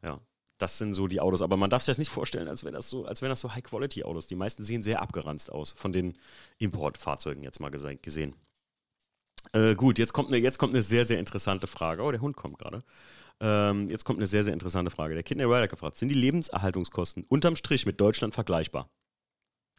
Ja. 0.02 0.20
Das 0.58 0.76
sind 0.76 0.92
so 0.92 1.06
die 1.06 1.20
Autos, 1.20 1.40
aber 1.40 1.56
man 1.56 1.70
darf 1.70 1.82
sich 1.82 1.86
das 1.92 1.98
nicht 1.98 2.10
vorstellen, 2.10 2.48
als 2.48 2.64
wären 2.64 2.74
das 2.74 2.90
so, 2.90 3.04
als 3.06 3.22
wären 3.22 3.30
das 3.30 3.40
so 3.40 3.54
High-Quality-Autos. 3.54 4.26
Die 4.26 4.34
meisten 4.34 4.64
sehen 4.64 4.82
sehr 4.82 5.00
abgeranzt 5.00 5.52
aus, 5.52 5.70
von 5.72 5.92
den 5.92 6.18
Importfahrzeugen 6.58 7.44
jetzt 7.44 7.60
mal 7.60 7.70
gese- 7.70 7.96
gesehen. 8.02 8.34
Äh, 9.52 9.76
gut, 9.76 9.98
jetzt 9.98 10.12
kommt, 10.12 10.28
eine, 10.32 10.38
jetzt 10.42 10.58
kommt 10.58 10.74
eine 10.74 10.82
sehr, 10.82 11.04
sehr 11.06 11.18
interessante 11.18 11.66
Frage. 11.68 12.02
Oh, 12.02 12.10
der 12.10 12.20
Hund 12.20 12.36
kommt 12.36 12.58
gerade. 12.58 12.80
Ähm, 13.40 13.86
jetzt 13.88 14.04
kommt 14.04 14.18
eine 14.18 14.26
sehr, 14.26 14.44
sehr 14.44 14.52
interessante 14.52 14.90
Frage. 14.90 15.14
Der 15.14 15.22
Kidney 15.22 15.44
Rider 15.44 15.68
gefragt: 15.68 15.96
Sind 15.96 16.08
die 16.08 16.14
Lebenserhaltungskosten 16.14 17.24
unterm 17.28 17.56
Strich 17.56 17.86
mit 17.86 18.00
Deutschland 18.00 18.34
vergleichbar? 18.34 18.90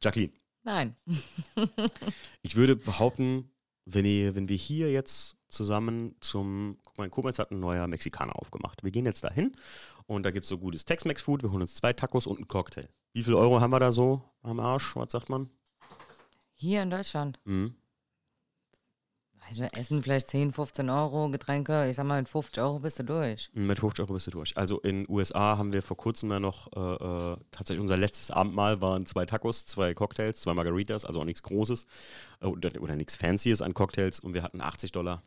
Jacqueline, 0.01 0.31
Nein. 0.63 0.95
ich 2.41 2.55
würde 2.55 2.75
behaupten, 2.75 3.51
wenn, 3.85 4.05
ihr, 4.05 4.35
wenn 4.35 4.49
wir 4.49 4.57
hier 4.57 4.91
jetzt 4.91 5.37
zusammen 5.47 6.15
zum, 6.19 6.77
guck 6.83 6.97
mal, 6.97 7.05
in 7.05 7.11
Koblenz 7.11 7.39
hat 7.39 7.51
ein 7.51 7.59
neuer 7.59 7.87
Mexikaner 7.87 8.37
aufgemacht. 8.37 8.83
Wir 8.83 8.91
gehen 8.91 9.05
jetzt 9.05 9.23
dahin 9.23 9.55
und 10.05 10.23
da 10.23 10.31
gibt 10.31 10.43
es 10.43 10.49
so 10.49 10.57
gutes 10.57 10.85
Tex-Mex-Food. 10.85 11.43
Wir 11.43 11.51
holen 11.51 11.61
uns 11.61 11.75
zwei 11.75 11.93
Tacos 11.93 12.27
und 12.27 12.37
einen 12.37 12.47
Cocktail. 12.47 12.89
Wie 13.13 13.23
viel 13.23 13.33
Euro 13.33 13.59
haben 13.59 13.71
wir 13.71 13.79
da 13.79 13.91
so 13.91 14.21
am 14.43 14.59
Arsch? 14.59 14.95
Was 14.95 15.11
sagt 15.11 15.29
man? 15.29 15.49
Hier 16.53 16.83
in 16.83 16.89
Deutschland. 16.89 17.39
Mhm. 17.45 17.75
Also 19.49 19.63
Essen 19.63 20.03
vielleicht 20.03 20.29
10, 20.29 20.53
15 20.53 20.89
Euro, 20.91 21.29
Getränke, 21.29 21.89
ich 21.89 21.95
sag 21.95 22.05
mal, 22.05 22.19
mit 22.19 22.29
50 22.29 22.61
Euro 22.61 22.79
bist 22.79 22.99
du 22.99 23.03
durch. 23.03 23.49
Mit 23.53 23.79
50 23.79 24.03
Euro 24.03 24.13
bist 24.13 24.27
du 24.27 24.31
durch. 24.31 24.55
Also 24.55 24.79
in 24.81 25.09
USA 25.09 25.57
haben 25.57 25.73
wir 25.73 25.81
vor 25.81 25.97
kurzem 25.97 26.29
ja 26.29 26.39
noch, 26.39 26.71
äh, 26.75 26.79
äh, 26.79 27.37
tatsächlich 27.51 27.81
unser 27.81 27.97
letztes 27.97 28.29
Abendmahl 28.29 28.79
waren 28.79 29.07
zwei 29.07 29.25
Tacos, 29.25 29.65
zwei 29.65 29.95
Cocktails, 29.95 30.41
zwei 30.41 30.53
Margaritas, 30.53 31.03
also 31.03 31.21
auch 31.21 31.25
nichts 31.25 31.41
Großes 31.41 31.87
äh, 32.41 32.45
oder, 32.45 32.69
oder 32.79 32.95
nichts 32.95 33.15
Fancyes 33.15 33.63
an 33.63 33.73
Cocktails 33.73 34.19
und 34.19 34.35
wir 34.35 34.43
hatten 34.43 34.61
80 34.61 34.91
Dollar 34.91 35.23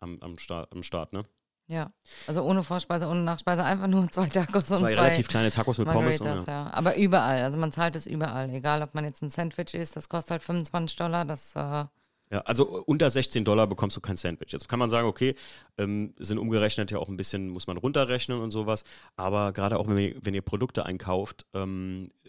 am, 0.00 0.18
am, 0.20 0.38
Start, 0.38 0.72
am 0.72 0.82
Start, 0.82 1.12
ne? 1.12 1.24
Ja. 1.68 1.90
Also 2.26 2.42
ohne 2.42 2.62
Vorspeise, 2.62 3.08
ohne 3.08 3.22
Nachspeise, 3.22 3.62
einfach 3.62 3.88
nur 3.88 4.08
zwei 4.10 4.28
Tacos 4.28 4.70
und 4.70 4.78
Zwei 4.78 4.94
zwei 4.94 5.02
relativ 5.02 5.28
kleine 5.28 5.50
Tacos 5.50 5.76
mit 5.76 5.88
Pommes. 5.88 6.20
Und, 6.20 6.26
Margaritas, 6.26 6.46
ja. 6.46 6.64
ja. 6.64 6.72
Aber 6.72 6.96
überall, 6.96 7.42
also 7.42 7.58
man 7.58 7.72
zahlt 7.72 7.96
es 7.96 8.06
überall. 8.06 8.48
Egal, 8.50 8.82
ob 8.82 8.94
man 8.94 9.04
jetzt 9.04 9.22
ein 9.22 9.28
Sandwich 9.28 9.74
isst, 9.74 9.96
das 9.96 10.08
kostet 10.08 10.30
halt 10.30 10.44
25 10.44 10.96
Dollar, 10.96 11.24
das, 11.24 11.54
äh, 11.56 11.84
ja, 12.30 12.40
also 12.40 12.82
unter 12.86 13.08
16 13.08 13.44
Dollar 13.44 13.66
bekommst 13.66 13.96
du 13.96 14.00
kein 14.00 14.16
Sandwich. 14.16 14.52
Jetzt 14.52 14.68
kann 14.68 14.78
man 14.78 14.90
sagen, 14.90 15.06
okay, 15.06 15.34
ähm, 15.78 16.14
sind 16.18 16.38
umgerechnet 16.38 16.90
ja 16.90 16.98
auch 16.98 17.08
ein 17.08 17.16
bisschen, 17.16 17.50
muss 17.50 17.66
man 17.68 17.76
runterrechnen 17.76 18.40
und 18.40 18.50
sowas. 18.50 18.84
Aber 19.16 19.52
gerade 19.52 19.78
auch, 19.78 19.86
wenn 19.86 19.98
ihr, 19.98 20.16
wenn 20.22 20.34
ihr 20.34 20.42
Produkte 20.42 20.84
einkauft, 20.86 21.46
ähm, 21.54 22.10
äh, 22.24 22.28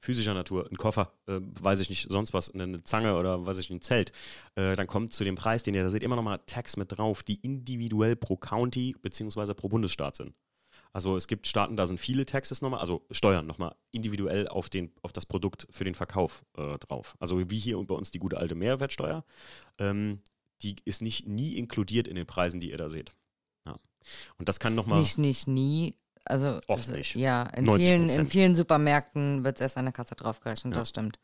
physischer 0.00 0.34
Natur, 0.34 0.68
ein 0.70 0.76
Koffer, 0.76 1.12
äh, 1.26 1.40
weiß 1.40 1.80
ich 1.80 1.88
nicht, 1.88 2.10
sonst 2.10 2.34
was, 2.34 2.52
eine, 2.52 2.84
Zange 2.84 3.16
oder 3.16 3.46
weiß 3.46 3.58
ich 3.58 3.70
nicht, 3.70 3.78
ein 3.78 3.82
Zelt, 3.82 4.12
äh, 4.56 4.76
dann 4.76 4.86
kommt 4.86 5.14
zu 5.14 5.24
dem 5.24 5.36
Preis, 5.36 5.62
den 5.62 5.74
ihr 5.74 5.82
da 5.82 5.90
seht, 5.90 6.02
immer 6.02 6.16
nochmal 6.16 6.40
Tax 6.46 6.76
mit 6.76 6.92
drauf, 6.92 7.22
die 7.22 7.36
individuell 7.36 8.16
pro 8.16 8.36
County 8.36 8.94
beziehungsweise 9.00 9.54
pro 9.54 9.68
Bundesstaat 9.68 10.16
sind. 10.16 10.34
Also 10.94 11.16
es 11.16 11.26
gibt 11.26 11.48
Staaten, 11.48 11.76
da 11.76 11.86
sind 11.86 11.98
viele 11.98 12.24
Taxes 12.24 12.62
nochmal, 12.62 12.78
also 12.78 13.04
Steuern 13.10 13.46
nochmal 13.46 13.74
individuell 13.90 14.46
auf, 14.46 14.70
den, 14.70 14.92
auf 15.02 15.12
das 15.12 15.26
Produkt 15.26 15.66
für 15.70 15.82
den 15.84 15.96
Verkauf 15.96 16.44
äh, 16.56 16.78
drauf. 16.78 17.16
Also 17.18 17.50
wie 17.50 17.58
hier 17.58 17.78
und 17.80 17.88
bei 17.88 17.96
uns 17.96 18.12
die 18.12 18.20
gute 18.20 18.38
alte 18.38 18.54
Mehrwertsteuer, 18.54 19.24
ähm, 19.78 20.20
die 20.62 20.76
ist 20.84 21.02
nicht 21.02 21.26
nie 21.26 21.56
inkludiert 21.56 22.06
in 22.06 22.14
den 22.14 22.26
Preisen, 22.26 22.60
die 22.60 22.70
ihr 22.70 22.78
da 22.78 22.88
seht. 22.88 23.10
Ja. 23.66 23.74
Und 24.38 24.48
das 24.48 24.60
kann 24.60 24.76
nochmal. 24.76 25.00
nicht, 25.00 25.18
nicht, 25.18 25.48
nie. 25.48 25.96
Also, 26.24 26.58
Oft 26.68 26.70
also, 26.70 26.92
nicht. 26.92 27.16
ja, 27.16 27.42
in 27.42 27.66
90%. 27.66 27.78
vielen, 27.82 28.08
in 28.08 28.28
vielen 28.28 28.54
Supermärkten 28.54 29.44
wird 29.44 29.56
es 29.56 29.60
erst 29.62 29.76
an 29.76 29.84
der 29.86 29.92
Kasse 29.92 30.14
draufgerechnet, 30.14 30.72
Ja. 30.74 30.78
das 30.78 30.88
stimmt. 30.90 31.18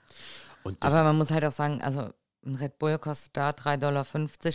Das, 0.81 0.93
Aber 0.93 1.05
man 1.05 1.17
muss 1.17 1.31
halt 1.31 1.45
auch 1.45 1.53
sagen, 1.53 1.81
also 1.81 2.11
ein 2.45 2.57
Red 2.57 2.79
Bull 2.79 2.99
kostet 2.99 3.37
da 3.37 3.51
3,50 3.51 3.77
Dollar 3.79 4.07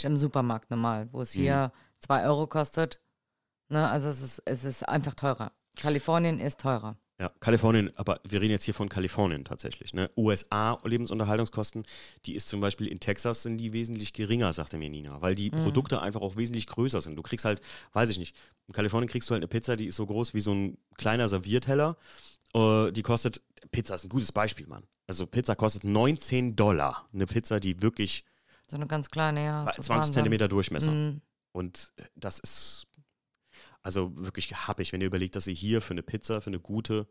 im 0.03 0.17
Supermarkt 0.17 0.69
normal, 0.71 1.07
wo 1.13 1.21
es 1.21 1.33
Mhm. 1.35 1.39
hier 1.41 1.71
2 1.99 2.25
Euro 2.25 2.47
kostet. 2.47 2.99
Ne, 3.69 3.89
also 3.89 4.09
es 4.09 4.21
ist, 4.21 4.41
es 4.45 4.63
ist 4.63 4.83
einfach 4.83 5.13
teurer. 5.13 5.51
Kalifornien 5.77 6.39
ist 6.39 6.59
teurer. 6.59 6.97
Ja, 7.17 7.31
Kalifornien, 7.39 7.91
aber 7.95 8.19
wir 8.27 8.41
reden 8.41 8.51
jetzt 8.51 8.65
hier 8.65 8.73
von 8.73 8.89
Kalifornien 8.89 9.45
tatsächlich. 9.45 9.93
Ne? 9.93 10.11
USA 10.17 10.77
Lebensunterhaltungskosten, 10.83 11.85
die 12.25 12.35
ist 12.35 12.49
zum 12.49 12.59
Beispiel 12.59 12.87
in 12.87 12.99
Texas 12.99 13.43
sind 13.43 13.57
die 13.57 13.71
wesentlich 13.71 14.11
geringer, 14.11 14.51
sagte 14.51 14.77
mir 14.77 14.89
Nina, 14.89 15.21
weil 15.21 15.33
die 15.33 15.49
Produkte 15.49 16.01
einfach 16.01 16.19
auch 16.19 16.35
wesentlich 16.35 16.67
größer 16.67 16.99
sind. 16.99 17.15
Du 17.15 17.21
kriegst 17.21 17.45
halt, 17.45 17.61
weiß 17.93 18.09
ich 18.09 18.19
nicht, 18.19 18.35
in 18.67 18.73
Kalifornien 18.73 19.07
kriegst 19.07 19.29
du 19.29 19.33
halt 19.33 19.39
eine 19.39 19.47
Pizza, 19.47 19.77
die 19.77 19.85
ist 19.85 19.95
so 19.95 20.05
groß 20.05 20.33
wie 20.33 20.41
so 20.41 20.53
ein 20.53 20.77
kleiner 20.97 21.29
Servierteller. 21.29 21.95
Äh, 22.53 22.91
die 22.91 23.01
kostet, 23.01 23.41
Pizza 23.71 23.95
ist 23.95 24.03
ein 24.03 24.09
gutes 24.09 24.33
Beispiel, 24.33 24.67
Mann. 24.67 24.83
Also 25.07 25.25
Pizza 25.25 25.55
kostet 25.55 25.85
19 25.85 26.57
Dollar. 26.57 27.07
Eine 27.13 27.27
Pizza, 27.27 27.61
die 27.61 27.81
wirklich 27.81 28.25
So 28.67 28.75
eine 28.75 28.87
ganz 28.87 29.09
kleine, 29.09 29.45
ja. 29.45 29.63
das 29.63 29.77
ist 29.77 29.85
20 29.85 29.89
Wahnsinn. 29.89 30.13
Zentimeter 30.15 30.47
Durchmesser. 30.49 30.91
Mhm. 30.91 31.21
Und 31.53 31.93
das 32.15 32.39
ist 32.39 32.87
also 33.85 34.11
wirklich 34.17 34.51
happig, 34.51 34.91
wenn 34.91 35.01
ihr 35.01 35.07
überlegt, 35.07 35.35
dass 35.35 35.45
ihr 35.45 35.53
hier 35.53 35.79
für 35.79 35.91
eine 35.91 36.01
Pizza, 36.01 36.41
für 36.41 36.49
eine 36.49 36.59
gute, 36.59 37.07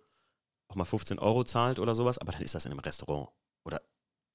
auch 0.67 0.75
mal 0.75 0.85
15 0.85 1.21
Euro 1.21 1.45
zahlt 1.45 1.79
oder 1.79 1.95
sowas, 1.95 2.19
aber 2.19 2.33
dann 2.33 2.43
ist 2.43 2.57
das 2.57 2.67
in 2.67 2.73
einem 2.73 2.81
Restaurant. 2.81 3.31
Oder 3.65 3.81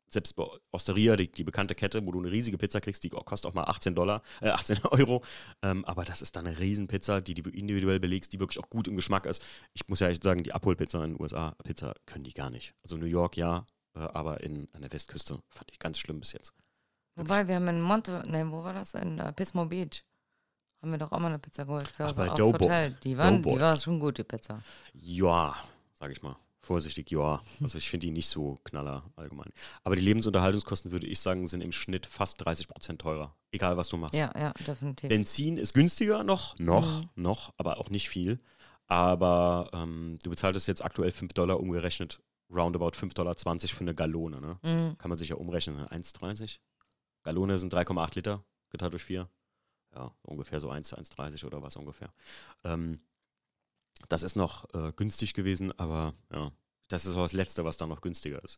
selbst 0.09 0.37
bei 0.37 0.45
Osteria, 0.71 1.17
die, 1.17 1.29
die 1.29 1.43
bekannte 1.43 1.75
Kette, 1.75 2.05
wo 2.05 2.13
du 2.13 2.19
eine 2.19 2.31
riesige 2.31 2.57
Pizza 2.57 2.79
kriegst, 2.79 3.03
die 3.03 3.09
kostet 3.09 3.51
auch 3.51 3.55
mal 3.55 3.65
18 3.65 3.93
Dollar, 3.93 4.21
äh, 4.39 4.51
18 4.51 4.79
Euro. 4.85 5.21
Ähm, 5.61 5.83
aber 5.83 6.05
das 6.05 6.21
ist 6.21 6.37
dann 6.37 6.47
eine 6.47 6.57
Riesenpizza, 6.57 7.19
die 7.19 7.33
du 7.33 7.49
individuell 7.49 7.99
belegst, 7.99 8.31
die 8.31 8.39
wirklich 8.39 8.63
auch 8.63 8.69
gut 8.69 8.87
im 8.87 8.95
Geschmack 8.95 9.25
ist. 9.25 9.45
Ich 9.73 9.85
muss 9.89 9.99
ja 9.99 10.07
echt 10.07 10.23
sagen, 10.23 10.43
die 10.43 10.53
Abholpizza 10.53 11.03
in 11.03 11.15
den 11.15 11.21
USA, 11.21 11.57
Pizza 11.65 11.93
können 12.05 12.23
die 12.23 12.33
gar 12.33 12.49
nicht. 12.49 12.73
Also 12.83 12.95
New 12.95 13.05
York 13.05 13.35
ja, 13.35 13.65
äh, 13.95 13.99
aber 13.99 14.41
in, 14.41 14.69
an 14.71 14.81
der 14.81 14.93
Westküste 14.93 15.43
fand 15.49 15.71
ich 15.73 15.79
ganz 15.79 15.99
schlimm 15.99 16.21
bis 16.21 16.31
jetzt. 16.31 16.53
Wobei, 17.17 17.49
wir 17.49 17.55
haben 17.55 17.67
in 17.67 17.81
Monte, 17.81 18.23
ne, 18.29 18.49
wo 18.49 18.63
war 18.63 18.73
das? 18.73 18.93
In 18.93 19.19
uh, 19.19 19.33
Pismo 19.33 19.65
Beach. 19.65 20.05
Haben 20.81 20.91
wir 20.91 20.97
doch 20.97 21.11
auch 21.11 21.19
mal 21.19 21.27
eine 21.27 21.39
Pizza 21.39 21.65
geholt 21.65 21.87
für 21.87 22.05
Ach, 22.05 22.09
unser 22.09 22.27
Doughboy- 22.35 22.65
Hotel. 22.65 22.97
Die, 23.03 23.17
waren, 23.17 23.43
die 23.43 23.59
war 23.59 23.77
schon 23.77 23.99
gut, 23.99 24.17
die 24.17 24.23
Pizza. 24.23 24.61
Ja, 24.93 25.55
sag 25.99 26.11
ich 26.11 26.21
mal. 26.21 26.35
Vorsichtig, 26.61 27.09
ja. 27.11 27.41
Also 27.61 27.77
ich 27.77 27.89
finde 27.89 28.07
die 28.07 28.11
nicht 28.11 28.27
so 28.29 28.59
knaller 28.63 29.03
allgemein. 29.15 29.51
Aber 29.83 29.95
die 29.95 30.01
Lebensunterhaltungskosten, 30.03 30.91
würde 30.91 31.07
ich 31.07 31.19
sagen, 31.19 31.47
sind 31.47 31.61
im 31.61 31.71
Schnitt 31.71 32.05
fast 32.05 32.43
30 32.45 32.67
Prozent 32.67 33.01
teurer. 33.01 33.33
Egal, 33.51 33.75
was 33.77 33.89
du 33.89 33.97
machst. 33.97 34.13
Ja, 34.15 34.31
ja, 34.37 34.51
definitiv. 34.67 35.09
Benzin 35.09 35.57
ist 35.57 35.73
günstiger 35.73 36.23
noch, 36.23 36.57
noch, 36.59 37.01
Mhm. 37.01 37.09
noch, 37.15 37.53
aber 37.57 37.77
auch 37.79 37.89
nicht 37.89 38.07
viel. 38.09 38.39
Aber 38.87 39.69
ähm, 39.73 40.17
du 40.23 40.29
bezahltest 40.29 40.67
jetzt 40.67 40.83
aktuell 40.83 41.11
5 41.11 41.33
Dollar 41.33 41.59
umgerechnet, 41.59 42.21
roundabout 42.53 42.91
5,20 42.97 43.13
Dollar 43.13 43.35
für 43.35 43.81
eine 43.81 43.95
Gallone. 43.95 44.41
Ne? 44.41 44.59
Mhm. 44.63 44.97
Kann 44.97 45.09
man 45.09 45.17
sich 45.17 45.29
ja 45.29 45.35
umrechnen, 45.35 45.77
ne? 45.77 45.87
1,30? 45.91 46.59
Gallone 47.23 47.57
sind 47.57 47.73
3,8 47.73 48.15
Liter, 48.15 48.43
geteilt 48.69 48.93
durch 48.93 49.03
4. 49.03 49.27
Ja, 49.95 50.11
ungefähr 50.21 50.59
so 50.59 50.69
1, 50.69 50.95
1,30 50.95 51.45
oder 51.45 51.61
was 51.61 51.75
ungefähr. 51.75 52.13
Ähm, 52.63 52.99
das 54.07 54.23
ist 54.23 54.35
noch 54.35 54.73
äh, 54.73 54.91
günstig 54.95 55.33
gewesen, 55.33 55.77
aber 55.77 56.13
ja, 56.31 56.51
das 56.87 57.05
ist 57.05 57.15
auch 57.15 57.23
das 57.23 57.33
Letzte, 57.33 57.65
was 57.65 57.77
da 57.77 57.87
noch 57.87 58.01
günstiger 58.01 58.43
ist. 58.43 58.57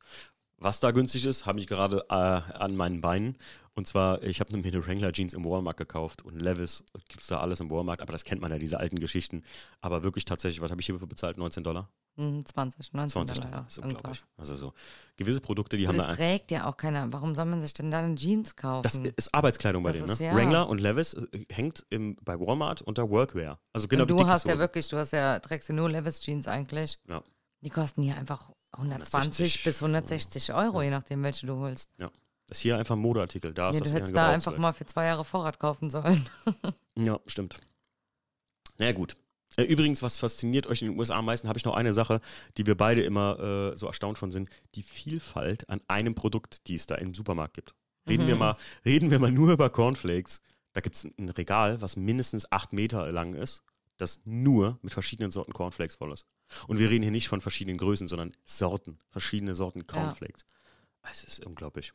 Was 0.57 0.79
da 0.79 0.91
günstig 0.91 1.25
ist, 1.25 1.47
habe 1.47 1.59
ich 1.59 1.65
gerade 1.65 2.05
äh, 2.09 2.13
an 2.13 2.75
meinen 2.75 3.01
Beinen. 3.01 3.35
Und 3.73 3.87
zwar, 3.87 4.21
ich 4.21 4.39
habe 4.39 4.55
mir 4.55 4.63
eine 4.63 4.85
Wrangler 4.85 5.11
Jeans 5.11 5.33
im 5.33 5.43
Walmart 5.43 5.77
gekauft 5.77 6.21
und 6.21 6.39
Levis 6.39 6.83
gibt 7.07 7.21
es 7.21 7.27
da 7.27 7.39
alles 7.39 7.61
im 7.61 7.71
Walmart, 7.71 8.01
aber 8.01 8.11
das 8.11 8.23
kennt 8.25 8.41
man 8.41 8.51
ja, 8.51 8.59
diese 8.59 8.79
alten 8.79 8.99
Geschichten. 8.99 9.43
Aber 9.79 10.03
wirklich 10.03 10.25
tatsächlich, 10.25 10.61
was 10.61 10.69
habe 10.69 10.81
ich 10.81 10.85
hierfür 10.85 11.07
bezahlt? 11.07 11.37
19 11.37 11.63
Dollar? 11.63 11.89
Mhm, 12.17 12.45
20, 12.45 12.91
19 12.93 13.09
20 13.09 13.37
Dollar, 13.39 13.51
ja, 13.51 13.61
Das 13.63 13.71
ist 13.77 13.83
unglaublich. 13.83 14.21
Also 14.37 14.55
so 14.57 14.73
gewisse 15.15 15.39
Produkte, 15.39 15.77
die 15.77 15.83
Und 15.85 15.89
haben 15.89 15.97
das 15.97 16.07
da. 16.07 16.15
trägt 16.15 16.51
ja 16.51 16.65
auch 16.65 16.75
keiner. 16.77 17.11
Warum 17.13 17.35
soll 17.35 17.45
man 17.45 17.61
sich 17.61 17.73
denn 17.73 17.89
dann 17.89 18.15
Jeans 18.17 18.55
kaufen? 18.55 18.83
Das 18.83 18.95
ist 18.95 19.33
Arbeitskleidung 19.33 19.81
bei 19.83 19.91
Das 19.91 19.99
denen, 20.01 20.11
ist 20.11 20.19
ne? 20.19 20.25
ja- 20.27 20.35
Wrangler 20.35 20.67
und 20.67 20.79
Levis 20.81 21.13
äh, 21.13 21.45
hängt 21.51 21.85
im, 21.89 22.17
bei 22.23 22.37
Walmart 22.39 22.81
unter 22.81 23.09
Workwear. 23.09 23.59
Also 23.73 23.87
genau 23.87 24.03
und 24.03 24.09
du 24.09 24.27
hast 24.27 24.45
ja 24.45 24.57
wirklich, 24.57 24.87
du 24.89 24.97
hast 24.97 25.11
ja, 25.11 25.39
trägst 25.39 25.69
ja 25.69 25.75
nur 25.75 25.89
Levis 25.89 26.19
Jeans 26.19 26.47
eigentlich. 26.47 26.99
Ja. 27.07 27.23
Die 27.61 27.69
kosten 27.69 28.01
hier 28.01 28.15
einfach 28.17 28.51
120 28.73 29.13
160, 29.13 29.63
bis 29.63 29.81
160 29.81 30.53
Euro, 30.53 30.81
je 30.81 30.89
nachdem, 30.89 31.23
welche 31.23 31.45
du 31.47 31.55
holst. 31.57 31.91
Das 31.97 32.57
ist 32.57 32.61
hier 32.61 32.77
einfach 32.77 32.95
ein 32.95 32.99
Modeartikel. 32.99 33.53
Da 33.53 33.69
ist 33.69 33.75
Ja, 33.75 33.81
das 33.81 33.89
du 33.91 33.95
hättest 33.95 34.15
da 34.15 34.27
einfach 34.29 34.51
Gebrauchswerk. 34.51 34.59
mal 34.61 34.73
für 34.73 34.85
zwei 34.85 35.05
Jahre 35.05 35.23
Vorrat 35.23 35.59
kaufen 35.59 35.89
sollen. 35.89 36.27
Ja, 36.97 37.19
stimmt. 37.25 37.57
Na 38.77 38.87
ja, 38.87 38.91
gut. 38.91 39.15
Äh, 39.57 39.63
Übrigens, 39.63 40.01
was 40.01 40.17
fasziniert 40.17 40.67
euch 40.67 40.81
in 40.81 40.89
den 40.89 40.97
USA 40.99 41.15
am 41.17 41.25
meisten, 41.25 41.47
habe 41.47 41.57
ich 41.57 41.65
noch 41.65 41.75
eine 41.75 41.93
Sache, 41.93 42.21
die 42.57 42.65
wir 42.65 42.75
beide 42.75 43.01
immer 43.03 43.39
äh, 43.73 43.77
so 43.77 43.87
erstaunt 43.87 44.17
von 44.17 44.31
sind. 44.31 44.49
Die 44.75 44.83
Vielfalt 44.83 45.69
an 45.69 45.81
einem 45.87 46.15
Produkt, 46.15 46.67
die 46.67 46.75
es 46.75 46.85
da 46.85 46.95
im 46.95 47.13
Supermarkt 47.13 47.53
gibt. 47.55 47.73
Reden, 48.07 48.27
wir, 48.27 48.35
Mhm. 48.35 48.39
mal, 48.39 48.57
reden 48.85 49.11
wir 49.11 49.19
mal 49.19 49.31
nur 49.31 49.51
über 49.51 49.69
Cornflakes. 49.69 50.41
Da 50.73 50.81
gibt 50.81 50.95
es 50.95 51.03
ein 51.03 51.29
Regal, 51.29 51.81
was 51.81 51.95
mindestens 51.97 52.51
acht 52.51 52.71
Meter 52.73 53.11
lang 53.11 53.33
ist, 53.33 53.61
das 53.97 54.21
nur 54.25 54.79
mit 54.81 54.93
verschiedenen 54.93 55.29
Sorten 55.31 55.53
Cornflakes 55.53 55.95
voll 55.95 56.11
ist. 56.13 56.25
Und 56.67 56.79
wir 56.79 56.89
reden 56.89 57.03
hier 57.03 57.11
nicht 57.11 57.27
von 57.27 57.41
verschiedenen 57.41 57.77
Größen, 57.77 58.07
sondern 58.07 58.33
Sorten, 58.45 58.97
verschiedene 59.09 59.53
Sorten 59.53 59.85
Cornflakes. 59.85 60.45
Es 61.11 61.23
ist 61.23 61.45
unglaublich. 61.45 61.93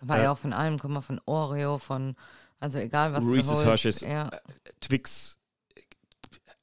War 0.00 0.18
Äh, 0.18 0.22
ja 0.24 0.32
auch 0.32 0.38
von 0.38 0.52
allem, 0.52 0.78
guck 0.78 0.90
mal, 0.90 1.00
von 1.02 1.20
Oreo, 1.26 1.78
von, 1.78 2.16
also 2.60 2.78
egal 2.78 3.12
was 3.12 3.24
Reese's. 3.24 3.62
Hershey's, 3.64 4.00
Ja. 4.00 4.30
Twix, 4.80 5.38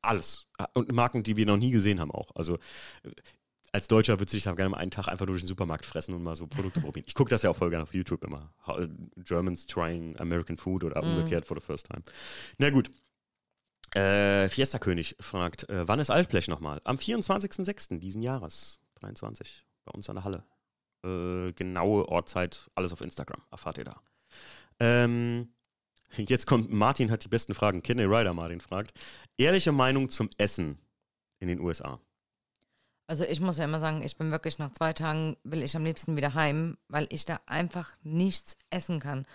alles. 0.02 0.48
Und 0.74 0.92
Marken, 0.92 1.24
die 1.24 1.38
wir 1.38 1.46
noch 1.46 1.58
nie 1.58 1.72
gesehen 1.72 2.00
haben 2.00 2.12
auch. 2.12 2.36
Also 2.36 2.56
äh, 3.04 3.12
als 3.74 3.88
Deutscher 3.88 4.20
würde 4.20 4.36
ich 4.36 4.44
da 4.44 4.52
gerne 4.54 4.70
mal 4.70 4.78
einen 4.78 4.92
Tag 4.92 5.08
einfach 5.08 5.26
durch 5.26 5.42
den 5.42 5.48
Supermarkt 5.48 5.86
fressen 5.86 6.14
und 6.14 6.24
mal 6.24 6.36
so 6.36 6.46
Produkte 6.48 6.82
probieren. 6.82 7.06
Ich 7.08 7.14
gucke 7.16 7.30
das 7.30 7.42
ja 7.44 7.50
auch 7.50 7.56
voll 7.56 7.70
gerne 7.70 7.84
auf 7.84 7.94
YouTube 7.94 8.24
immer. 8.24 8.54
Äh, 8.68 8.88
Germans 9.18 9.66
trying 9.66 10.18
American 10.20 10.58
food 10.58 10.84
oder 10.84 11.02
Mhm. 11.04 11.12
umgekehrt 11.18 11.46
for 11.46 11.56
the 11.58 11.66
first 11.66 11.88
time. 11.88 12.02
Na 12.58 12.70
gut. 12.70 12.92
Äh, 13.94 14.48
Fiesta 14.50 14.80
König 14.80 15.16
fragt, 15.20 15.68
äh, 15.70 15.86
wann 15.88 16.00
ist 16.00 16.10
Altblech 16.10 16.48
nochmal? 16.48 16.80
Am 16.86 16.98
24.06. 16.98 18.00
diesen 18.00 18.22
Jahres, 18.22 18.80
23, 18.96 19.66
bei 19.84 19.92
uns 19.92 20.10
an 20.10 20.16
der 20.16 20.24
Halle. 20.24 20.44
Äh, 21.04 21.52
genaue 21.54 22.08
Ortszeit, 22.08 22.70
alles 22.76 22.94
auf 22.94 23.02
Instagram, 23.02 23.42
erfahrt 23.52 23.78
ihr 23.80 23.84
da. 23.86 24.02
Ähm, 24.80 25.54
jetzt 26.18 26.48
kommt, 26.48 26.72
Martin 26.72 27.12
hat 27.12 27.24
die 27.24 27.30
besten 27.30 27.54
Fragen. 27.54 27.82
Kidney 27.84 28.06
Rider 28.06 28.34
Martin 28.34 28.62
fragt, 28.62 28.92
ehrliche 29.38 29.72
Meinung 29.72 30.10
zum 30.10 30.30
Essen 30.38 30.78
in 31.40 31.48
den 31.48 31.60
USA. 31.60 32.00
Also 33.08 33.26
ich 33.26 33.42
muss 33.42 33.58
ja 33.58 33.66
immer 33.66 33.80
sagen, 33.80 34.02
ich 34.04 34.16
bin 34.18 34.32
wirklich 34.32 34.58
nach 34.58 34.72
zwei 34.74 34.94
Tagen, 34.94 35.36
will 35.44 35.64
ich 35.64 35.76
am 35.76 35.84
liebsten 35.84 36.16
wieder 36.16 36.34
heim, 36.34 36.78
weil 36.88 37.08
ich 37.10 37.26
da 37.26 37.42
einfach 37.46 37.96
nichts 38.04 38.58
essen 38.70 39.00
kann. 39.00 39.26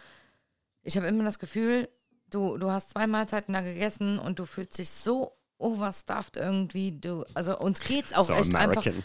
Ich 0.82 0.96
habe 0.96 1.06
immer 1.06 1.24
das 1.24 1.38
Gefühl, 1.38 1.88
du, 2.30 2.56
du 2.56 2.70
hast 2.70 2.90
zwei 2.90 3.06
Mahlzeiten 3.06 3.52
da 3.52 3.60
gegessen 3.60 4.18
und 4.18 4.38
du 4.38 4.46
fühlst 4.46 4.78
dich 4.78 4.88
so 4.88 5.36
overstuffed 5.58 6.36
irgendwie. 6.36 6.92
Du, 6.92 7.24
also 7.34 7.58
uns 7.58 7.80
geht's 7.80 8.14
auch 8.14 8.24
so 8.24 8.32
echt 8.32 8.54
einfach. 8.54 8.86
American. 8.86 9.02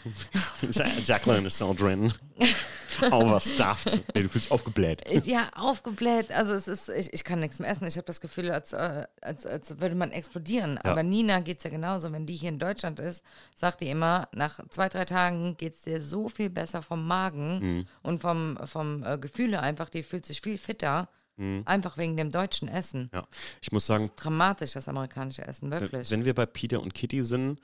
Jacqueline 1.04 1.46
ist 1.46 1.58
so 1.58 1.74
drin. 1.74 2.12
Overstuffed. 3.10 4.00
Nee, 4.14 4.22
du 4.22 4.28
fühlst 4.28 4.50
aufgebläht. 4.50 5.02
Ist 5.08 5.26
ja 5.26 5.48
aufgebläht, 5.54 6.30
also 6.32 6.52
es 6.54 6.68
ist, 6.68 6.88
ich, 6.88 7.12
ich 7.12 7.24
kann 7.24 7.40
nichts 7.40 7.58
mehr 7.58 7.70
essen. 7.70 7.86
Ich 7.86 7.96
habe 7.96 8.06
das 8.06 8.20
Gefühl, 8.20 8.50
als, 8.50 8.72
äh, 8.72 9.04
als, 9.20 9.46
als 9.46 9.80
würde 9.80 9.94
man 9.94 10.10
explodieren. 10.10 10.78
Ja. 10.84 10.90
Aber 10.90 11.02
Nina 11.02 11.40
geht 11.40 11.58
es 11.58 11.64
ja 11.64 11.70
genauso. 11.70 12.12
Wenn 12.12 12.26
die 12.26 12.34
hier 12.36 12.48
in 12.50 12.58
Deutschland 12.58 13.00
ist, 13.00 13.24
sagt 13.54 13.80
die 13.80 13.88
immer, 13.88 14.28
nach 14.34 14.60
zwei, 14.68 14.88
drei 14.88 15.04
Tagen 15.04 15.56
geht 15.56 15.74
es 15.74 15.82
dir 15.82 16.00
so 16.02 16.28
viel 16.28 16.50
besser 16.50 16.82
vom 16.82 17.06
Magen 17.06 17.58
Mhm. 17.60 17.86
und 18.02 18.20
vom, 18.20 18.58
vom 18.64 19.02
äh, 19.04 19.18
Gefühle 19.18 19.60
einfach. 19.60 19.88
Die 19.88 20.02
fühlt 20.02 20.26
sich 20.26 20.40
viel 20.40 20.58
fitter, 20.58 21.08
Mhm. 21.38 21.62
einfach 21.64 21.96
wegen 21.96 22.16
dem 22.18 22.30
deutschen 22.30 22.68
Essen. 22.68 23.08
Ja, 23.12 23.24
ich 23.62 23.72
muss 23.72 23.84
Das 23.84 23.86
sagen, 23.86 24.04
ist 24.04 24.16
dramatisch, 24.16 24.72
das 24.72 24.86
amerikanische 24.86 25.40
Essen, 25.46 25.70
wirklich. 25.70 26.10
wenn 26.10 26.26
wir 26.26 26.34
bei 26.34 26.44
Peter 26.44 26.80
und 26.82 26.92
Kitty 26.92 27.24
sind, 27.24 27.58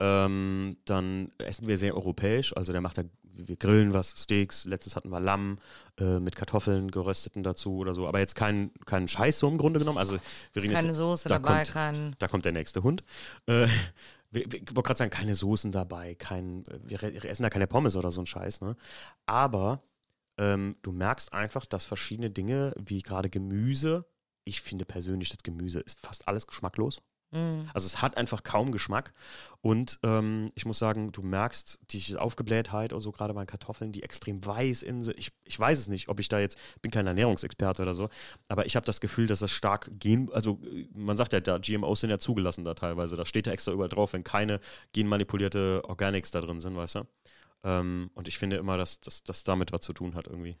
ähm, 0.00 0.76
dann 0.84 1.30
essen 1.38 1.66
wir 1.66 1.78
sehr 1.78 1.94
europäisch. 1.94 2.56
Also 2.56 2.72
der 2.72 2.80
macht 2.80 2.98
da, 2.98 3.02
wir 3.22 3.56
grillen 3.56 3.94
was, 3.94 4.10
Steaks. 4.22 4.64
Letztens 4.64 4.96
hatten 4.96 5.10
wir 5.10 5.20
Lamm 5.20 5.58
äh, 5.98 6.18
mit 6.18 6.36
Kartoffeln, 6.36 6.90
gerösteten 6.90 7.42
dazu 7.42 7.76
oder 7.78 7.94
so. 7.94 8.06
Aber 8.06 8.18
jetzt 8.18 8.34
keinen 8.34 8.72
kein 8.84 9.08
Scheiß 9.08 9.38
so 9.38 9.48
im 9.48 9.58
Grunde 9.58 9.78
genommen. 9.78 9.98
Also 9.98 10.18
wir 10.52 10.62
reden 10.62 10.74
Keine 10.74 10.88
jetzt, 10.88 10.96
Soße 10.96 11.28
da 11.28 11.38
dabei, 11.38 11.62
kommt- 11.62 11.72
kein. 11.72 12.16
da 12.18 12.28
kommt 12.28 12.44
der 12.44 12.52
nächste 12.52 12.82
Hund. 12.82 13.04
Äh, 13.46 13.66
wir, 14.30 14.50
wir, 14.50 14.60
ich 14.62 14.68
wollte 14.74 14.82
gerade 14.82 14.98
sagen, 14.98 15.10
keine 15.10 15.34
Soßen 15.34 15.72
dabei, 15.72 16.14
kein, 16.14 16.62
wir, 16.84 17.00
wir 17.00 17.24
essen 17.24 17.42
da 17.42 17.50
keine 17.50 17.66
Pommes 17.66 17.96
oder 17.96 18.10
so 18.10 18.20
ein 18.22 18.26
Scheiß, 18.26 18.60
ne? 18.62 18.76
Aber 19.26 19.82
ähm, 20.38 20.74
du 20.82 20.92
merkst 20.92 21.32
einfach, 21.34 21.66
dass 21.66 21.84
verschiedene 21.84 22.30
Dinge, 22.30 22.72
wie 22.78 23.02
gerade 23.02 23.28
Gemüse, 23.30 24.06
ich 24.44 24.62
finde 24.62 24.84
persönlich, 24.86 25.28
das 25.28 25.42
Gemüse 25.42 25.80
ist 25.80 26.00
fast 26.00 26.26
alles 26.26 26.46
geschmacklos. 26.46 27.02
Mm. 27.32 27.62
Also 27.74 27.86
es 27.86 28.00
hat 28.00 28.16
einfach 28.16 28.42
kaum 28.42 28.70
Geschmack. 28.72 29.12
Und 29.60 29.98
ähm, 30.02 30.50
ich 30.54 30.64
muss 30.66 30.78
sagen, 30.78 31.12
du 31.12 31.22
merkst 31.22 31.80
die 31.90 32.16
Aufgeblähtheit 32.16 32.92
oder 32.92 33.00
so, 33.00 33.12
gerade 33.12 33.32
bei 33.34 33.46
Kartoffeln, 33.46 33.92
die 33.92 34.02
extrem 34.02 34.44
weiß 34.44 34.82
in 34.82 35.02
sind. 35.04 35.18
Ich, 35.18 35.32
ich 35.44 35.58
weiß 35.58 35.78
es 35.78 35.88
nicht, 35.88 36.08
ob 36.08 36.20
ich 36.20 36.28
da 36.28 36.38
jetzt, 36.40 36.58
bin 36.82 36.90
kein 36.90 37.06
Ernährungsexperte 37.06 37.82
oder 37.82 37.94
so, 37.94 38.08
aber 38.48 38.66
ich 38.66 38.76
habe 38.76 38.86
das 38.86 39.00
Gefühl, 39.00 39.26
dass 39.26 39.38
das 39.38 39.50
stark 39.50 39.90
gen, 39.98 40.30
also 40.32 40.60
äh, 40.64 40.88
man 40.94 41.16
sagt 41.16 41.32
ja, 41.32 41.40
da 41.40 41.58
GMOs 41.58 42.00
sind 42.00 42.10
ja 42.10 42.18
zugelassen 42.18 42.64
da 42.64 42.74
teilweise. 42.74 43.16
Da 43.16 43.24
steht 43.24 43.46
ja 43.46 43.52
extra 43.52 43.72
überall 43.72 43.88
drauf, 43.88 44.12
wenn 44.12 44.24
keine 44.24 44.60
genmanipulierte 44.92 45.82
Organics 45.84 46.30
da 46.30 46.40
drin 46.40 46.60
sind, 46.60 46.76
weißt 46.76 46.96
du? 46.96 47.00
Ähm, 47.64 48.10
und 48.14 48.28
ich 48.28 48.38
finde 48.38 48.56
immer, 48.56 48.76
dass 48.76 49.00
das 49.00 49.44
damit 49.44 49.72
was 49.72 49.82
zu 49.82 49.92
tun 49.92 50.14
hat 50.14 50.26
irgendwie. 50.26 50.56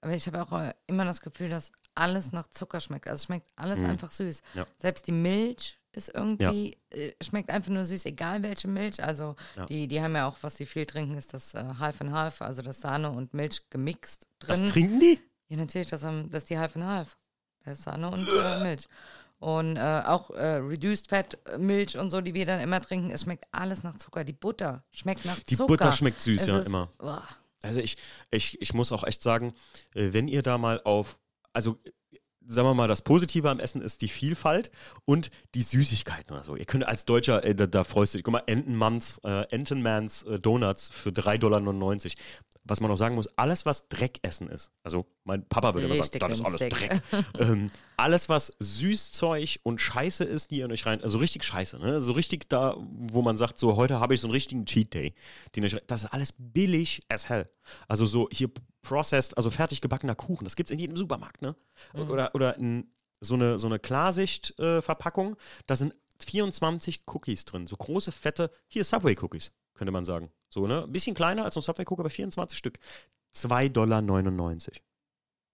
Aber 0.00 0.14
ich 0.14 0.26
habe 0.26 0.42
auch 0.42 0.52
äh, 0.60 0.72
immer 0.86 1.04
das 1.04 1.20
Gefühl, 1.20 1.48
dass 1.48 1.72
alles 1.94 2.32
nach 2.32 2.46
Zucker 2.48 2.80
schmeckt. 2.80 3.06
Also 3.08 3.16
es 3.16 3.24
schmeckt 3.24 3.50
alles 3.56 3.80
Mhm. 3.80 3.86
einfach 3.86 4.12
süß. 4.12 4.42
Ja. 4.54 4.66
Selbst 4.78 5.06
die 5.06 5.12
Milch 5.12 5.78
ist 5.96 6.14
irgendwie, 6.14 6.76
äh, 6.90 7.12
schmeckt 7.22 7.50
einfach 7.50 7.70
nur 7.70 7.84
süß, 7.84 8.04
egal 8.06 8.42
welche 8.42 8.68
Milch. 8.68 9.02
Also 9.02 9.34
Ja. 9.56 9.66
die, 9.66 9.88
die 9.88 10.00
haben 10.00 10.14
ja 10.14 10.28
auch, 10.28 10.36
was 10.42 10.56
sie 10.56 10.66
viel 10.66 10.86
trinken, 10.86 11.16
ist 11.16 11.34
das 11.34 11.54
äh, 11.54 11.64
Half 11.78 12.00
and 12.00 12.12
Half, 12.12 12.42
also 12.42 12.62
das 12.62 12.80
Sahne 12.80 13.10
und 13.10 13.34
Milch 13.34 13.62
gemixt 13.70 14.28
Was 14.46 14.60
drin. 14.60 14.68
trinken 14.70 15.00
die? 15.00 15.18
Ja, 15.48 15.56
natürlich, 15.56 15.88
das, 15.88 16.02
haben, 16.04 16.30
das 16.30 16.42
ist 16.44 16.50
die 16.50 16.58
Half 16.58 16.76
and 16.76 16.84
Half. 16.84 17.16
Das 17.64 17.78
ist 17.78 17.84
Sahne 17.84 18.10
und 18.10 18.28
äh, 18.28 18.62
Milch. 18.62 18.86
Und 19.38 19.76
äh, 19.76 20.02
auch 20.06 20.30
äh, 20.30 20.56
Reduced 20.56 21.08
Fat 21.08 21.38
äh, 21.46 21.58
Milch 21.58 21.98
und 21.98 22.10
so, 22.10 22.20
die 22.20 22.32
wir 22.34 22.46
dann 22.46 22.60
immer 22.60 22.80
trinken, 22.80 23.10
es 23.10 23.22
schmeckt 23.22 23.44
alles 23.52 23.82
nach 23.82 23.96
Zucker. 23.96 24.24
Die 24.24 24.32
Butter 24.32 24.84
schmeckt 24.92 25.24
nach 25.24 25.38
Die 25.40 25.56
Zucker. 25.56 25.66
Butter 25.68 25.92
schmeckt 25.92 26.20
süß, 26.22 26.40
Es 26.42 26.46
ja, 26.46 26.58
ist- 26.58 26.66
immer. 26.66 26.90
Boah. 26.98 27.22
Also 27.62 27.80
ich, 27.80 27.96
ich, 28.30 28.60
ich 28.62 28.74
muss 28.74 28.92
auch 28.92 29.02
echt 29.04 29.22
sagen, 29.22 29.52
wenn 29.92 30.28
ihr 30.28 30.42
da 30.42 30.56
mal 30.58 30.80
auf, 30.84 31.18
also 31.52 31.78
sagen 32.46 32.68
wir 32.68 32.74
mal, 32.74 32.88
das 32.88 33.02
Positive 33.02 33.50
am 33.50 33.60
Essen 33.60 33.82
ist 33.82 34.02
die 34.02 34.08
Vielfalt 34.08 34.70
und 35.04 35.30
die 35.54 35.62
Süßigkeiten 35.62 36.34
oder 36.34 36.44
so. 36.44 36.56
Ihr 36.56 36.64
könnt 36.64 36.86
als 36.86 37.04
Deutscher, 37.04 37.44
äh, 37.44 37.54
da, 37.54 37.66
da 37.66 37.84
freust 37.84 38.14
du 38.14 38.18
dich, 38.18 38.24
guck 38.24 38.32
mal, 38.32 38.42
Entenmanns, 38.46 39.20
äh, 39.24 39.42
Entenmans 39.50 40.22
äh, 40.24 40.38
Donuts 40.38 40.90
für 40.90 41.10
3,99 41.10 41.38
Dollar. 41.38 41.62
Was 42.68 42.80
man 42.80 42.90
auch 42.90 42.96
sagen 42.96 43.14
muss, 43.14 43.28
alles, 43.36 43.64
was 43.64 43.88
Dreckessen 43.88 44.48
ist, 44.48 44.72
also 44.82 45.06
mein 45.22 45.48
Papa 45.48 45.74
würde 45.74 45.86
immer 45.86 46.02
sagen, 46.02 46.18
das 46.18 46.32
ist 46.32 46.44
alles. 46.44 46.58
Dreck. 46.58 47.00
ähm, 47.38 47.70
alles, 47.96 48.28
was 48.28 48.56
Süßzeug 48.58 49.60
und 49.62 49.80
Scheiße 49.80 50.24
ist, 50.24 50.50
die 50.50 50.58
ihr 50.58 50.68
euch 50.68 50.84
rein, 50.84 51.00
also 51.00 51.18
richtig 51.18 51.44
Scheiße, 51.44 51.78
ne? 51.78 52.00
So 52.00 52.12
richtig 52.12 52.48
da, 52.48 52.76
wo 52.78 53.22
man 53.22 53.36
sagt, 53.36 53.58
so 53.58 53.76
heute 53.76 54.00
habe 54.00 54.14
ich 54.14 54.20
so 54.20 54.26
einen 54.26 54.32
richtigen 54.32 54.66
Cheat 54.66 54.94
Day. 54.94 55.14
Den 55.54 55.62
ich, 55.62 55.76
das 55.86 56.04
ist 56.04 56.12
alles 56.12 56.34
billig 56.36 57.02
as 57.08 57.28
hell. 57.28 57.48
Also 57.86 58.04
so 58.04 58.28
hier 58.32 58.50
processed, 58.86 59.36
also 59.36 59.50
fertig 59.50 59.80
gebackener 59.80 60.14
Kuchen, 60.14 60.44
das 60.44 60.54
gibt 60.56 60.70
es 60.70 60.74
in 60.74 60.78
jedem 60.78 60.96
Supermarkt, 60.96 61.42
ne? 61.42 61.56
Oder, 61.94 62.34
oder 62.34 62.56
ein, 62.56 62.90
so 63.20 63.34
eine, 63.34 63.58
so 63.58 63.66
eine 63.66 63.78
Klarsicht-Verpackung, 63.78 65.36
da 65.66 65.74
sind 65.76 65.94
24 66.20 67.02
Cookies 67.06 67.44
drin, 67.44 67.66
so 67.66 67.76
große, 67.76 68.12
fette, 68.12 68.50
hier 68.68 68.84
Subway-Cookies. 68.84 69.50
könnte 69.74 69.92
man 69.92 70.04
sagen. 70.04 70.30
So, 70.48 70.66
ne? 70.66 70.84
Ein 70.84 70.92
bisschen 70.92 71.14
kleiner 71.14 71.44
als 71.44 71.56
ein 71.56 71.62
Subway-Cook, 71.62 71.98
aber 72.00 72.10
24 72.10 72.56
Stück. 72.56 72.78
2,99 73.34 73.70
Dollar. 73.72 74.02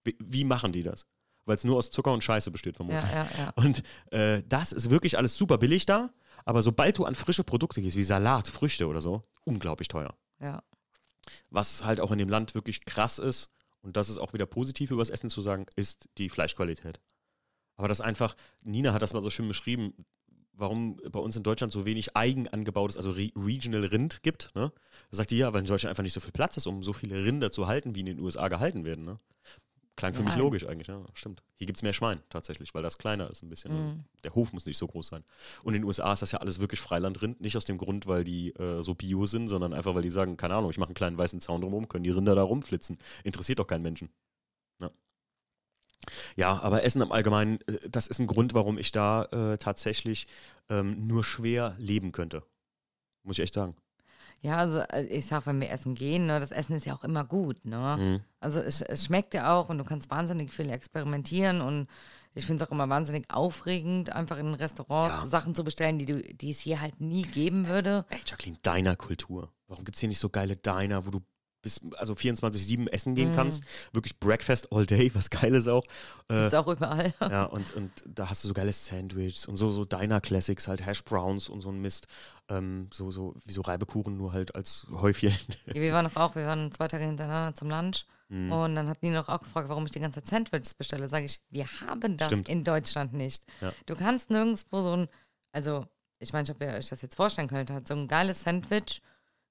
Wie, 0.05 0.17
wie 0.19 0.43
machen 0.45 0.71
die 0.71 0.83
das? 0.83 1.05
Weil 1.45 1.55
es 1.57 1.63
nur 1.63 1.77
aus 1.77 1.91
Zucker 1.91 2.13
und 2.13 2.23
Scheiße 2.23 2.51
besteht, 2.51 2.77
vermutlich. 2.77 3.03
Ja, 3.11 3.23
ja, 3.23 3.29
ja. 3.37 3.53
Und 3.55 3.83
äh, 4.11 4.43
das 4.47 4.71
ist 4.71 4.89
wirklich 4.89 5.17
alles 5.17 5.35
super 5.37 5.57
billig 5.57 5.85
da, 5.85 6.13
aber 6.45 6.61
sobald 6.61 6.97
du 6.97 7.05
an 7.05 7.15
frische 7.15 7.43
Produkte 7.43 7.81
gehst, 7.81 7.97
wie 7.97 8.03
Salat, 8.03 8.47
Früchte 8.47 8.87
oder 8.87 9.01
so, 9.01 9.23
unglaublich 9.43 9.87
teuer. 9.89 10.15
ja. 10.39 10.61
Was 11.49 11.83
halt 11.83 11.99
auch 11.99 12.11
in 12.11 12.17
dem 12.17 12.29
Land 12.29 12.55
wirklich 12.55 12.85
krass 12.85 13.19
ist, 13.19 13.49
und 13.81 13.97
das 13.97 14.09
ist 14.09 14.17
auch 14.17 14.33
wieder 14.33 14.45
positiv 14.45 14.91
über 14.91 15.01
das 15.01 15.09
Essen 15.09 15.29
zu 15.29 15.41
sagen, 15.41 15.65
ist 15.75 16.09
die 16.17 16.29
Fleischqualität. 16.29 17.01
Aber 17.75 17.87
das 17.87 18.01
einfach, 18.01 18.35
Nina 18.63 18.93
hat 18.93 19.01
das 19.01 19.13
mal 19.13 19.21
so 19.21 19.29
schön 19.29 19.47
beschrieben, 19.47 19.93
warum 20.53 20.97
bei 21.11 21.19
uns 21.19 21.35
in 21.35 21.43
Deutschland 21.43 21.73
so 21.73 21.85
wenig 21.85 22.15
eigen 22.15 22.47
angebautes, 22.47 22.95
also 22.97 23.11
Re 23.11 23.31
Regional 23.35 23.85
Rind 23.85 24.23
gibt. 24.23 24.53
Ne? 24.55 24.71
Da 25.09 25.17
sagt 25.17 25.31
die 25.31 25.37
ja, 25.37 25.53
weil 25.53 25.61
in 25.61 25.65
Deutschland 25.65 25.89
einfach 25.89 26.03
nicht 26.03 26.13
so 26.13 26.19
viel 26.19 26.31
Platz 26.31 26.57
ist, 26.57 26.67
um 26.67 26.83
so 26.83 26.93
viele 26.93 27.25
Rinder 27.25 27.51
zu 27.51 27.67
halten, 27.67 27.95
wie 27.95 28.01
in 28.01 28.05
den 28.05 28.19
USA 28.19 28.47
gehalten 28.47 28.85
werden. 28.85 29.03
Ne? 29.03 29.19
Klang 29.95 30.15
für 30.15 30.23
mich 30.23 30.33
Nein. 30.33 30.41
logisch 30.41 30.65
eigentlich, 30.65 30.87
ja, 30.87 31.05
stimmt. 31.13 31.43
Hier 31.57 31.67
gibt 31.67 31.77
es 31.77 31.83
mehr 31.83 31.93
Schwein 31.93 32.23
tatsächlich, 32.29 32.73
weil 32.73 32.81
das 32.81 32.97
kleiner 32.97 33.29
ist 33.29 33.43
ein 33.43 33.49
bisschen. 33.49 33.73
Mhm. 33.73 34.03
Der 34.23 34.33
Hof 34.33 34.51
muss 34.51 34.65
nicht 34.65 34.77
so 34.77 34.87
groß 34.87 35.07
sein. 35.07 35.23
Und 35.61 35.75
in 35.75 35.81
den 35.81 35.87
USA 35.87 36.11
ist 36.13 36.23
das 36.23 36.31
ja 36.31 36.39
alles 36.39 36.59
wirklich 36.59 36.79
Freilandrind, 36.79 37.41
nicht 37.41 37.55
aus 37.57 37.65
dem 37.65 37.77
Grund, 37.77 38.07
weil 38.07 38.23
die 38.23 38.49
äh, 38.55 38.81
so 38.81 38.95
bio 38.95 39.27
sind, 39.27 39.49
sondern 39.49 39.71
einfach, 39.71 39.93
weil 39.93 40.01
die 40.01 40.09
sagen, 40.09 40.35
keine 40.35 40.55
Ahnung, 40.55 40.71
ich 40.71 40.79
mache 40.79 40.89
einen 40.89 40.95
kleinen 40.95 41.17
weißen 41.17 41.41
Zaun 41.41 41.61
drumherum, 41.61 41.87
können 41.87 42.03
die 42.03 42.09
Rinder 42.09 42.33
da 42.33 42.41
rumflitzen. 42.41 42.97
Interessiert 43.23 43.59
doch 43.59 43.67
keinen 43.67 43.83
Menschen. 43.83 44.09
Ja. 44.81 44.89
Ja, 46.35 46.63
aber 46.63 46.83
Essen 46.83 47.03
im 47.03 47.11
Allgemeinen, 47.11 47.59
äh, 47.67 47.77
das 47.87 48.07
ist 48.07 48.17
ein 48.19 48.27
Grund, 48.27 48.55
warum 48.55 48.79
ich 48.79 48.91
da 48.91 49.25
äh, 49.25 49.57
tatsächlich 49.59 50.25
ähm, 50.69 51.05
nur 51.05 51.23
schwer 51.23 51.75
leben 51.77 52.11
könnte. 52.11 52.43
Muss 53.21 53.37
ich 53.37 53.43
echt 53.43 53.53
sagen. 53.53 53.75
Ja, 54.43 54.57
also 54.57 54.79
äh, 54.79 55.05
ich 55.05 55.25
sag, 55.25 55.47
wenn 55.47 55.61
wir 55.61 55.71
essen 55.71 55.95
gehen, 55.95 56.25
ne, 56.25 56.39
das 56.39 56.51
Essen 56.51 56.75
ist 56.75 56.85
ja 56.85 56.93
auch 56.93 57.03
immer 57.05 57.23
gut, 57.23 57.63
ne? 57.65 57.95
Mhm. 57.97 58.19
Also 58.41 58.59
es, 58.59 58.81
es 58.81 59.05
schmeckt 59.05 59.33
ja 59.33 59.55
auch 59.57 59.69
und 59.69 59.77
du 59.77 59.85
kannst 59.85 60.11
wahnsinnig 60.11 60.51
viel 60.51 60.69
experimentieren 60.69 61.61
und 61.61 61.87
ich 62.35 62.45
finde 62.45 62.61
es 62.63 62.67
auch 62.67 62.73
immer 62.73 62.89
wahnsinnig 62.89 63.25
aufregend, 63.31 64.11
einfach 64.11 64.37
in 64.37 64.53
Restaurants 64.53 65.15
Ja. 65.23 65.27
Sachen 65.27 65.55
zu 65.55 65.63
bestellen, 65.63 65.97
die, 65.97 66.05
du, 66.05 66.21
die 66.21 66.51
es 66.51 66.59
hier 66.59 66.81
halt 66.81 66.99
nie 66.99 67.21
geben 67.21 67.67
würde. 67.67 68.05
Ey, 68.09 68.19
Jacqueline, 68.25 68.57
Diner-Kultur. 68.65 69.53
Warum 69.67 69.85
gibt 69.85 69.95
es 69.95 70.01
hier 70.01 70.09
nicht 70.09 70.19
so 70.19 70.29
geile 70.29 70.57
Diner, 70.57 71.05
wo 71.05 71.11
du 71.11 71.21
bis 71.63 71.81
also 71.97 72.13
24-7 72.13 72.87
essen 72.89 73.15
gehen 73.15 73.31
Mhm. 73.31 73.35
kannst? 73.35 73.63
Wirklich 73.93 74.19
Breakfast 74.19 74.71
all 74.71 74.85
day, 74.85 75.09
was 75.15 75.31
geil 75.31 75.55
ist 75.55 75.67
auch. 75.67 75.83
Äh, 76.27 76.41
Gibt's 76.41 76.53
auch 76.53 76.67
überall. 76.67 77.11
Ja, 77.21 77.45
und, 77.45 77.73
und 77.75 77.91
da 78.05 78.29
hast 78.29 78.43
du 78.43 78.49
so 78.49 78.53
geile 78.53 78.71
Sandwiches 78.71 79.47
und 79.47 79.57
so, 79.57 79.71
so 79.71 79.83
Diner-Classics, 79.85 80.67
halt 80.67 80.85
Hash 80.85 81.03
Browns 81.03 81.49
und 81.49 81.61
so 81.61 81.69
ein 81.71 81.79
Mist. 81.81 82.05
Ähm, 82.49 82.89
so, 82.93 83.09
so 83.09 83.33
wie 83.45 83.51
so 83.53 83.61
Reibekuchen, 83.61 84.15
nur 84.15 84.33
halt 84.33 84.53
als 84.53 84.85
Häufchen. 84.91 85.33
wir 85.65 85.93
waren 85.93 86.05
doch 86.05 86.15
auch, 86.17 86.35
wir 86.35 86.45
waren 86.45 86.71
zwei 86.71 86.87
Tage 86.87 87.05
hintereinander 87.05 87.55
zum 87.55 87.69
Lunch 87.71 88.05
Mhm. 88.29 88.51
und 88.51 88.75
dann 88.75 88.87
hat 88.89 89.03
Nina 89.03 89.19
noch 89.19 89.29
auch 89.29 89.41
gefragt, 89.41 89.67
warum 89.69 89.85
ich 89.85 89.91
die 89.91 89.99
ganze 89.99 90.21
Zeit 90.23 90.27
Sandwiches 90.27 90.73
bestelle. 90.73 91.07
Sage 91.09 91.25
ich, 91.25 91.41
wir 91.49 91.65
haben 91.81 92.17
das 92.17 92.27
Stimmt. 92.27 92.47
in 92.49 92.63
Deutschland 92.63 93.13
nicht. 93.13 93.43
Ja. 93.61 93.73
Du 93.85 93.95
kannst 93.95 94.29
nirgendwo 94.29 94.81
so 94.81 94.93
ein, 94.95 95.07
also 95.51 95.85
ich 96.19 96.31
meine, 96.33 96.49
ob 96.49 96.61
ihr 96.61 96.69
euch 96.69 96.87
das 96.89 97.01
jetzt 97.01 97.15
vorstellen 97.15 97.47
könnt, 97.49 97.69
hat 97.69 97.87
so 97.87 97.93
ein 97.93 98.07
geiles 98.07 98.41
Sandwich 98.43 99.01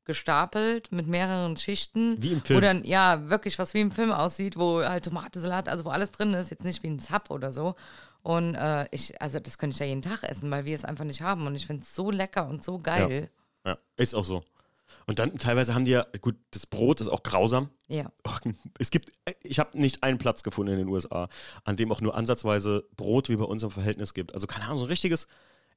gestapelt 0.04 0.92
mit 0.92 1.06
mehreren 1.06 1.56
Schichten. 1.56 2.20
Wie 2.22 2.32
im 2.32 2.40
Film. 2.42 2.56
Wo 2.56 2.60
dann, 2.60 2.84
ja, 2.84 3.28
wirklich 3.30 3.58
was 3.58 3.74
wie 3.74 3.80
im 3.80 3.92
Film 3.92 4.12
aussieht, 4.12 4.56
wo 4.56 4.82
halt 4.82 5.04
Tomate, 5.04 5.40
Salat, 5.40 5.68
also 5.68 5.84
wo 5.84 5.90
alles 5.90 6.10
drin 6.10 6.34
ist, 6.34 6.50
jetzt 6.50 6.64
nicht 6.64 6.82
wie 6.82 6.88
ein 6.88 6.98
Zap 6.98 7.30
oder 7.30 7.52
so. 7.52 7.74
Und 8.22 8.54
äh, 8.54 8.86
ich, 8.90 9.20
also 9.20 9.40
das 9.40 9.58
könnte 9.58 9.74
ich 9.74 9.80
ja 9.80 9.86
jeden 9.86 10.02
Tag 10.02 10.22
essen, 10.22 10.50
weil 10.50 10.64
wir 10.64 10.74
es 10.74 10.84
einfach 10.84 11.04
nicht 11.04 11.20
haben. 11.20 11.46
Und 11.46 11.54
ich 11.54 11.66
finde 11.66 11.82
es 11.82 11.94
so 11.94 12.10
lecker 12.10 12.48
und 12.48 12.62
so 12.62 12.78
geil. 12.78 13.30
Ja, 13.64 13.78
ist 13.96 14.14
auch 14.14 14.24
so. 14.24 14.42
Und 15.06 15.18
dann 15.18 15.36
teilweise 15.38 15.74
haben 15.74 15.84
die 15.84 15.92
ja, 15.92 16.06
gut, 16.20 16.36
das 16.52 16.66
Brot 16.66 17.00
ist 17.00 17.08
auch 17.08 17.22
grausam. 17.22 17.70
Ja. 17.88 18.10
Es 18.78 18.90
gibt, 18.90 19.10
ich 19.42 19.58
habe 19.58 19.78
nicht 19.78 20.02
einen 20.02 20.18
Platz 20.18 20.42
gefunden 20.42 20.72
in 20.72 20.78
den 20.78 20.88
USA, 20.88 21.28
an 21.64 21.76
dem 21.76 21.90
auch 21.90 22.00
nur 22.00 22.14
ansatzweise 22.14 22.84
Brot 22.96 23.28
wie 23.28 23.36
bei 23.36 23.44
uns 23.44 23.62
im 23.62 23.70
Verhältnis 23.70 24.14
gibt. 24.14 24.34
Also 24.34 24.46
keine 24.46 24.66
Ahnung, 24.66 24.78
so 24.78 24.84
ein 24.84 24.88
richtiges, 24.88 25.26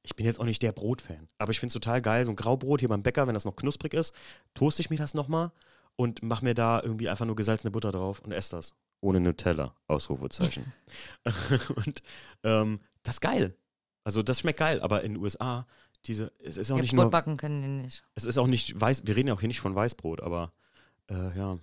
ich 0.06 0.14
bin 0.14 0.24
jetzt 0.24 0.38
auch 0.38 0.44
nicht 0.44 0.62
der 0.62 0.72
Brotfan, 0.72 1.28
aber 1.38 1.50
ich 1.50 1.58
finde 1.58 1.68
es 1.68 1.72
total 1.74 2.00
geil, 2.00 2.24
so 2.24 2.30
ein 2.30 2.36
Graubrot 2.36 2.80
hier 2.80 2.88
beim 2.88 3.02
Bäcker, 3.02 3.26
wenn 3.26 3.34
das 3.34 3.44
noch 3.44 3.56
knusprig 3.56 3.92
ist, 3.92 4.14
toaste 4.54 4.80
ich 4.80 4.88
mir 4.88 4.96
das 4.96 5.14
nochmal 5.14 5.50
und 5.96 6.22
mache 6.22 6.44
mir 6.44 6.54
da 6.54 6.80
irgendwie 6.82 7.08
einfach 7.08 7.26
nur 7.26 7.34
gesalzene 7.34 7.72
Butter 7.72 7.90
drauf 7.90 8.20
und 8.20 8.32
esse 8.32 8.56
das. 8.56 8.74
Ohne 9.00 9.20
Nutella, 9.20 9.74
Ausrufezeichen. 9.88 10.72
und 11.74 12.02
ähm, 12.44 12.80
das 13.02 13.16
ist 13.16 13.20
geil. 13.20 13.56
Also 14.04 14.22
das 14.22 14.40
schmeckt 14.40 14.60
geil, 14.60 14.80
aber 14.80 15.02
in 15.02 15.14
den 15.14 15.22
USA, 15.22 15.66
diese, 16.04 16.32
es 16.38 16.56
ist 16.56 16.70
auch 16.70 16.76
ja 16.76 16.82
nicht 16.82 16.92
nur 16.92 17.04
Brot 17.04 17.12
backen 17.12 17.36
können 17.36 17.62
die 17.62 17.84
nicht. 17.84 18.04
es 18.14 18.24
ist 18.24 18.38
auch 18.38 18.46
nicht 18.46 18.80
weiß, 18.80 19.06
wir 19.06 19.16
reden 19.16 19.28
ja 19.28 19.34
auch 19.34 19.40
hier 19.40 19.48
nicht 19.48 19.60
von 19.60 19.74
Weißbrot, 19.74 20.22
aber 20.22 20.52
äh, 21.10 21.36
ja. 21.36 21.58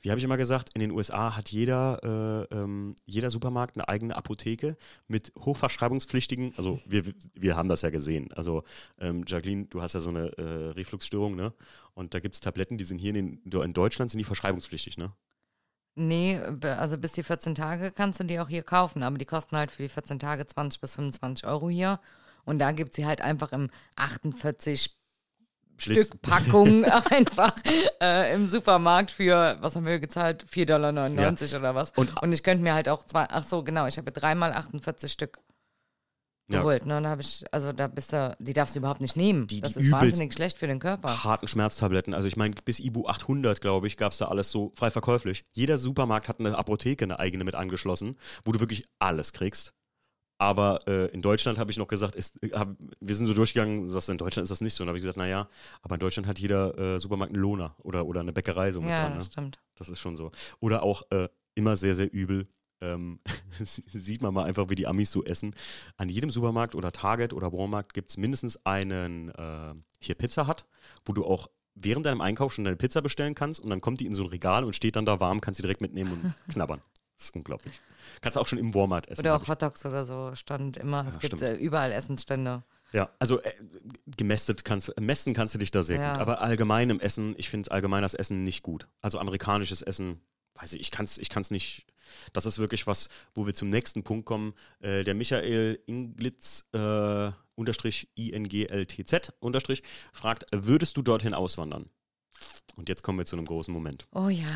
Wie 0.00 0.10
habe 0.10 0.18
ich 0.18 0.24
immer 0.24 0.36
gesagt, 0.36 0.70
in 0.74 0.80
den 0.80 0.90
USA 0.90 1.36
hat 1.36 1.50
jeder, 1.50 2.48
äh, 2.50 2.54
ähm, 2.54 2.96
jeder 3.04 3.30
Supermarkt 3.30 3.76
eine 3.76 3.88
eigene 3.88 4.16
Apotheke 4.16 4.76
mit 5.08 5.32
hochverschreibungspflichtigen, 5.38 6.54
also 6.56 6.80
wir, 6.86 7.04
wir 7.34 7.56
haben 7.56 7.68
das 7.68 7.82
ja 7.82 7.90
gesehen. 7.90 8.32
Also 8.32 8.64
ähm, 8.98 9.24
Jacqueline, 9.26 9.66
du 9.66 9.82
hast 9.82 9.94
ja 9.94 10.00
so 10.00 10.10
eine 10.10 10.28
äh, 10.38 10.70
Refluxstörung, 10.70 11.36
ne? 11.36 11.52
Und 11.94 12.14
da 12.14 12.20
gibt 12.20 12.34
es 12.34 12.40
Tabletten, 12.40 12.78
die 12.78 12.84
sind 12.84 12.98
hier 12.98 13.14
in, 13.14 13.40
den, 13.44 13.62
in 13.62 13.72
Deutschland, 13.74 14.10
sind 14.10 14.18
die 14.18 14.24
verschreibungspflichtig, 14.24 14.96
ne? 14.96 15.12
Nee, 15.94 16.38
also 16.38 16.96
bis 16.96 17.12
die 17.12 17.22
14 17.22 17.54
Tage 17.54 17.92
kannst 17.92 18.18
du 18.18 18.24
die 18.24 18.40
auch 18.40 18.48
hier 18.48 18.62
kaufen, 18.62 19.02
aber 19.02 19.18
die 19.18 19.26
kosten 19.26 19.56
halt 19.56 19.70
für 19.70 19.82
die 19.82 19.90
14 19.90 20.18
Tage 20.18 20.46
20 20.46 20.80
bis 20.80 20.94
25 20.94 21.46
Euro 21.46 21.68
hier. 21.68 22.00
Und 22.44 22.58
da 22.58 22.72
gibt 22.72 22.94
sie 22.94 23.06
halt 23.06 23.20
einfach 23.20 23.52
im 23.52 23.68
48 23.96 24.96
Schliss- 25.82 26.06
Stück 26.08 26.22
Packung 26.22 26.84
einfach 27.10 27.54
äh, 28.00 28.34
im 28.34 28.48
Supermarkt 28.48 29.10
für, 29.10 29.56
was 29.60 29.76
haben 29.76 29.86
wir 29.86 29.98
gezahlt? 29.98 30.44
4,99 30.52 30.64
Dollar 30.66 31.60
oder 31.60 31.74
was. 31.74 31.92
Und- 31.96 32.22
Und, 32.22 32.32
ich 32.32 32.42
könnte 32.42 32.62
mir 32.62 32.74
halt 32.74 32.88
auch 32.88 33.04
zwei, 33.04 33.26
ach 33.28 33.44
so, 33.44 33.62
genau, 33.62 33.86
ich 33.86 33.98
habe 33.98 34.10
dreimal 34.12 34.52
48 34.52 35.10
Stück 35.12 35.38
Ja. 36.50 36.58
geholt. 36.60 36.84
Ne? 36.86 36.96
Und 36.98 37.04
da 37.04 37.10
habe 37.10 37.22
ich, 37.22 37.44
also 37.50 37.72
da 37.72 37.86
bist 37.88 38.12
du, 38.12 38.36
die 38.38 38.52
darfst 38.52 38.74
du 38.74 38.78
überhaupt 38.80 39.00
nicht 39.00 39.16
nehmen. 39.16 39.46
Die- 39.46 39.60
das 39.60 39.74
die 39.74 39.80
ist 39.80 39.90
wahnsinnig 39.90 40.34
schlecht 40.34 40.58
für 40.58 40.66
den 40.66 40.78
Körper. 40.80 41.24
harten 41.24 41.48
Schmerztabletten. 41.48 42.14
Also 42.14 42.28
ich 42.28 42.36
meine, 42.36 42.54
bis 42.64 42.78
Ibu 42.80 43.06
800, 43.06 43.60
glaube 43.60 43.86
ich, 43.86 43.96
gab 43.96 44.12
es 44.12 44.18
da 44.18 44.26
alles 44.26 44.50
so 44.50 44.72
frei 44.74 44.90
verkäuflich. 44.90 45.44
Jeder 45.52 45.78
Supermarkt 45.78 46.28
hat 46.28 46.40
eine 46.40 46.56
Apotheke, 46.58 47.04
eine 47.04 47.18
eigene 47.18 47.44
mit 47.44 47.54
angeschlossen, 47.54 48.18
wo 48.44 48.52
du 48.52 48.60
wirklich 48.60 48.84
alles 48.98 49.32
kriegst. 49.32 49.72
Aber 50.42 50.80
äh, 50.88 51.06
in 51.12 51.22
Deutschland 51.22 51.56
habe 51.60 51.70
ich 51.70 51.78
noch 51.78 51.86
gesagt, 51.86 52.16
ist, 52.16 52.42
äh, 52.42 52.50
hab, 52.50 52.74
wir 53.00 53.14
sind 53.14 53.26
so 53.26 53.32
durchgegangen, 53.34 53.88
sagst 53.88 54.08
in 54.08 54.18
Deutschland 54.18 54.42
ist 54.42 54.50
das 54.50 54.60
nicht 54.60 54.74
so. 54.74 54.82
Und 54.82 54.88
habe 54.88 54.98
ich 54.98 55.02
gesagt, 55.02 55.16
naja, 55.16 55.48
aber 55.82 55.94
in 55.94 56.00
Deutschland 56.00 56.26
hat 56.26 56.40
jeder 56.40 56.76
äh, 56.76 56.98
Supermarkt 56.98 57.32
einen 57.32 57.40
Lohner 57.40 57.76
oder, 57.78 58.04
oder 58.06 58.20
eine 58.20 58.32
Bäckerei 58.32 58.72
so 58.72 58.80
mit 58.80 58.90
Ja, 58.90 59.02
dran. 59.02 59.14
das 59.14 59.26
Ne? 59.28 59.32
stimmt. 59.32 59.60
Das 59.76 59.88
ist 59.88 60.00
schon 60.00 60.16
so. 60.16 60.32
Oder 60.58 60.82
auch 60.82 61.04
äh, 61.10 61.28
immer 61.54 61.76
sehr, 61.76 61.94
sehr 61.94 62.12
übel. 62.12 62.48
Ähm, 62.80 63.20
sieht 63.64 64.20
man 64.20 64.34
mal 64.34 64.42
einfach, 64.42 64.68
wie 64.68 64.74
die 64.74 64.88
Amis 64.88 65.12
so 65.12 65.22
essen. 65.22 65.54
An 65.96 66.08
jedem 66.08 66.28
Supermarkt 66.30 66.74
oder 66.74 66.90
Target 66.90 67.32
oder 67.32 67.52
Walmart 67.52 67.94
gibt 67.94 68.10
es 68.10 68.16
mindestens 68.16 68.58
einen 68.66 69.28
äh, 69.28 69.74
hier 70.00 70.16
Pizza 70.16 70.48
Hut, 70.48 70.64
wo 71.04 71.12
du 71.12 71.24
auch 71.24 71.48
während 71.76 72.04
deinem 72.04 72.20
Einkauf 72.20 72.52
schon 72.52 72.64
deine 72.64 72.76
Pizza 72.76 73.00
bestellen 73.00 73.34
kannst 73.36 73.60
und 73.60 73.70
dann 73.70 73.80
kommt 73.80 74.00
die 74.00 74.06
in 74.06 74.14
so 74.14 74.22
ein 74.24 74.28
Regal 74.28 74.64
und 74.64 74.74
steht 74.74 74.96
dann 74.96 75.06
da 75.06 75.20
warm, 75.20 75.40
kannst 75.40 75.58
sie 75.58 75.62
direkt 75.62 75.80
mitnehmen 75.80 76.12
und 76.12 76.34
knabbern. 76.52 76.82
Das 77.16 77.26
ist 77.26 77.34
unglaublich. 77.36 77.80
Kannst 78.20 78.36
auch 78.38 78.46
schon 78.46 78.58
im 78.58 78.74
Walmart 78.74 79.08
essen. 79.08 79.20
Oder 79.20 79.36
auch 79.36 79.42
ich. 79.42 79.48
Hotdogs 79.48 79.84
oder 79.86 80.04
so 80.04 80.34
stand 80.34 80.76
immer. 80.76 81.06
Es 81.06 81.14
Ja, 81.14 81.20
gibt 81.20 81.26
stimmt. 81.36 81.42
äh, 81.42 81.54
überall 81.56 81.92
Essensstände. 81.92 82.62
Ja, 82.92 83.10
also 83.18 83.40
äh, 83.40 83.50
gemästet 84.16 84.64
kannst, 84.64 84.92
messen 85.00 85.32
kannst 85.34 85.54
du 85.54 85.58
dich 85.58 85.70
da 85.70 85.82
sehr 85.82 85.98
Ja. 85.98 86.12
gut. 86.12 86.20
Aber 86.20 86.40
allgemein 86.40 86.90
im 86.90 87.00
Essen, 87.00 87.34
ich 87.38 87.48
finde 87.48 87.70
allgemein 87.70 88.02
das 88.02 88.14
Essen 88.14 88.42
nicht 88.42 88.62
gut. 88.62 88.86
Also 89.00 89.18
amerikanisches 89.18 89.82
Essen, 89.82 90.20
weiß 90.56 90.72
ich, 90.74 90.80
ich 90.80 90.90
kann 90.90 91.04
es 91.04 91.16
ich 91.18 91.28
kann's 91.28 91.50
nicht. 91.50 91.86
Das 92.34 92.44
ist 92.44 92.58
wirklich 92.58 92.86
was, 92.86 93.08
wo 93.34 93.46
wir 93.46 93.54
zum 93.54 93.70
nächsten 93.70 94.02
Punkt 94.02 94.26
kommen. 94.26 94.52
Äh, 94.80 95.04
der 95.04 95.14
Michael 95.14 95.78
Inglitz, 95.86 96.66
äh, 96.74 97.30
unterstrich 97.54 98.08
INGLTZ, 98.16 99.32
unterstrich, 99.40 99.82
fragt, 100.12 100.44
würdest 100.52 100.96
du 100.96 101.02
dorthin 101.02 101.32
auswandern? 101.34 101.88
Und 102.76 102.88
jetzt 102.88 103.02
kommen 103.02 103.18
wir 103.18 103.24
zu 103.26 103.36
einem 103.36 103.46
großen 103.46 103.72
Moment. 103.72 104.06
Oh 104.12 104.28
ja. 104.28 104.48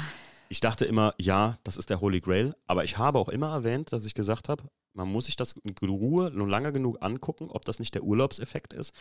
Ich 0.49 0.61
dachte 0.61 0.85
immer, 0.85 1.15
ja, 1.19 1.55
das 1.65 1.77
ist 1.77 1.91
der 1.91 2.01
Holy 2.01 2.21
Grail, 2.21 2.55
aber 2.67 2.85
ich 2.85 2.99
habe 2.99 3.19
auch 3.19 3.29
immer 3.29 3.53
erwähnt, 3.53 3.93
dass 3.93 4.07
ich 4.07 4.15
gesagt 4.15 4.49
habe, 4.49 4.65
man 4.93 5.09
muss 5.09 5.27
sich 5.27 5.37
das 5.37 5.53
in 5.53 5.89
Ruhe 5.89 6.31
nur 6.31 6.49
lange 6.49 6.73
genug 6.73 6.99
angucken, 7.01 7.51
ob 7.51 7.65
das 7.65 7.79
nicht 7.79 7.95
der 7.95 8.05
Urlaubseffekt 8.05 8.73
ist 8.73 8.95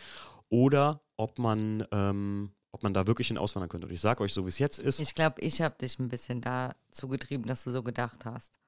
oder 0.48 1.00
ob 1.16 1.38
man, 1.38 1.86
ähm, 1.92 2.52
ob 2.72 2.82
man 2.82 2.92
da 2.92 3.06
wirklich 3.06 3.28
hin 3.28 3.38
auswandern 3.38 3.68
könnte. 3.70 3.86
Und 3.86 3.92
ich 3.92 4.00
sage 4.00 4.22
euch, 4.22 4.34
so 4.34 4.44
wie 4.44 4.48
es 4.50 4.58
jetzt 4.58 4.78
ist, 4.78 5.00
Ich 5.00 5.14
glaube, 5.14 5.40
ich 5.40 5.62
habe 5.62 5.76
dich 5.78 5.98
ein 5.98 6.08
bisschen 6.08 6.42
dazu 6.42 7.08
getrieben, 7.08 7.44
dass 7.46 7.64
du 7.64 7.70
so 7.70 7.82
gedacht 7.82 8.24
hast. 8.26 8.58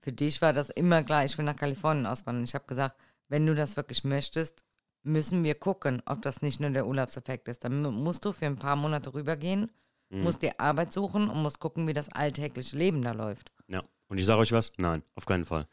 Für 0.00 0.12
dich 0.12 0.42
war 0.42 0.52
das 0.52 0.68
immer 0.70 1.02
klar, 1.04 1.24
ich 1.24 1.38
will 1.38 1.44
nach 1.44 1.56
Kalifornien 1.56 2.06
auswandern. 2.06 2.44
Ich 2.44 2.54
habe 2.54 2.66
gesagt, 2.66 2.96
wenn 3.28 3.46
du 3.46 3.54
das 3.54 3.76
wirklich 3.76 4.02
möchtest, 4.04 4.64
müssen 5.02 5.44
wir 5.44 5.54
gucken, 5.54 6.02
ob 6.06 6.22
das 6.22 6.42
nicht 6.42 6.60
nur 6.60 6.70
der 6.70 6.86
Urlaubseffekt 6.86 7.48
ist. 7.48 7.64
Dann 7.64 7.82
mu- 7.82 7.90
musst 7.90 8.24
du 8.24 8.32
für 8.32 8.46
ein 8.46 8.56
paar 8.58 8.76
Monate 8.76 9.14
rübergehen, 9.14 9.70
Mhm. 10.14 10.22
musst 10.22 10.42
dir 10.42 10.58
Arbeit 10.58 10.92
suchen 10.92 11.28
und 11.28 11.42
musst 11.42 11.58
gucken, 11.58 11.86
wie 11.86 11.92
das 11.92 12.08
alltägliche 12.08 12.76
Leben 12.76 13.02
da 13.02 13.12
läuft. 13.12 13.50
ja. 13.68 13.82
Und 14.06 14.18
ich 14.18 14.26
sage 14.26 14.40
euch 14.40 14.52
was, 14.52 14.72
nein, 14.76 15.02
auf 15.14 15.24
keinen 15.24 15.46
Fall. 15.46 15.66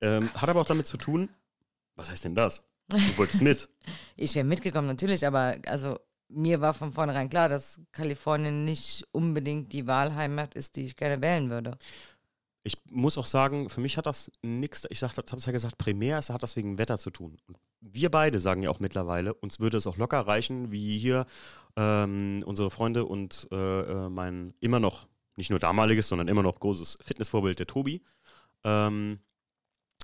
Ähm, 0.00 0.28
hat 0.34 0.48
aber 0.48 0.60
auch 0.60 0.66
damit 0.66 0.86
zu 0.88 0.96
tun, 0.96 1.28
was 1.94 2.10
heißt 2.10 2.24
denn 2.24 2.34
das? 2.34 2.64
Du 2.88 3.16
wolltest 3.16 3.42
mit. 3.42 3.68
Ich 4.16 4.34
wäre 4.34 4.44
mitgekommen, 4.44 4.88
natürlich, 4.88 5.26
aber 5.26 5.56
also 5.66 5.98
mir 6.28 6.60
war 6.60 6.74
von 6.74 6.92
vornherein 6.92 7.28
klar, 7.28 7.48
dass 7.48 7.80
Kalifornien 7.92 8.64
nicht 8.64 9.06
unbedingt 9.12 9.72
die 9.72 9.86
Wahlheimat 9.86 10.54
ist, 10.54 10.76
die 10.76 10.84
ich 10.84 10.96
gerne 10.96 11.22
wählen 11.22 11.50
würde. 11.50 11.76
Ich 12.66 12.78
muss 12.88 13.18
auch 13.18 13.26
sagen, 13.26 13.68
für 13.68 13.82
mich 13.82 13.98
hat 13.98 14.06
das 14.06 14.32
nichts, 14.42 14.86
ich 14.88 15.02
habe 15.02 15.12
es 15.36 15.46
ja 15.46 15.52
gesagt, 15.52 15.76
primär 15.76 16.18
hat 16.18 16.42
das 16.42 16.56
wegen 16.56 16.78
Wetter 16.78 16.98
zu 16.98 17.10
tun. 17.10 17.36
Und 17.46 17.58
wir 17.82 18.10
beide 18.10 18.38
sagen 18.38 18.62
ja 18.62 18.70
auch 18.70 18.80
mittlerweile, 18.80 19.34
uns 19.34 19.60
würde 19.60 19.76
es 19.76 19.86
auch 19.86 19.98
locker 19.98 20.20
reichen, 20.20 20.72
wie 20.72 20.98
hier 20.98 21.26
ähm, 21.76 22.42
unsere 22.46 22.70
Freunde 22.70 23.04
und 23.04 23.48
äh, 23.52 23.80
äh 23.80 24.08
mein 24.08 24.54
immer 24.60 24.80
noch, 24.80 25.06
nicht 25.36 25.50
nur 25.50 25.58
damaliges, 25.58 26.08
sondern 26.08 26.28
immer 26.28 26.42
noch 26.42 26.58
großes 26.58 26.98
Fitnessvorbild, 27.02 27.58
der 27.58 27.66
Tobi. 27.66 28.02
Ähm, 28.64 29.18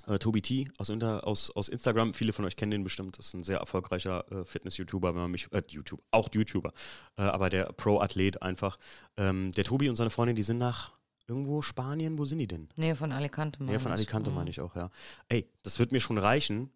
äh, 0.07 0.19
Tobi 0.19 0.43
T 0.43 0.69
aus, 0.79 0.91
aus, 0.91 1.51
aus, 1.51 1.69
Instagram. 1.69 2.15
Viele 2.15 2.33
von 2.33 2.45
euch 2.45 2.57
kennen 2.57 2.71
den 2.71 2.85
bestimmt. 2.85 3.19
Das 3.19 3.29
ist 3.29 3.35
ein 3.35 3.45
sehr 3.45 3.59
erfolgreicher 3.59 4.31
äh, 4.31 4.45
Fitness-YouTuber, 4.45 5.15
wenn 5.15 5.23
man 5.23 5.31
mich, 5.31 5.51
äh, 5.53 5.63
YouTube, 5.69 6.03
auch 6.11 6.29
YouTuber, 6.33 6.73
äh, 7.17 7.23
aber 7.23 7.51
der 7.51 7.73
Pro-Athlet 7.73 8.43
einfach. 8.43 8.79
Ähm, 9.17 9.53
der 9.53 9.65
Tobi 9.65 9.89
und 9.89 9.97
seine 9.97 10.11
Freundin, 10.11 10.37
die 10.37 10.43
sind 10.43 10.59
nach 10.59 10.93
irgendwo 11.31 11.63
Spanien. 11.63 12.19
Wo 12.19 12.25
sind 12.25 12.39
die 12.39 12.47
denn? 12.47 12.69
Nähe 12.77 12.97
von 12.97 13.13
Alicante, 13.13 13.61
meine 13.61 13.71
Nähe 13.71 13.81
von 13.81 13.93
Alicante, 13.93 14.31
meine 14.31 14.51
ich 14.51 14.61
auch, 14.61 14.75
ja. 14.77 14.91
Ey, 15.29 15.49
das 15.63 15.79
wird 15.79 15.93
mir 15.93 16.01
schon 16.01 16.19
reichen, 16.19 16.71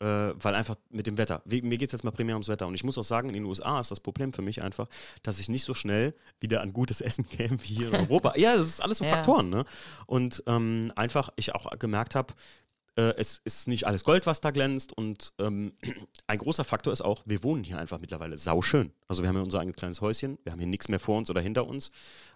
äh, 0.00 0.04
weil 0.04 0.54
einfach 0.54 0.74
mit 0.90 1.06
dem 1.06 1.16
Wetter. 1.16 1.42
Mir 1.44 1.78
geht 1.78 1.88
es 1.88 1.92
jetzt 1.92 2.02
mal 2.02 2.10
primär 2.10 2.34
ums 2.34 2.48
Wetter. 2.48 2.66
Und 2.66 2.74
ich 2.74 2.84
muss 2.84 2.98
auch 2.98 3.04
sagen, 3.04 3.28
in 3.28 3.34
den 3.34 3.44
USA 3.44 3.78
ist 3.78 3.90
das 3.90 4.00
Problem 4.00 4.32
für 4.32 4.42
mich 4.42 4.62
einfach, 4.62 4.88
dass 5.22 5.38
ich 5.38 5.48
nicht 5.48 5.62
so 5.62 5.74
schnell 5.74 6.14
wieder 6.40 6.60
an 6.60 6.72
gutes 6.72 7.00
Essen 7.00 7.28
käme 7.28 7.62
wie 7.62 7.74
hier 7.74 7.88
in 7.88 7.94
Europa. 7.94 8.34
ja, 8.36 8.56
das 8.56 8.66
ist 8.66 8.82
alles 8.82 8.98
so 8.98 9.04
ja. 9.04 9.10
Faktoren, 9.10 9.48
ne? 9.48 9.64
Und 10.06 10.42
ähm, 10.46 10.92
einfach 10.96 11.30
ich 11.36 11.54
auch 11.54 11.70
gemerkt 11.78 12.14
habe, 12.16 12.34
äh, 13.00 13.14
es 13.16 13.40
ist 13.44 13.66
nicht 13.68 13.86
alles 13.86 14.04
Gold, 14.04 14.26
was 14.26 14.40
da 14.40 14.50
glänzt. 14.50 14.92
Und 14.92 15.32
ähm, 15.38 15.72
ein 16.26 16.38
großer 16.38 16.64
Faktor 16.64 16.92
ist 16.92 17.00
auch, 17.00 17.22
wir 17.24 17.42
wohnen 17.42 17.64
hier 17.64 17.78
einfach 17.78 17.98
mittlerweile 17.98 18.36
sauschön. 18.36 18.92
Also 19.08 19.22
wir 19.22 19.28
haben 19.28 19.36
hier 19.36 19.44
unser 19.44 19.60
eigenes 19.60 19.76
kleines 19.76 20.00
Häuschen, 20.00 20.38
wir 20.44 20.52
haben 20.52 20.58
hier 20.58 20.68
nichts 20.68 20.88
mehr 20.88 21.00
vor 21.00 21.16
uns 21.16 21.30
oder 21.30 21.40
hinter 21.40 21.66
uns. 21.66 21.90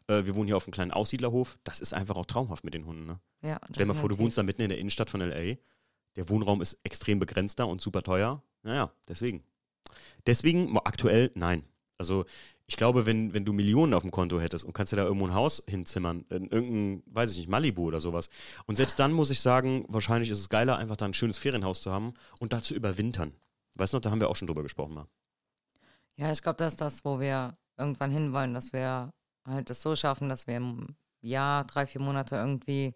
Äh, 0.07 0.25
wir 0.25 0.35
wohnen 0.35 0.47
hier 0.47 0.57
auf 0.57 0.67
einem 0.67 0.73
kleinen 0.73 0.91
Aussiedlerhof. 0.91 1.59
Das 1.65 1.81
ist 1.81 1.93
einfach 1.93 2.17
auch 2.17 2.27
traumhaft 2.27 2.65
mit 2.65 2.75
den 2.75 2.87
Hunden. 2.87 3.07
Ne? 3.07 3.21
Ja, 3.43 3.61
Stell 3.71 3.87
dir 3.87 3.93
mal 3.93 3.99
vor, 3.99 4.09
du 4.09 4.19
wohnst 4.19 4.39
da 4.39 4.43
mitten 4.43 4.63
in 4.63 4.71
der 4.71 4.79
Innenstadt 4.79 5.11
von 5.11 5.21
L.A. 5.21 5.57
Der 6.17 6.29
Wohnraum 6.29 6.63
ist 6.63 6.79
extrem 6.85 7.19
begrenzter 7.19 7.67
und 7.69 7.81
super 7.81 8.03
teuer. 8.03 8.43
Naja, 8.63 8.93
deswegen. 9.09 9.43
Deswegen 10.27 10.77
aktuell 10.79 11.31
nein. 11.35 11.65
Also 11.99 12.25
ich 12.67 12.77
glaube, 12.77 13.05
wenn, 13.05 13.35
wenn 13.35 13.45
du 13.45 13.53
Millionen 13.53 13.93
auf 13.93 14.03
dem 14.03 14.11
Konto 14.11 14.41
hättest 14.41 14.65
und 14.65 14.73
kannst 14.73 14.93
dir 14.93 14.97
da 14.97 15.05
irgendwo 15.05 15.27
ein 15.27 15.35
Haus 15.35 15.63
hinzimmern, 15.69 16.25
in 16.31 16.49
irgendein, 16.49 17.03
weiß 17.15 17.33
ich 17.33 17.39
nicht, 17.39 17.49
Malibu 17.49 17.87
oder 17.87 18.01
sowas. 18.01 18.31
Und 18.67 18.77
selbst 18.77 18.99
dann 18.99 19.13
muss 19.13 19.31
ich 19.31 19.41
sagen, 19.41 19.85
wahrscheinlich 19.89 20.31
ist 20.31 20.39
es 20.39 20.49
geiler, 20.49 20.79
einfach 20.79 20.97
da 20.97 21.05
ein 21.05 21.15
schönes 21.15 21.39
Ferienhaus 21.39 21.83
zu 21.83 21.93
haben 21.93 22.15
und 22.41 22.53
da 22.53 22.63
zu 22.63 22.75
überwintern. 22.75 23.33
Weißt 23.75 23.93
du 23.93 23.99
noch, 23.99 24.03
da 24.03 24.11
haben 24.11 24.21
wir 24.21 24.31
auch 24.31 24.37
schon 24.37 24.47
drüber 24.47 24.63
gesprochen 24.63 24.95
mal. 24.95 25.07
Ja, 26.17 26.33
ich 26.33 26.43
glaube, 26.43 26.57
das 26.57 26.75
ist 26.75 26.81
das, 26.81 27.05
wo 27.05 27.21
wir 27.21 27.57
irgendwann 27.77 28.11
hinwollen, 28.11 28.55
dass 28.55 28.73
wir 28.73 29.13
halt 29.47 29.69
das 29.69 29.83
so 29.83 29.95
schaffen, 29.97 30.29
dass 30.29 30.47
wir 30.47 30.57
im 30.57 30.95
Jahr 31.21 31.65
drei, 31.65 31.87
vier 31.87 32.01
Monate 32.01 32.37
irgendwie, 32.37 32.95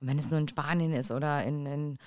und 0.00 0.08
wenn 0.08 0.18
es 0.18 0.30
nur 0.30 0.40
in 0.40 0.48
Spanien 0.48 0.92
ist 0.92 1.10
oder 1.10 1.44
in, 1.44 1.64
in 1.64 1.98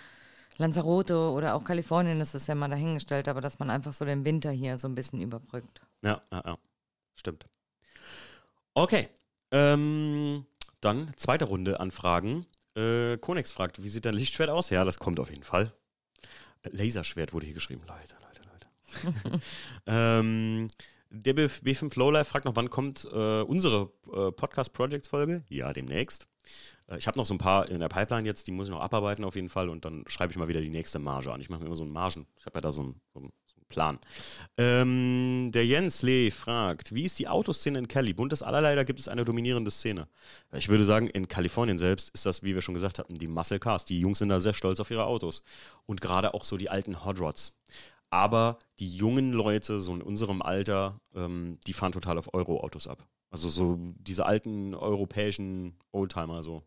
Lanzarote 0.57 1.18
oder 1.18 1.55
auch 1.55 1.64
Kalifornien, 1.64 2.20
das 2.20 2.36
ist 2.36 2.47
ja 2.47 2.55
mal 2.55 2.70
dahingestellt, 2.70 3.30
aber 3.30 3.41
dass 3.41 3.57
man 3.60 3.70
einfach 3.70 3.93
so 3.93 4.05
den 4.05 4.26
Winter 4.26 4.51
hier 4.51 4.78
so 4.78 4.88
ein 4.88 4.95
bisschen 4.95 5.22
überbrückt. 5.22 5.82
Ja, 6.03 6.22
ja, 6.32 6.43
ja. 6.45 6.57
Stimmt. 7.20 7.47
Okay. 8.74 9.09
Ähm, 9.51 10.45
dann 10.80 11.11
zweite 11.17 11.45
Runde 11.45 11.82
Anfragen. 11.82 12.45
Äh, 12.76 13.17
Konex 13.17 13.51
fragt, 13.51 13.84
wie 13.84 13.89
sieht 13.89 14.05
dein 14.05 14.13
Lichtschwert 14.13 14.49
aus? 14.49 14.70
Ja, 14.70 14.86
das 14.86 14.99
kommt 14.99 15.20
auf 15.20 15.30
jeden 15.30 15.43
Fall. 15.43 15.74
Laserschwert 16.63 17.34
wurde 17.34 17.45
hier 17.45 17.55
geschrieben. 17.55 17.82
Leute, 17.86 18.15
Leute, 18.22 18.41
Leute. 18.49 19.41
ähm, 19.86 20.67
der 21.09 21.36
B5 21.36 21.99
Lowlife 21.99 22.30
fragt 22.30 22.45
noch, 22.45 22.55
wann 22.55 22.70
kommt 22.70 23.03
äh, 23.11 23.41
unsere 23.41 23.91
äh, 24.13 24.32
Podcast-Projects-Folge? 24.32 25.43
Ja, 25.49 25.74
demnächst. 25.74 26.30
Äh, 26.88 26.99
ich 26.99 27.07
habe 27.07 27.17
noch 27.17 27.26
so 27.26 27.34
ein 27.34 27.38
paar 27.39 27.67
in 27.67 27.82
der 27.82 27.89
Pipeline 27.89 28.26
jetzt, 28.28 28.47
die 28.47 28.51
muss 28.51 28.67
ich 28.67 28.72
noch 28.72 28.82
abarbeiten 28.82 29.26
auf 29.26 29.36
jeden 29.36 29.49
Fall 29.49 29.67
und 29.67 29.84
dann 29.84 30.05
schreibe 30.07 30.32
ich 30.32 30.38
mal 30.38 30.47
wieder 30.47 30.61
die 30.61 30.70
nächste 30.70 30.99
Marge 30.99 31.34
an. 31.34 31.41
Ich 31.41 31.49
mache 31.49 31.59
mir 31.59 31.65
immer 31.65 31.76
so 31.76 31.84
einen 31.84 31.91
Margen. 31.91 32.28
Ich 32.38 32.45
habe 32.45 32.55
ja 32.55 32.61
da 32.61 32.72
so 32.72 32.82
einen, 32.82 33.01
so 33.13 33.20
einen 33.20 33.34
Plan. 33.70 33.99
Ähm, 34.57 35.51
der 35.53 35.65
Jens 35.65 36.01
Lee 36.01 36.32
fragt, 36.32 36.93
wie 36.93 37.05
ist 37.05 37.20
die 37.20 37.28
Autoszene 37.28 37.80
in 37.80 37.88
Cali? 37.88 38.13
Buntes 38.13 38.43
allerlei, 38.43 38.76
da 38.76 38.84
gibt 38.84 38.99
es 38.99 39.07
eine 39.07 39.24
dominierende 39.24 39.72
Szene. 39.72 40.07
Ich 40.53 40.67
würde 40.67 40.84
sagen, 40.84 41.07
in 41.07 41.28
Kalifornien 41.28 41.78
selbst 41.78 42.09
ist 42.09 42.26
das, 42.26 42.43
wie 42.43 42.55
wir 42.55 42.61
schon 42.61 42.74
gesagt 42.74 42.99
hatten, 42.99 43.15
die 43.15 43.28
Muscle 43.28 43.59
Cars. 43.59 43.86
Die 43.86 43.99
Jungs 43.99 44.20
sind 44.20 44.30
da 44.30 44.39
sehr 44.39 44.53
stolz 44.53 44.80
auf 44.80 44.91
ihre 44.91 45.05
Autos. 45.05 45.43
Und 45.86 46.01
gerade 46.01 46.34
auch 46.34 46.43
so 46.43 46.57
die 46.57 46.70
alten 46.70 47.05
Hot 47.05 47.20
Rods. 47.20 47.55
Aber 48.09 48.57
die 48.80 48.93
jungen 48.93 49.32
Leute, 49.34 49.80
so 49.80 49.93
in 49.93 50.01
unserem 50.01 50.41
Alter, 50.41 50.99
ähm, 51.13 51.59
die 51.67 51.74
fahren 51.74 51.91
total 51.91 52.17
auf 52.17 52.34
Euro-Autos 52.34 52.88
ab. 52.88 53.07
Also 53.30 53.49
so 53.49 53.78
diese 53.99 54.26
alten 54.26 54.74
europäischen 54.74 55.78
Oldtimer 55.91 56.41
so. 56.41 56.63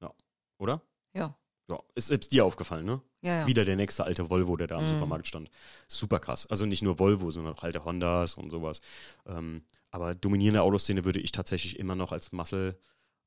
Ja. 0.00 0.14
Oder? 0.58 0.80
Ja. 1.14 1.36
Ja, 1.68 1.82
ist 1.94 2.06
selbst 2.06 2.32
dir 2.32 2.44
aufgefallen, 2.44 2.86
ne? 2.86 3.02
Ja, 3.20 3.40
ja. 3.40 3.46
Wieder 3.46 3.64
der 3.64 3.76
nächste 3.76 4.04
alte 4.04 4.30
Volvo, 4.30 4.56
der 4.56 4.68
da 4.68 4.76
am 4.76 4.84
mhm. 4.84 4.88
Supermarkt 4.88 5.26
stand. 5.26 5.50
Super 5.88 6.20
krass. 6.20 6.46
Also 6.46 6.66
nicht 6.66 6.82
nur 6.82 6.98
Volvo, 6.98 7.30
sondern 7.30 7.54
auch 7.54 7.64
alte 7.64 7.84
Hondas 7.84 8.34
und 8.34 8.50
sowas. 8.50 8.80
Ähm, 9.26 9.62
aber 9.90 10.14
dominierende 10.14 10.62
Autoszene 10.62 11.04
würde 11.04 11.20
ich 11.20 11.32
tatsächlich 11.32 11.78
immer 11.78 11.94
noch 11.94 12.12
als 12.12 12.30
Muscle, 12.32 12.78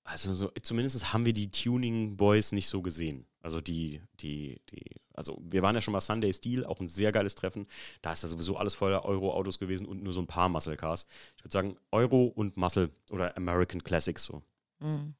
also 0.03 0.33
so, 0.33 0.51
zumindest 0.61 1.13
haben 1.13 1.25
wir 1.25 1.33
die 1.33 1.51
Tuning 1.51 2.17
Boys 2.17 2.51
nicht 2.51 2.67
so 2.67 2.81
gesehen. 2.81 3.25
Also 3.41 3.61
die, 3.61 4.01
die, 4.19 4.61
die, 4.69 4.83
also 5.13 5.39
wir 5.43 5.61
waren 5.61 5.75
ja 5.75 5.81
schon 5.81 5.91
mal 5.91 5.99
Sunday 5.99 6.33
Steel, 6.33 6.65
auch 6.65 6.79
ein 6.79 6.87
sehr 6.87 7.11
geiles 7.11 7.35
Treffen. 7.35 7.67
Da 8.01 8.13
ist 8.13 8.23
ja 8.23 8.29
sowieso 8.29 8.57
alles 8.57 8.75
voller 8.75 9.05
Euro-Autos 9.05 9.59
gewesen 9.59 9.85
und 9.85 10.03
nur 10.03 10.13
so 10.13 10.21
ein 10.21 10.27
paar 10.27 10.49
Muscle 10.49 10.77
Cars. 10.77 11.05
Ich 11.37 11.43
würde 11.43 11.53
sagen 11.53 11.77
Euro 11.91 12.25
und 12.25 12.57
Muscle 12.57 12.89
oder 13.09 13.35
American 13.37 13.83
Classics 13.83 14.23
so. 14.23 14.41
Mhm. 14.79 15.15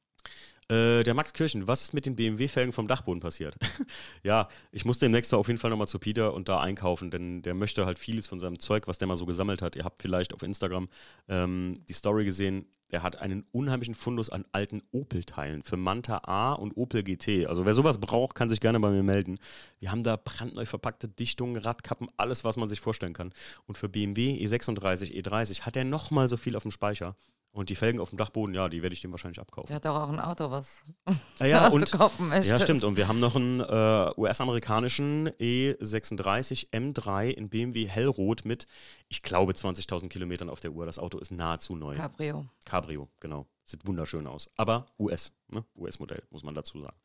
Äh, 0.72 1.04
der 1.04 1.14
Max 1.14 1.34
Kirchen, 1.34 1.68
was 1.68 1.82
ist 1.82 1.94
mit 1.94 2.06
den 2.06 2.16
BMW-Felgen 2.16 2.72
vom 2.72 2.88
Dachboden 2.88 3.20
passiert? 3.20 3.58
ja, 4.24 4.48
ich 4.72 4.86
muss 4.86 5.00
demnächst 5.00 5.34
auf 5.34 5.48
jeden 5.48 5.60
Fall 5.60 5.70
nochmal 5.70 5.90
zu 5.90 6.00
Peter 6.00 6.34
und 6.34 6.48
da 6.48 6.62
einkaufen, 6.62 7.12
denn 7.12 7.42
der 7.42 7.54
möchte 7.54 7.86
halt 7.86 8.00
vieles 8.00 8.26
von 8.26 8.40
seinem 8.40 8.58
Zeug, 8.58 8.88
was 8.88 8.98
der 8.98 9.10
mal 9.10 9.18
so 9.18 9.26
gesammelt 9.26 9.62
hat. 9.62 9.76
Ihr 9.76 9.84
habt 9.84 10.02
vielleicht 10.02 10.34
auf 10.34 10.44
Instagram 10.44 10.88
ähm, 11.28 11.74
die 11.90 11.94
Story 11.94 12.24
gesehen. 12.24 12.68
Der 12.92 13.04
hat 13.04 13.18
einen 13.18 13.46
unheimlichen 13.52 13.96
Fundus 13.96 14.30
an 14.30 14.46
alten 14.54 14.82
Opel-Teilen 14.94 15.64
für 15.64 15.76
Manta 15.76 16.22
A 16.24 16.54
und 16.54 16.78
Opel 16.78 17.04
GT. 17.04 17.48
Also 17.48 17.66
wer 17.66 17.74
sowas 17.74 18.00
braucht, 18.00 18.36
kann 18.36 18.48
sich 18.48 18.62
gerne 18.62 18.80
bei 18.80 18.92
mir 18.92 19.04
melden. 19.04 19.40
Wir 19.80 19.92
haben 19.92 20.04
da 20.04 20.16
brandneu 20.16 20.66
verpackte 20.66 21.10
Dichtungen, 21.10 21.58
Radkappen, 21.58 22.08
alles, 22.16 22.46
was 22.46 22.56
man 22.56 22.70
sich 22.70 22.80
vorstellen 22.80 23.14
kann. 23.14 23.34
Und 23.66 23.78
für 23.78 23.90
BMW 23.90 24.38
E36, 24.46 25.22
E30 25.22 25.62
hat 25.62 25.76
er 25.76 25.84
nochmal 25.84 26.30
so 26.30 26.38
viel 26.38 26.56
auf 26.56 26.64
dem 26.64 26.72
Speicher. 26.72 27.16
Und 27.54 27.70
die 27.70 27.76
Felgen 27.76 28.00
auf 28.00 28.10
dem 28.10 28.18
Dachboden, 28.18 28.56
ja, 28.56 28.70
die 28.70 28.82
werde 28.82 28.94
ich 28.94 29.02
dem 29.02 29.12
wahrscheinlich 29.12 29.40
abkaufen. 29.40 29.68
Der 29.68 29.76
hat 29.76 29.86
doch 29.86 29.96
auch 29.96 30.10
ein 30.10 30.22
Auto, 30.22 30.52
was, 30.52 30.84
ja, 31.40 31.46
ja, 31.46 31.64
was 31.64 31.74
und, 31.74 31.94
du 31.94 31.98
kaufen 31.98 32.30
möchtest. 32.30 32.50
Ja, 32.50 32.58
stimmt. 32.60 32.86
Und 32.86 32.96
wir 32.96 33.10
haben 33.10 33.20
noch 33.20 33.36
einen 33.36 33.60
äh, 33.60 34.12
US-amerikanischen 34.16 35.30
E36 35.32 36.70
M3 36.72 37.30
in 37.30 37.50
BMW 37.50 37.88
Hellrot 37.88 38.46
mit, 38.46 38.68
ich 39.10 39.22
glaube, 39.22 39.52
20.000 39.52 40.08
Kilometern 40.08 40.50
auf 40.50 40.62
der 40.62 40.72
Uhr. 40.72 40.86
Das 40.86 40.98
Auto 40.98 41.18
ist 41.18 41.32
nahezu 41.32 41.76
neu. 41.76 41.96
Cabrio. 41.96 42.48
Cabrio, 42.64 43.10
genau. 43.20 43.46
Sieht 43.66 43.86
wunderschön 43.86 44.28
aus. 44.28 44.50
Aber 44.56 44.86
US, 44.98 45.34
ne? 45.50 45.66
US-Modell, 45.76 46.24
muss 46.30 46.44
man 46.44 46.56
dazu 46.56 46.80
sagen. 46.80 46.98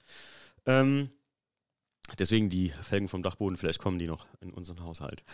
Ähm, 0.65 1.11
deswegen 2.21 2.51
die 2.51 2.69
Felgen 2.69 3.09
vom 3.09 3.25
Dachboden, 3.25 3.57
vielleicht 3.57 3.81
kommen 3.81 3.99
die 3.99 4.07
noch 4.07 4.27
in 4.41 4.53
unseren 4.53 4.81
Haushalt. 4.85 5.25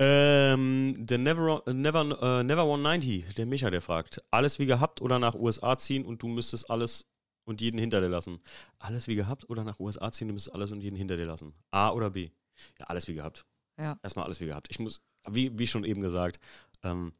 Ähm, 0.00 0.94
der 0.96 1.18
Never, 1.18 1.62
Never, 1.66 2.02
uh, 2.02 2.42
Never 2.42 2.62
190, 2.62 3.34
der 3.34 3.46
Micha, 3.46 3.68
der 3.70 3.82
fragt, 3.82 4.22
alles 4.30 4.58
wie 4.58 4.66
gehabt 4.66 5.02
oder 5.02 5.18
nach 5.18 5.34
USA 5.34 5.76
ziehen 5.76 6.04
und 6.04 6.22
du 6.22 6.28
müsstest 6.28 6.70
alles 6.70 7.06
und 7.44 7.60
jeden 7.60 7.78
hinter 7.78 8.00
dir 8.00 8.08
lassen? 8.08 8.40
Alles 8.78 9.08
wie 9.08 9.16
gehabt 9.16 9.48
oder 9.50 9.64
nach 9.64 9.80
USA 9.80 10.12
ziehen, 10.12 10.28
du 10.28 10.34
müsstest 10.34 10.54
alles 10.54 10.70
und 10.70 10.82
jeden 10.82 10.96
hinter 10.96 11.16
dir 11.16 11.26
lassen? 11.26 11.52
A 11.72 11.90
oder 11.90 12.10
B? 12.10 12.30
Ja, 12.78 12.86
alles 12.86 13.08
wie 13.08 13.14
gehabt. 13.14 13.44
Ja. 13.76 13.98
Erstmal 14.02 14.24
alles 14.24 14.40
wie 14.40 14.46
gehabt. 14.46 14.68
Ich 14.70 14.78
muss, 14.78 15.00
wie, 15.28 15.58
wie 15.58 15.66
schon 15.66 15.84
eben 15.84 16.00
gesagt, 16.00 16.38
ähm, 16.84 17.12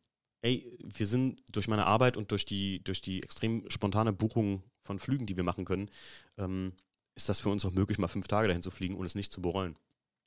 ey, 0.43 0.79
wir 0.83 1.07
sind 1.07 1.43
durch 1.51 1.66
meine 1.66 1.87
Arbeit 1.87 2.16
und 2.16 2.31
durch 2.31 2.45
die, 2.45 2.83
durch 2.85 3.01
die 3.01 3.22
extrem 3.22 3.68
spontane 3.70 4.12
Buchung 4.12 4.62
von 4.85 4.99
Flügen, 4.99 5.26
die 5.26 5.37
wir 5.37 5.45
machen 5.45 5.64
können, 5.64 5.91
ähm, 6.37 6.72
ist 7.16 7.29
das 7.29 7.41
für 7.41 7.49
uns 7.49 7.64
auch 7.64 7.72
möglich, 7.72 7.99
mal 7.99 8.09
fünf 8.09 8.29
Tage 8.29 8.47
dahin 8.47 8.62
zu 8.62 8.70
fliegen 8.70 8.97
und 8.97 9.05
es 9.05 9.16
nicht 9.16 9.33
zu 9.33 9.43
bereuen. 9.43 9.76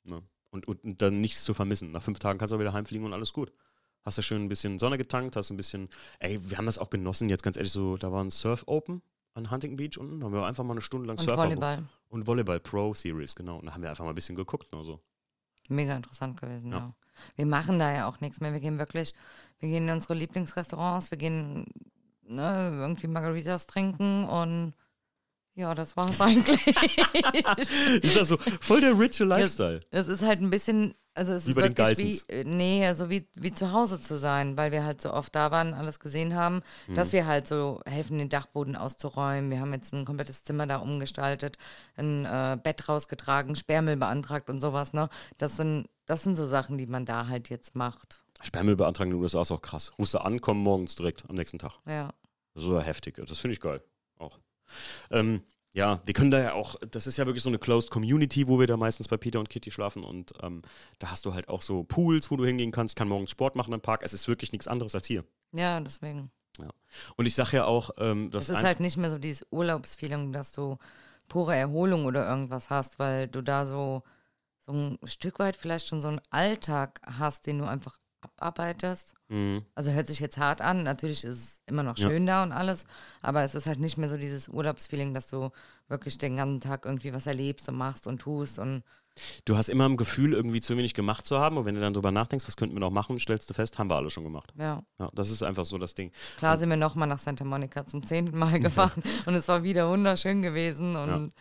Ne? 0.04 0.22
Und, 0.52 0.68
und 0.68 1.02
dann 1.02 1.20
nichts 1.20 1.42
zu 1.42 1.54
vermissen. 1.54 1.90
Nach 1.90 2.02
fünf 2.02 2.18
Tagen 2.18 2.38
kannst 2.38 2.52
du 2.52 2.56
auch 2.56 2.60
wieder 2.60 2.72
heimfliegen 2.72 3.04
und 3.04 3.12
alles 3.12 3.32
gut. 3.32 3.52
Hast 4.04 4.18
du 4.18 4.22
schön 4.22 4.42
ein 4.42 4.48
bisschen 4.48 4.78
Sonne 4.78 4.98
getankt, 4.98 5.36
hast 5.36 5.50
ein 5.50 5.56
bisschen, 5.56 5.88
ey, 6.18 6.38
wir 6.48 6.58
haben 6.58 6.66
das 6.66 6.78
auch 6.78 6.90
genossen, 6.90 7.28
jetzt 7.28 7.42
ganz 7.42 7.56
ehrlich, 7.56 7.72
so, 7.72 7.96
da 7.96 8.12
war 8.12 8.22
ein 8.22 8.30
Surf 8.30 8.64
Open 8.66 9.02
an 9.34 9.50
Huntington 9.50 9.76
Beach 9.76 9.98
unten, 9.98 10.20
da 10.20 10.26
haben 10.26 10.34
wir 10.34 10.44
einfach 10.44 10.64
mal 10.64 10.74
eine 10.74 10.82
Stunde 10.82 11.06
lang 11.06 11.18
und 11.18 11.24
Surfer. 11.24 11.44
Volleyball. 11.44 11.84
Und 12.08 12.26
Volleyball 12.26 12.60
Pro 12.60 12.92
Series, 12.92 13.34
genau. 13.34 13.58
Und 13.58 13.66
da 13.66 13.74
haben 13.74 13.82
wir 13.82 13.88
einfach 13.88 14.04
mal 14.04 14.10
ein 14.10 14.14
bisschen 14.14 14.36
geguckt, 14.36 14.70
nur 14.72 14.84
so. 14.84 15.00
Mega 15.68 15.96
interessant 15.96 16.38
gewesen, 16.40 16.72
ja. 16.72 16.78
ja. 16.78 16.94
Wir 17.36 17.46
machen 17.46 17.78
da 17.78 17.92
ja 17.92 18.08
auch 18.08 18.20
nichts 18.20 18.40
mehr. 18.40 18.52
Wir 18.52 18.60
gehen 18.60 18.78
wirklich, 18.78 19.14
wir 19.60 19.68
gehen 19.68 19.88
in 19.88 19.94
unsere 19.94 20.14
Lieblingsrestaurants, 20.14 21.10
wir 21.10 21.18
gehen 21.18 21.66
ne, 22.24 22.70
irgendwie 22.74 23.06
Margaritas 23.06 23.66
trinken 23.66 24.24
und 24.24 24.74
ja, 25.54 25.74
das 25.74 25.96
war 25.96 26.08
es 26.10 26.20
eigentlich. 26.20 26.66
ist 28.02 28.16
das 28.16 28.28
so 28.28 28.36
voll 28.60 28.80
der 28.80 28.98
riche 28.98 29.24
Lifestyle? 29.24 29.80
Es 29.90 30.08
ist 30.08 30.22
halt 30.22 30.40
ein 30.40 30.50
bisschen 30.50 30.94
Also 31.14 31.34
es 31.34 31.42
ist 31.46 31.50
Über 31.56 31.68
den 31.68 31.76
wirklich 31.76 32.24
wie, 32.28 32.32
äh, 32.32 32.44
nee, 32.44 32.90
so 32.94 33.10
wie, 33.10 33.28
wie 33.34 33.52
zu 33.52 33.72
Hause 33.72 34.00
zu 34.00 34.16
sein, 34.18 34.56
weil 34.56 34.72
wir 34.72 34.82
halt 34.84 35.02
so 35.02 35.12
oft 35.12 35.34
da 35.34 35.50
waren, 35.50 35.74
alles 35.74 36.00
gesehen 36.00 36.34
haben, 36.34 36.62
Mhm. 36.86 36.94
dass 36.94 37.12
wir 37.12 37.26
halt 37.26 37.46
so 37.46 37.80
helfen, 37.84 38.16
den 38.18 38.30
Dachboden 38.30 38.76
auszuräumen. 38.76 39.50
Wir 39.50 39.60
haben 39.60 39.74
jetzt 39.74 39.92
ein 39.92 40.06
komplettes 40.06 40.42
Zimmer 40.42 40.66
da 40.66 40.76
umgestaltet, 40.76 41.58
ein 41.96 42.24
äh, 42.24 42.56
Bett 42.62 42.88
rausgetragen, 42.88 43.54
Sperrmüll 43.56 43.96
beantragt 43.96 44.48
und 44.48 44.58
sowas, 44.60 44.94
ne? 44.94 45.10
Das 45.36 45.56
sind, 45.56 45.86
das 46.06 46.22
sind 46.22 46.36
so 46.36 46.46
Sachen, 46.46 46.78
die 46.78 46.86
man 46.86 47.04
da 47.04 47.26
halt 47.26 47.50
jetzt 47.50 47.76
macht. 47.76 48.22
Sperrmüll 48.40 48.76
beantragen 48.76 49.10
in 49.10 49.18
den 49.18 49.22
USA 49.22 49.42
ist 49.42 49.52
auch 49.52 49.60
krass. 49.62 49.92
Rufst 49.98 50.14
du 50.14 50.18
an, 50.24 50.40
kommen 50.40 50.60
morgens 50.62 50.94
direkt 50.96 51.28
am 51.28 51.36
nächsten 51.36 51.58
Tag. 51.58 51.72
Ja. 51.86 52.14
So 52.54 52.80
heftig. 52.80 53.16
Das 53.24 53.38
finde 53.38 53.52
ich 53.52 53.60
geil. 53.60 53.82
Auch. 54.18 54.38
Ähm, 55.10 55.42
ja, 55.74 56.00
wir 56.04 56.12
können 56.12 56.30
da 56.30 56.38
ja 56.38 56.52
auch, 56.52 56.76
das 56.90 57.06
ist 57.06 57.16
ja 57.16 57.24
wirklich 57.24 57.42
so 57.42 57.48
eine 57.48 57.58
Closed 57.58 57.90
Community, 57.90 58.46
wo 58.46 58.60
wir 58.60 58.66
da 58.66 58.76
meistens 58.76 59.08
bei 59.08 59.16
Peter 59.16 59.40
und 59.40 59.48
Kitty 59.48 59.70
schlafen 59.70 60.04
und 60.04 60.32
ähm, 60.42 60.62
da 60.98 61.10
hast 61.10 61.24
du 61.24 61.32
halt 61.32 61.48
auch 61.48 61.62
so 61.62 61.82
Pools, 61.84 62.30
wo 62.30 62.36
du 62.36 62.44
hingehen 62.44 62.72
kannst, 62.72 62.94
kann 62.94 63.08
morgens 63.08 63.30
Sport 63.30 63.56
machen 63.56 63.72
im 63.72 63.80
Park. 63.80 64.02
Es 64.02 64.12
ist 64.12 64.28
wirklich 64.28 64.52
nichts 64.52 64.68
anderes 64.68 64.94
als 64.94 65.06
hier. 65.06 65.24
Ja, 65.52 65.80
deswegen. 65.80 66.30
Und 67.16 67.26
ich 67.26 67.34
sage 67.34 67.56
ja 67.56 67.64
auch, 67.64 67.90
ähm, 67.98 68.30
das 68.30 68.48
Es 68.48 68.56
ist 68.56 68.62
halt 68.62 68.80
nicht 68.80 68.96
mehr 68.96 69.10
so 69.10 69.18
dieses 69.18 69.46
Urlaubsfeeling, 69.50 70.32
dass 70.32 70.52
du 70.52 70.78
pure 71.28 71.56
Erholung 71.56 72.04
oder 72.04 72.28
irgendwas 72.28 72.70
hast, 72.70 72.98
weil 72.98 73.28
du 73.28 73.42
da 73.42 73.64
so, 73.66 74.02
so 74.66 74.72
ein 74.72 74.98
Stück 75.04 75.38
weit 75.38 75.56
vielleicht 75.56 75.86
schon 75.86 76.00
so 76.00 76.08
einen 76.08 76.20
Alltag 76.30 77.00
hast, 77.04 77.46
den 77.46 77.58
du 77.58 77.64
einfach 77.64 77.96
abarbeitest. 78.42 79.14
Mhm. 79.28 79.64
Also 79.74 79.90
hört 79.92 80.06
sich 80.06 80.20
jetzt 80.20 80.36
hart 80.38 80.60
an, 80.60 80.82
natürlich 80.82 81.24
ist 81.24 81.36
es 81.36 81.62
immer 81.66 81.82
noch 81.82 81.96
Ja. 81.98 82.08
schön 82.08 82.26
da 82.26 82.42
und 82.42 82.52
alles, 82.52 82.84
aber 83.22 83.42
es 83.44 83.54
ist 83.54 83.66
halt 83.66 83.78
nicht 83.80 83.96
mehr 83.96 84.08
so 84.08 84.16
dieses 84.16 84.48
Urlaubsfeeling, 84.48 85.14
dass 85.14 85.28
du 85.28 85.50
wirklich 85.88 86.18
den 86.18 86.36
ganzen 86.36 86.60
Tag 86.60 86.84
irgendwie 86.84 87.12
was 87.14 87.26
erlebst 87.26 87.68
und 87.68 87.76
machst 87.76 88.06
und 88.06 88.20
tust 88.20 88.58
und 88.58 88.82
Du 89.44 89.58
hast 89.58 89.68
immer 89.68 89.86
ein 89.86 89.98
Gefühl, 89.98 90.32
irgendwie 90.32 90.62
zu 90.62 90.74
wenig 90.78 90.94
gemacht 90.94 91.26
zu 91.26 91.38
haben 91.38 91.58
und 91.58 91.66
wenn 91.66 91.74
du 91.74 91.82
dann 91.82 91.92
drüber 91.92 92.10
nachdenkst, 92.10 92.46
was 92.48 92.56
könnten 92.56 92.74
wir 92.74 92.80
noch 92.80 92.90
machen, 92.90 93.18
stellst 93.18 93.50
du 93.50 93.52
fest, 93.52 93.78
haben 93.78 93.90
wir 93.90 93.96
alle 93.96 94.08
schon 94.10 94.24
gemacht. 94.24 94.54
ja. 94.58 94.82
Ja, 94.98 95.10
das 95.12 95.28
ist 95.28 95.42
einfach 95.42 95.66
so 95.66 95.76
das 95.76 95.92
Ding. 95.94 96.10
Klar 96.38 96.56
sind 96.56 96.70
wir 96.70 96.78
nochmal 96.78 97.06
nach 97.08 97.18
Santa 97.18 97.44
Monica 97.44 97.86
zum 97.86 98.06
zehnten 98.06 98.38
Mal 98.38 98.58
gefahren 98.60 99.02
und 99.26 99.34
es 99.34 99.48
war 99.48 99.62
wieder 99.64 99.90
wunderschön 99.90 100.40
gewesen 100.40 100.96
und 100.96 101.34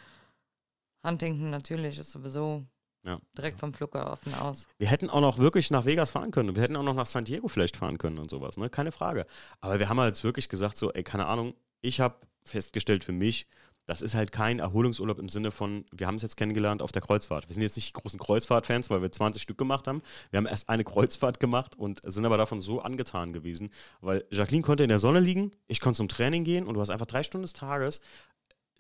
Huntington 1.06 1.50
natürlich 1.50 1.98
ist 1.98 2.12
sowieso 2.12 2.66
Ja. 3.04 3.20
direkt 3.36 3.60
vom 3.60 3.74
Flughafen 3.74 4.34
aus. 4.36 4.68
Wir 4.78 4.88
hätten 4.88 5.10
auch 5.10 5.22
noch 5.22 5.40
wirklich 5.40 5.72
nach 5.72 5.86
Vegas 5.86 6.12
fahren 6.12 6.30
können. 6.30 6.56
Wir 6.56 6.62
hätten 6.62 6.76
auch 6.76 6.84
noch 6.84 6.94
nach 6.94 7.08
San 7.08 7.26
Diego 7.26 7.48
vielleicht 7.48 7.76
fahren 7.76 7.98
können 7.98 8.20
und 8.20 8.30
sowas, 8.30 8.58
ne? 8.58 8.70
Keine 8.70 8.92
Frage. 8.92 9.26
Aber 9.60 9.80
wir 9.80 9.90
haben 9.90 10.00
halt 10.00 10.24
wirklich 10.24 10.50
gesagt, 10.50 10.78
so, 10.78 10.92
ey, 10.92 11.04
keine 11.04 11.26
Ahnung, 11.26 11.56
ich 11.82 12.00
habe 12.00 12.16
festgestellt 12.44 13.04
für 13.04 13.12
mich, 13.12 13.48
das 13.86 14.02
ist 14.02 14.16
halt 14.16 14.32
kein 14.32 14.60
Erholungsurlaub 14.60 15.20
im 15.20 15.30
Sinne 15.30 15.52
von, 15.52 15.86
wir 15.92 16.08
haben 16.08 16.16
es 16.16 16.22
jetzt 16.22 16.38
kennengelernt 16.38 16.82
auf 16.82 16.92
der 16.92 17.02
Kreuzfahrt. 17.02 17.50
Wir 17.50 17.54
sind 17.56 17.64
jetzt 17.64 17.76
nicht 17.76 17.90
die 17.90 18.00
großen 18.00 18.20
Kreuzfahrtfans, 18.20 18.90
weil 18.90 19.02
wir 19.02 19.12
20 19.12 19.42
Stück 19.42 19.58
gemacht 19.58 19.88
haben. 19.88 20.02
Wir 20.30 20.38
haben 20.38 20.46
erst 20.46 20.70
eine 20.70 20.84
Kreuzfahrt 20.84 21.40
gemacht 21.40 21.78
und 21.78 22.00
sind 22.04 22.26
aber 22.26 22.38
davon 22.38 22.62
so 22.62 22.82
angetan 22.82 23.34
gewesen, 23.34 23.72
weil 24.00 24.24
Jacqueline 24.30 24.64
konnte 24.64 24.84
in 24.84 24.90
der 24.90 25.00
Sonne 25.00 25.20
liegen, 25.20 25.52
ich 25.68 25.82
konnte 25.82 25.98
zum 25.98 26.08
Training 26.08 26.44
gehen 26.44 26.68
und 26.68 26.76
du 26.76 26.82
hast 26.82 26.92
einfach 26.92 27.08
drei 27.08 27.24
Stunden 27.24 27.44
des 27.44 27.54
Tages 27.54 28.02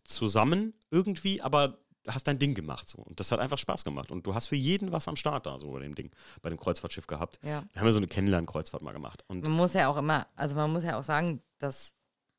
zusammen 0.04 0.74
irgendwie, 0.92 1.42
aber 1.42 1.80
hast 2.08 2.28
dein 2.28 2.40
Ding 2.40 2.54
gemacht 2.54 2.88
so. 2.88 3.00
Und 3.00 3.20
das 3.20 3.32
hat 3.32 3.40
einfach 3.40 3.58
Spaß 3.58 3.84
gemacht. 3.84 4.12
Und 4.12 4.26
du 4.26 4.34
hast 4.34 4.48
für 4.48 4.56
jeden 4.56 4.92
was 4.92 5.08
am 5.08 5.16
Start 5.16 5.46
da, 5.46 5.60
so 5.60 5.72
bei 5.72 5.80
dem 5.80 5.96
Ding, 5.96 6.12
bei 6.42 6.50
dem 6.50 6.60
Kreuzfahrtschiff 6.60 7.08
gehabt. 7.08 7.40
Ja. 7.44 7.64
Wir 7.74 7.82
haben 7.82 7.88
ja 7.88 7.92
so 7.92 8.00
eine 8.00 8.08
Kennenlern-Kreuzfahrt 8.08 8.82
mal 8.82 8.94
gemacht. 8.94 9.24
Und 9.28 9.44
Man 9.44 9.52
muss 9.52 9.74
ja 9.74 9.88
auch 9.88 9.98
immer, 9.98 10.28
also 10.36 10.56
man 10.56 10.72
muss 10.72 10.84
ja 10.84 10.98
auch 11.00 11.04
sagen, 11.04 11.42
dass 11.60 11.94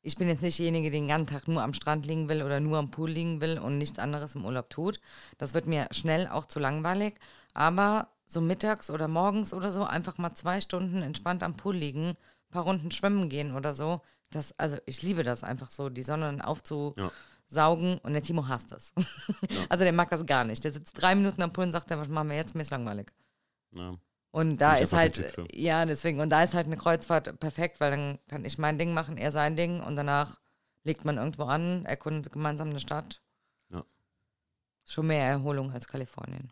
ich 0.05 0.17
bin 0.17 0.27
jetzt 0.27 0.43
nicht 0.43 0.59
diejenige, 0.59 0.91
die 0.91 0.97
den 0.97 1.07
ganzen 1.07 1.27
Tag 1.27 1.47
nur 1.47 1.63
am 1.63 1.73
Strand 1.73 2.05
liegen 2.05 2.27
will 2.27 2.43
oder 2.43 2.59
nur 2.59 2.77
am 2.77 2.91
Pool 2.91 3.09
liegen 3.09 3.39
will 3.39 3.57
und 3.57 3.77
nichts 3.77 3.99
anderes 3.99 4.35
im 4.35 4.43
Urlaub 4.43 4.69
tut. 4.69 4.99
Das 5.37 5.53
wird 5.53 5.65
mir 5.65 5.87
schnell 5.91 6.27
auch 6.27 6.45
zu 6.45 6.59
langweilig. 6.59 7.15
Aber 7.53 8.09
so 8.25 8.41
mittags 8.41 8.89
oder 8.89 9.07
morgens 9.07 9.53
oder 9.53 9.71
so 9.71 9.85
einfach 9.85 10.17
mal 10.17 10.33
zwei 10.33 10.59
Stunden 10.59 11.01
entspannt 11.01 11.41
am 11.41 11.55
Pool 11.55 11.75
liegen, 11.75 12.09
ein 12.09 12.17
paar 12.51 12.63
Runden 12.63 12.91
schwimmen 12.91 13.29
gehen 13.29 13.55
oder 13.55 13.73
so. 13.73 14.01
Das, 14.29 14.57
also 14.59 14.77
ich 14.85 15.01
liebe 15.03 15.23
das 15.23 15.43
einfach 15.43 15.71
so, 15.71 15.89
die 15.89 16.03
Sonne 16.03 16.25
dann 16.25 16.41
aufzusaugen 17.53 17.97
und 17.99 18.13
der 18.13 18.21
Timo 18.21 18.47
hasst 18.47 18.71
es. 18.71 18.93
Also 19.69 19.83
der 19.83 19.93
mag 19.93 20.09
das 20.09 20.25
gar 20.25 20.43
nicht. 20.43 20.63
Der 20.63 20.71
sitzt 20.71 21.01
drei 21.01 21.15
Minuten 21.15 21.41
am 21.41 21.53
Pool 21.53 21.65
und 21.65 21.71
sagt 21.71 21.89
was 21.89 22.07
machen 22.07 22.29
wir 22.29 22.35
jetzt? 22.35 22.55
Mir 22.55 22.61
ist 22.61 22.71
langweilig. 22.71 23.11
ja. 23.71 23.95
Und 24.31 24.57
da 24.57 24.77
ist 24.77 24.93
halt, 24.93 25.35
ja, 25.51 25.85
deswegen, 25.85 26.19
und 26.19 26.31
da 26.31 26.41
ist 26.41 26.55
halt 26.55 26.65
eine 26.65 26.75
Kreuzfahrt 26.75 27.39
perfekt, 27.39 27.79
weil 27.79 27.91
dann 27.91 28.19
kann 28.27 28.45
ich 28.45 28.57
mein 28.57 28.79
Ding 28.79 28.91
machen, 28.91 29.15
er 29.15 29.29
sein 29.29 29.55
Ding 29.55 29.79
und 29.79 29.95
danach 29.95 30.39
legt 30.83 31.05
man 31.05 31.17
irgendwo 31.17 31.43
an, 31.43 31.85
erkundet 31.85 32.33
gemeinsam 32.33 32.71
eine 32.71 32.79
Stadt. 32.79 33.21
Ja. 33.69 33.85
Schon 34.85 35.05
mehr 35.05 35.23
Erholung 35.23 35.71
als 35.71 35.87
Kalifornien. 35.87 36.51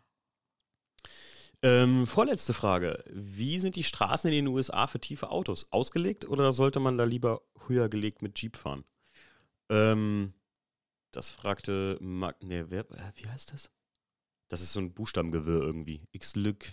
Ähm, 1.60 2.06
vorletzte 2.06 2.54
Frage. 2.54 3.02
Wie 3.10 3.58
sind 3.58 3.74
die 3.74 3.82
Straßen 3.82 4.30
in 4.30 4.44
den 4.44 4.54
USA 4.54 4.86
für 4.86 5.00
tiefe 5.00 5.30
Autos? 5.30 5.66
Ausgelegt 5.72 6.28
oder 6.28 6.52
sollte 6.52 6.78
man 6.78 6.96
da 6.96 7.02
lieber 7.02 7.42
höher 7.66 7.88
gelegt 7.88 8.22
mit 8.22 8.40
Jeep 8.40 8.56
fahren? 8.56 8.84
Ähm, 9.70 10.34
das 11.12 11.30
fragte 11.30 11.98
Mark. 12.00 12.42
Ne, 12.42 12.70
wer, 12.70 12.90
äh, 12.90 13.12
wie 13.16 13.28
heißt 13.28 13.52
das? 13.52 13.70
Das 14.48 14.60
ist 14.60 14.72
so 14.72 14.80
ein 14.80 14.92
Buchstabengewirr 14.92 15.62
irgendwie. 15.62 16.02
x 16.12 16.36
lück 16.36 16.66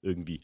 irgendwie. 0.00 0.40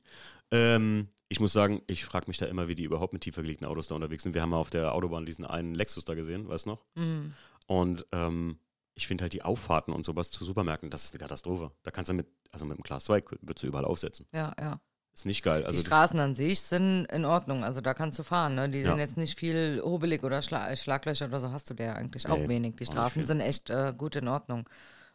Ähm, 0.50 1.08
ich 1.28 1.40
muss 1.40 1.54
sagen, 1.54 1.80
ich 1.86 2.04
frage 2.04 2.26
mich 2.28 2.36
da 2.36 2.44
immer, 2.44 2.68
wie 2.68 2.74
die 2.74 2.84
überhaupt 2.84 3.14
mit 3.14 3.22
tiefer 3.22 3.40
gelegten 3.40 3.64
Autos 3.64 3.88
da 3.88 3.94
unterwegs 3.94 4.22
sind. 4.22 4.34
Wir 4.34 4.42
haben 4.42 4.50
mal 4.50 4.58
auf 4.58 4.68
der 4.68 4.92
Autobahn 4.92 5.24
diesen 5.24 5.46
einen 5.46 5.74
Lexus 5.74 6.04
da 6.04 6.14
gesehen, 6.14 6.46
weißt 6.46 6.66
du 6.66 6.70
noch? 6.70 6.84
Mhm. 6.94 7.32
Und 7.66 8.06
ähm, 8.12 8.58
ich 8.94 9.06
finde 9.06 9.22
halt 9.22 9.32
die 9.32 9.42
Auffahrten 9.42 9.94
und 9.94 10.04
sowas 10.04 10.30
zu 10.30 10.44
Supermärkten, 10.44 10.90
das 10.90 11.04
ist 11.04 11.14
eine 11.14 11.20
Katastrophe. 11.20 11.72
Da 11.82 11.90
kannst 11.90 12.10
du 12.10 12.14
mit, 12.14 12.26
also 12.50 12.66
mit 12.66 12.76
dem 12.76 12.82
Class 12.82 13.04
2 13.06 13.24
würdest 13.40 13.62
du 13.62 13.68
überall 13.68 13.86
aufsetzen. 13.86 14.26
Ja, 14.32 14.54
ja. 14.60 14.80
Ist 15.14 15.26
nicht 15.26 15.42
geil. 15.42 15.64
Also 15.64 15.78
die 15.78 15.84
Straßen 15.86 16.18
an 16.20 16.34
sich 16.34 16.62
sind 16.62 17.04
in 17.06 17.24
Ordnung, 17.26 17.64
also 17.64 17.80
da 17.82 17.92
kannst 17.92 18.18
du 18.18 18.22
fahren. 18.22 18.54
Ne? 18.54 18.68
Die 18.70 18.78
Ja. 18.80 18.90
sind 18.90 18.98
jetzt 18.98 19.16
nicht 19.18 19.38
viel 19.38 19.82
hobelig 19.84 20.22
oder 20.24 20.40
Schla 20.40 20.74
Schlaglöcher 20.74 21.26
oder 21.26 21.40
so 21.40 21.52
hast 21.52 21.68
du 21.68 21.74
der 21.74 21.96
eigentlich 21.96 22.26
auch 22.28 22.38
Nee, 22.38 22.48
wenig. 22.48 22.76
Die 22.76 22.86
auch 22.88 22.92
Straßen 22.92 23.26
sind 23.26 23.40
echt 23.40 23.68
äh, 23.68 23.92
gut 23.96 24.16
in 24.16 24.28
Ordnung. 24.28 24.66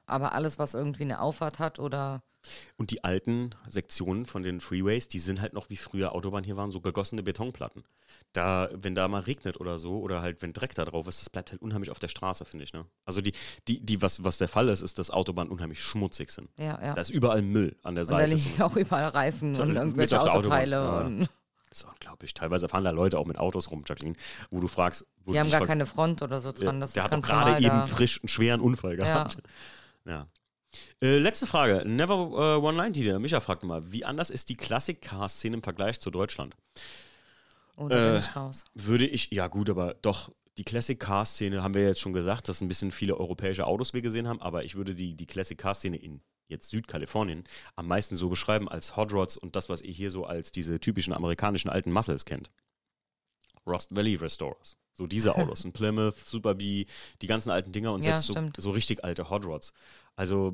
Aber 0.08 0.34
alles, 0.34 0.58
was 0.58 0.74
irgendwie 0.74 1.04
eine 1.04 1.22
Auffahrt 1.22 1.60
hat 1.60 1.80
oder 1.80 2.24
Und 2.78 2.92
die 2.92 3.04
alten 3.04 3.52
Sektionen 3.68 4.26
von 4.26 4.42
den 4.42 4.62
Freeways, 4.62 5.08
die 5.10 5.20
sind 5.20 5.42
halt 5.42 5.54
noch 5.54 5.70
wie 5.70 5.78
früher 5.78 6.14
Autobahn 6.16 6.44
hier 6.44 6.56
waren, 6.58 6.72
so 6.72 6.80
gegossene 6.82 7.22
Betonplatten. 7.24 7.84
Da, 8.34 8.70
wenn 8.74 8.96
da 8.96 9.08
mal 9.08 9.22
regnet 9.22 9.60
oder 9.60 9.80
so, 9.80 10.00
oder 10.00 10.22
halt 10.22 10.42
wenn 10.42 10.54
Dreck 10.54 10.74
da 10.76 10.86
drauf 10.86 11.08
ist, 11.08 11.20
das 11.22 11.30
bleibt 11.30 11.52
halt 11.52 11.62
unheimlich 11.62 11.92
auf 11.92 12.00
der 12.00 12.08
Straße, 12.08 12.46
finde 12.46 12.64
ich. 12.66 12.74
Ne? 12.74 12.86
Also 13.06 13.22
die, 13.22 13.34
die, 13.68 13.80
die, 13.86 14.02
was, 14.02 14.24
was 14.24 14.38
der 14.38 14.48
Fall 14.48 14.70
ist, 14.70 14.82
ist, 14.82 14.98
dass 15.00 15.12
Autobahnen 15.12 15.52
unheimlich 15.52 15.82
schmutzig 15.82 16.32
sind. 16.32 16.50
ja, 16.58 16.80
ja. 16.82 16.94
Da 16.94 17.02
ist 17.02 17.10
überall 17.10 17.42
Müll 17.42 17.76
an 17.84 17.96
der 17.96 18.04
und 18.06 18.12
da 18.12 18.18
Seite. 18.18 18.36
liegen 18.36 18.42
zumindest. 18.42 18.62
auch 18.72 18.76
überall 18.78 19.06
Reifen 19.10 19.56
So, 19.56 19.62
und 19.64 19.70
mit 19.70 19.78
irgendwelche 19.78 20.22
Autoteile. 20.22 20.76
Ja. 20.76 21.00
Und 21.02 21.20
Das 21.70 21.80
ist 21.80 21.86
unglaublich. 21.86 22.34
Teilweise 22.34 22.70
fahren 22.70 22.84
da 22.86 22.92
Leute 22.92 23.18
auch 23.20 23.26
mit 23.26 23.38
Autos 23.40 23.72
rum, 23.72 23.84
Jacqueline, 23.86 24.16
wo 24.52 24.60
du 24.62 24.68
fragst, 24.70 25.06
wo 25.26 25.34
die 25.34 25.40
haben 25.40 25.50
gar 25.52 25.66
keine 25.66 25.86
Front 25.86 26.22
oder 26.22 26.40
so 26.40 26.50
Ja, 26.50 26.54
dran. 26.54 26.80
Das 26.80 26.94
der 26.94 27.06
ist 27.06 27.12
hat 27.12 27.24
gerade 27.24 27.58
eben 27.58 27.68
da. 27.68 27.84
frisch 27.84 28.22
einen 28.22 28.30
schweren 28.30 28.62
Unfall 28.62 28.96
gehabt. 28.96 29.36
Ja. 29.36 29.42
Äh, 31.02 31.18
letzte 31.20 31.48
Frage. 31.48 31.84
Never 31.86 32.56
äh, 32.56 32.56
190, 32.56 33.04
der 33.04 33.20
Micha 33.20 33.40
fragt 33.40 33.64
mal, 33.64 33.92
wie 33.92 34.06
anders 34.06 34.30
ist 34.30 34.50
die 34.50 34.56
Classic-Car-Szene 34.56 35.58
im 35.58 35.64
Vergleich 35.64 36.00
zu 36.00 36.12
Deutschland? 36.12 36.56
Oh, 37.76 37.88
da 37.88 38.16
Äh, 38.16 38.20
ich 38.20 38.36
raus. 38.36 38.66
Würde 38.74 39.06
ich, 39.06 39.32
ja 39.32 39.48
gut, 39.48 39.70
aber 39.70 39.94
doch, 39.96 40.32
die 40.58 40.64
Classic-Car-Szene 40.64 41.62
haben 41.62 41.74
wir 41.74 41.84
jetzt 41.84 42.00
schon 42.00 42.14
gesagt, 42.14 42.50
dass 42.50 42.62
ein 42.62 42.68
bisschen 42.68 42.92
viele 42.92 43.18
europäische 43.18 43.68
Autos 43.68 43.94
wir 43.94 44.02
gesehen 44.02 44.28
haben, 44.28 44.42
aber 44.42 44.64
ich 44.64 44.76
würde 44.76 44.96
die, 44.96 45.16
die 45.16 45.26
Classic-Car-Szene 45.26 45.98
in 45.98 46.22
jetzt 46.50 46.70
Südkalifornien 46.70 47.44
am 47.76 47.88
meisten 47.88 48.16
so 48.16 48.30
beschreiben 48.30 48.70
als 48.70 48.96
Hot 48.96 49.12
Rods 49.12 49.38
und 49.38 49.56
das, 49.56 49.70
was 49.70 49.82
ihr 49.82 49.94
hier 49.94 50.12
so 50.12 50.26
als 50.26 50.52
diese 50.52 50.80
typischen 50.80 51.14
amerikanischen 51.14 51.70
alten 51.70 51.92
Muscles 51.92 52.26
kennt. 52.26 52.50
Rust 53.68 53.94
Valley 53.96 54.16
Restorers. 54.16 54.76
So 54.94 55.06
diese 55.08 55.36
Autos. 55.36 55.64
Ein 55.66 55.72
Plymouth, 55.74 56.18
Super 56.18 56.56
B, 56.56 56.86
die 57.22 57.28
ganzen 57.28 57.52
alten 57.52 57.72
Dinger 57.72 57.94
und 57.94 58.04
Ja, 58.04 58.12
selbst 58.12 58.28
so, 58.28 58.34
stimmt. 58.34 58.58
so 58.60 58.72
richtig 58.72 59.04
alte 59.04 59.30
Hot 59.30 59.46
Rods. 59.46 59.74
Also 60.16 60.54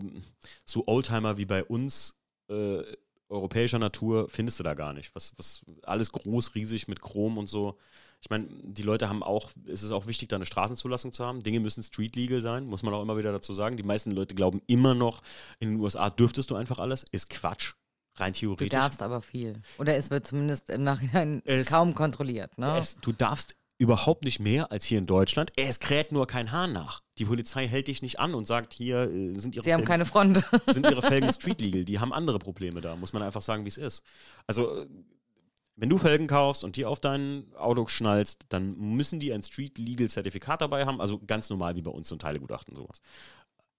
so 0.65 0.83
Oldtimer 0.87 1.37
wie 1.37 1.45
bei 1.45 1.63
uns 1.63 2.15
äh, 2.49 2.81
europäischer 3.29 3.79
Natur 3.79 4.27
findest 4.29 4.59
du 4.59 4.63
da 4.63 4.73
gar 4.73 4.93
nicht. 4.93 5.15
Was, 5.15 5.33
was 5.37 5.61
alles 5.83 6.11
groß, 6.11 6.55
riesig 6.55 6.87
mit 6.87 7.01
Chrom 7.01 7.37
und 7.37 7.47
so. 7.47 7.77
Ich 8.21 8.29
meine, 8.29 8.47
die 8.63 8.83
Leute 8.83 9.09
haben 9.09 9.23
auch, 9.23 9.49
es 9.65 9.83
ist 9.83 9.91
auch 9.91 10.07
wichtig, 10.07 10.29
da 10.29 10.37
eine 10.37 10.45
Straßenzulassung 10.45 11.11
zu 11.11 11.25
haben. 11.25 11.43
Dinge 11.43 11.59
müssen 11.59 11.83
street 11.83 12.15
legal 12.15 12.41
sein, 12.41 12.65
muss 12.65 12.83
man 12.83 12.93
auch 12.93 13.01
immer 13.01 13.17
wieder 13.17 13.31
dazu 13.31 13.53
sagen. 13.53 13.75
Die 13.75 13.83
meisten 13.83 14.11
Leute 14.11 14.35
glauben 14.35 14.61
immer 14.67 14.93
noch, 14.93 15.21
in 15.59 15.71
den 15.71 15.79
USA 15.79 16.09
dürftest 16.09 16.49
du 16.51 16.55
einfach 16.55 16.79
alles. 16.79 17.05
Ist 17.11 17.29
Quatsch. 17.29 17.73
Rein 18.15 18.33
Du 18.33 18.39
theoretisch. 18.39 18.69
darfst 18.69 19.01
aber 19.01 19.21
viel. 19.21 19.61
Oder 19.79 19.95
es 19.97 20.09
wird 20.11 20.27
zumindest 20.27 20.69
im 20.69 20.83
Nachhinein 20.83 21.41
Es- 21.45 21.67
kaum 21.67 21.95
kontrolliert. 21.95 22.57
Ne? 22.57 22.77
Es, 22.77 22.99
du 22.99 23.11
darfst 23.11 23.55
überhaupt 23.79 24.23
nicht 24.23 24.39
mehr 24.39 24.71
als 24.71 24.85
hier 24.85 24.99
in 24.99 25.07
Deutschland. 25.07 25.51
Es 25.55 25.79
kräht 25.79 26.11
nur 26.11 26.27
kein 26.27 26.51
Hahn 26.51 26.73
nach. 26.73 27.01
Die 27.17 27.25
Polizei 27.25 27.67
hält 27.67 27.87
dich 27.87 28.01
nicht 28.01 28.19
an 28.19 28.33
und 28.35 28.45
sagt, 28.45 28.71
hier 28.73 29.09
äh, 29.11 29.35
sind 29.37 29.55
ihre 29.55 29.63
Sie 29.63 29.73
haben 29.73 29.79
Felgen- 29.81 29.85
keine 29.87 30.05
Front. 30.05 30.45
sind 30.67 30.85
ihre 30.89 31.01
Felgen 31.01 31.31
street 31.33 31.59
legal. 31.59 31.85
Die 31.85 31.99
haben 31.99 32.13
andere 32.13 32.39
Probleme 32.39 32.81
da, 32.81 32.95
muss 32.95 33.13
man 33.13 33.23
einfach 33.23 33.41
sagen, 33.41 33.65
wie 33.65 33.69
es 33.69 33.77
ist. 33.77 34.03
Also, 34.47 34.81
äh, 34.83 34.87
wenn 35.75 35.89
du 35.89 35.97
Felgen 35.97 36.27
kaufst 36.27 36.63
und 36.63 36.75
die 36.75 36.85
auf 36.85 36.99
dein 36.99 37.51
Auto 37.55 37.87
schnallst, 37.87 38.45
dann 38.49 38.77
müssen 38.77 39.19
die 39.19 39.33
ein 39.33 39.41
street 39.41 39.79
legal 39.79 40.07
Zertifikat 40.07 40.61
dabei 40.61 40.85
haben, 40.85 41.01
also 41.01 41.17
ganz 41.25 41.49
normal 41.49 41.75
wie 41.75 41.81
bei 41.81 41.89
uns 41.89 42.09
so 42.09 42.15
ein 42.15 42.19
Teilegutachten 42.19 42.75
sowas. 42.75 43.01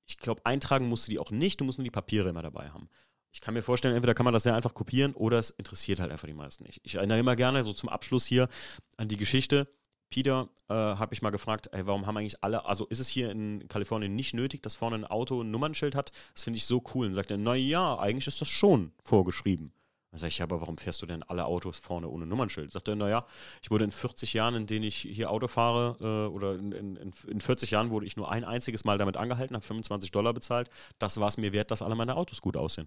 Ich 0.04 0.18
glaube, 0.18 0.44
eintragen 0.44 0.88
musst 0.88 1.06
du 1.06 1.12
die 1.12 1.20
auch 1.20 1.30
nicht, 1.30 1.60
du 1.60 1.64
musst 1.64 1.78
nur 1.78 1.84
die 1.84 1.90
Papiere 1.92 2.28
immer 2.28 2.42
dabei 2.42 2.70
haben. 2.70 2.88
Ich 3.34 3.40
kann 3.40 3.52
mir 3.52 3.62
vorstellen, 3.62 3.96
entweder 3.96 4.14
kann 4.14 4.24
man 4.24 4.32
das 4.32 4.44
sehr 4.44 4.54
einfach 4.54 4.74
kopieren 4.74 5.12
oder 5.12 5.40
es 5.40 5.50
interessiert 5.50 5.98
halt 5.98 6.12
einfach 6.12 6.28
die 6.28 6.34
meisten 6.34 6.62
nicht. 6.62 6.80
Ich 6.84 6.94
erinnere 6.94 7.18
immer 7.18 7.34
gerne 7.34 7.64
so 7.64 7.72
zum 7.72 7.88
Abschluss 7.88 8.24
hier 8.24 8.48
an 8.96 9.08
die 9.08 9.16
Geschichte. 9.16 9.66
Peter 10.08 10.48
äh, 10.68 10.74
habe 10.74 11.12
ich 11.12 11.20
mal 11.20 11.30
gefragt, 11.30 11.68
ey, 11.72 11.84
warum 11.84 12.06
haben 12.06 12.16
eigentlich 12.16 12.44
alle, 12.44 12.64
also 12.64 12.86
ist 12.86 13.00
es 13.00 13.08
hier 13.08 13.32
in 13.32 13.66
Kalifornien 13.66 14.14
nicht 14.14 14.34
nötig, 14.34 14.62
dass 14.62 14.76
vorne 14.76 14.96
ein 14.96 15.04
Auto 15.04 15.42
ein 15.42 15.50
Nummernschild 15.50 15.96
hat? 15.96 16.12
Das 16.32 16.44
finde 16.44 16.58
ich 16.58 16.66
so 16.66 16.80
cool. 16.94 17.06
Und 17.06 17.14
sagt 17.14 17.32
er, 17.32 17.36
naja, 17.36 17.98
eigentlich 17.98 18.28
ist 18.28 18.40
das 18.40 18.48
schon 18.48 18.92
vorgeschrieben. 19.02 19.72
Dann 20.12 20.20
sage 20.20 20.28
ich, 20.28 20.38
ja, 20.38 20.44
aber 20.44 20.60
warum 20.60 20.78
fährst 20.78 21.02
du 21.02 21.06
denn 21.06 21.24
alle 21.24 21.44
Autos 21.44 21.76
vorne 21.76 22.08
ohne 22.08 22.26
Nummernschild? 22.26 22.70
Sagt 22.70 22.86
er, 22.86 22.94
naja, 22.94 23.26
ich 23.60 23.72
wurde 23.72 23.82
in 23.82 23.90
40 23.90 24.32
Jahren, 24.32 24.54
in 24.54 24.66
denen 24.66 24.84
ich 24.84 24.98
hier 24.98 25.28
Auto 25.28 25.48
fahre, 25.48 25.96
äh, 26.00 26.32
oder 26.32 26.54
in, 26.54 26.70
in, 26.70 27.12
in 27.26 27.40
40 27.40 27.72
Jahren 27.72 27.90
wurde 27.90 28.06
ich 28.06 28.16
nur 28.16 28.30
ein 28.30 28.44
einziges 28.44 28.84
Mal 28.84 28.96
damit 28.96 29.16
angehalten, 29.16 29.56
habe 29.56 29.66
25 29.66 30.12
Dollar 30.12 30.32
bezahlt. 30.32 30.70
Das 31.00 31.18
war 31.18 31.26
es 31.26 31.36
mir 31.36 31.52
wert, 31.52 31.72
dass 31.72 31.82
alle 31.82 31.96
meine 31.96 32.14
Autos 32.14 32.40
gut 32.40 32.56
aussehen. 32.56 32.86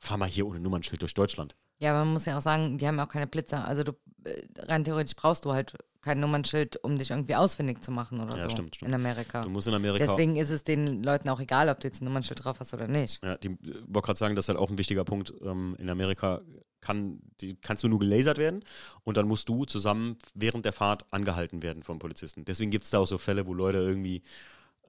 Fahr 0.00 0.16
mal 0.16 0.28
hier 0.28 0.46
ohne 0.46 0.60
Nummernschild 0.60 1.02
durch 1.02 1.14
Deutschland. 1.14 1.54
Ja, 1.78 1.92
man 1.92 2.12
muss 2.12 2.24
ja 2.24 2.36
auch 2.36 2.42
sagen, 2.42 2.78
die 2.78 2.86
haben 2.86 2.96
ja 2.96 3.04
auch 3.06 3.10
keine 3.10 3.26
Blitzer. 3.26 3.66
Also 3.66 3.84
du, 3.84 3.92
äh, 4.24 4.42
rein 4.58 4.84
theoretisch 4.84 5.14
brauchst 5.16 5.44
du 5.44 5.52
halt 5.52 5.74
kein 6.00 6.20
Nummernschild, 6.20 6.82
um 6.82 6.96
dich 6.96 7.10
irgendwie 7.10 7.34
ausfindig 7.36 7.82
zu 7.82 7.90
machen 7.90 8.20
oder 8.20 8.36
Ja, 8.36 8.44
so. 8.44 8.50
stimmt, 8.50 8.76
stimmt. 8.76 8.88
In 8.88 8.94
Amerika. 8.94 9.42
Du 9.42 9.50
musst 9.50 9.68
in 9.68 9.74
Amerika. 9.74 10.04
Deswegen 10.04 10.36
ist 10.36 10.48
es 10.48 10.64
den 10.64 11.02
Leuten 11.02 11.28
auch 11.28 11.40
egal, 11.40 11.68
ob 11.68 11.80
du 11.80 11.88
jetzt 11.88 12.00
ein 12.00 12.06
Nummernschild 12.06 12.42
drauf 12.42 12.58
hast 12.60 12.72
oder 12.72 12.88
nicht. 12.88 13.22
Ja, 13.22 13.36
die 13.36 13.48
äh, 13.48 13.58
wollte 13.86 14.06
gerade 14.06 14.18
sagen, 14.18 14.34
das 14.34 14.46
ist 14.46 14.48
halt 14.48 14.58
auch 14.58 14.70
ein 14.70 14.78
wichtiger 14.78 15.04
Punkt. 15.04 15.32
Ähm, 15.42 15.76
in 15.78 15.90
Amerika 15.90 16.40
kann, 16.80 17.20
die, 17.42 17.56
kannst 17.56 17.84
du 17.84 17.88
nur 17.88 17.98
gelasert 17.98 18.38
werden 18.38 18.64
und 19.04 19.18
dann 19.18 19.28
musst 19.28 19.48
du 19.50 19.66
zusammen 19.66 20.16
während 20.34 20.64
der 20.64 20.72
Fahrt 20.72 21.04
angehalten 21.12 21.62
werden 21.62 21.82
vom 21.82 21.98
Polizisten. 21.98 22.46
Deswegen 22.46 22.70
gibt 22.70 22.84
es 22.84 22.90
da 22.90 22.98
auch 23.00 23.06
so 23.06 23.18
Fälle, 23.18 23.46
wo 23.46 23.52
Leute 23.52 23.78
irgendwie 23.78 24.22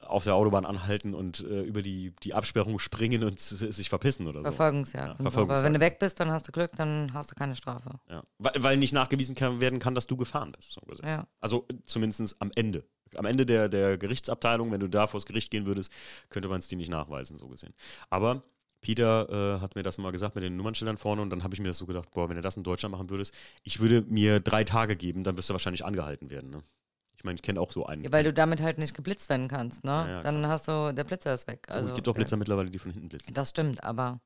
auf 0.01 0.23
der 0.23 0.35
Autobahn 0.35 0.65
anhalten 0.65 1.13
und 1.13 1.41
äh, 1.41 1.61
über 1.61 1.81
die, 1.81 2.13
die 2.23 2.33
Absperrung 2.33 2.79
springen 2.79 3.23
und 3.23 3.39
sich 3.39 3.89
verpissen 3.89 4.27
oder 4.27 4.39
so. 4.39 4.43
Verfolgungsjagd. 4.43 5.19
Ja. 5.19 5.23
Verfolgungsjagd. 5.23 5.59
Aber 5.59 5.65
wenn 5.65 5.73
du 5.73 5.79
weg 5.79 5.99
bist, 5.99 6.19
dann 6.19 6.31
hast 6.31 6.47
du 6.47 6.51
Glück, 6.51 6.71
dann 6.77 7.13
hast 7.13 7.31
du 7.31 7.35
keine 7.35 7.55
Strafe. 7.55 7.99
Ja. 8.09 8.23
Weil, 8.37 8.53
weil 8.57 8.77
nicht 8.77 8.93
nachgewiesen 8.93 9.35
kann, 9.35 9.61
werden 9.61 9.79
kann, 9.79 9.95
dass 9.95 10.07
du 10.07 10.17
gefahren 10.17 10.51
bist. 10.51 10.71
So 10.73 10.81
gesehen. 10.81 11.07
Ja. 11.07 11.27
Also 11.39 11.65
äh, 11.69 11.75
zumindest 11.85 12.35
am 12.39 12.51
Ende. 12.55 12.83
Am 13.15 13.25
Ende 13.25 13.45
der, 13.45 13.67
der 13.67 13.97
Gerichtsabteilung, 13.97 14.71
wenn 14.71 14.79
du 14.79 14.87
da 14.87 15.07
vors 15.07 15.25
Gericht 15.25 15.51
gehen 15.51 15.65
würdest, 15.65 15.91
könnte 16.29 16.47
man 16.47 16.59
es 16.59 16.67
dir 16.67 16.77
nicht 16.77 16.89
nachweisen, 16.89 17.35
so 17.37 17.47
gesehen. 17.47 17.73
Aber 18.09 18.43
Peter 18.81 19.57
äh, 19.57 19.61
hat 19.61 19.75
mir 19.75 19.83
das 19.83 19.97
mal 19.97 20.11
gesagt 20.11 20.35
mit 20.35 20.43
den 20.43 20.57
Nummernschildern 20.57 20.97
vorne 20.97 21.21
und 21.21 21.29
dann 21.29 21.43
habe 21.43 21.53
ich 21.53 21.61
mir 21.61 21.67
das 21.67 21.77
so 21.77 21.85
gedacht, 21.85 22.09
boah, 22.11 22.29
wenn 22.29 22.35
du 22.35 22.41
das 22.41 22.57
in 22.57 22.63
Deutschland 22.63 22.91
machen 22.91 23.09
würdest, 23.09 23.37
ich 23.63 23.79
würde 23.79 24.03
mir 24.09 24.39
drei 24.39 24.63
Tage 24.63 24.95
geben, 24.95 25.23
dann 25.23 25.37
wirst 25.37 25.49
du 25.49 25.53
wahrscheinlich 25.53 25.85
angehalten 25.85 26.31
werden. 26.31 26.49
Ne? 26.49 26.63
Ich 27.21 27.25
meine, 27.25 27.35
ich 27.35 27.43
kenne 27.43 27.61
auch 27.61 27.69
so 27.71 27.85
einen. 27.85 28.03
Ja, 28.03 28.11
weil 28.11 28.23
du 28.23 28.33
damit 28.33 28.61
halt 28.61 28.79
nicht 28.79 28.95
geblitzt 28.95 29.29
werden 29.29 29.47
kannst, 29.47 29.83
ne? 29.83 29.91
Ja, 29.91 30.07
ja, 30.07 30.21
dann 30.21 30.47
hast 30.47 30.67
du, 30.67 30.91
der 30.91 31.03
Blitzer 31.03 31.31
ist 31.35 31.45
weg. 31.47 31.67
also, 31.67 31.77
Also, 31.77 31.89
es 31.89 31.95
gibt 31.95 32.07
auch 32.07 32.15
Blitzer 32.15 32.35
mittlerweile, 32.35 32.71
die 32.71 32.79
von 32.79 32.91
hinten 32.91 33.09
blitzen. 33.09 33.31
Das 33.35 33.51
stimmt, 33.51 33.83
aber 33.83 34.19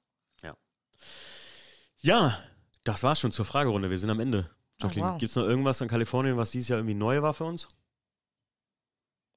Ja, 1.99 2.39
das 2.85 3.03
war's 3.03 3.19
schon 3.19 3.33
zur 3.33 3.43
Fragerunde. 3.43 3.89
Wir 3.89 3.97
sind 3.97 4.09
am 4.09 4.21
Ende. 4.21 4.45
Oh, 4.47 4.53
Jacqueline, 4.83 5.11
wow. 5.11 5.17
gibt 5.17 5.29
es 5.29 5.35
noch 5.35 5.43
irgendwas 5.43 5.81
in 5.81 5.89
Kalifornien, 5.89 6.37
was 6.37 6.51
dieses 6.51 6.69
Jahr 6.69 6.79
irgendwie 6.79 6.95
neu 6.95 7.21
war 7.21 7.33
für 7.33 7.43
uns? 7.43 7.67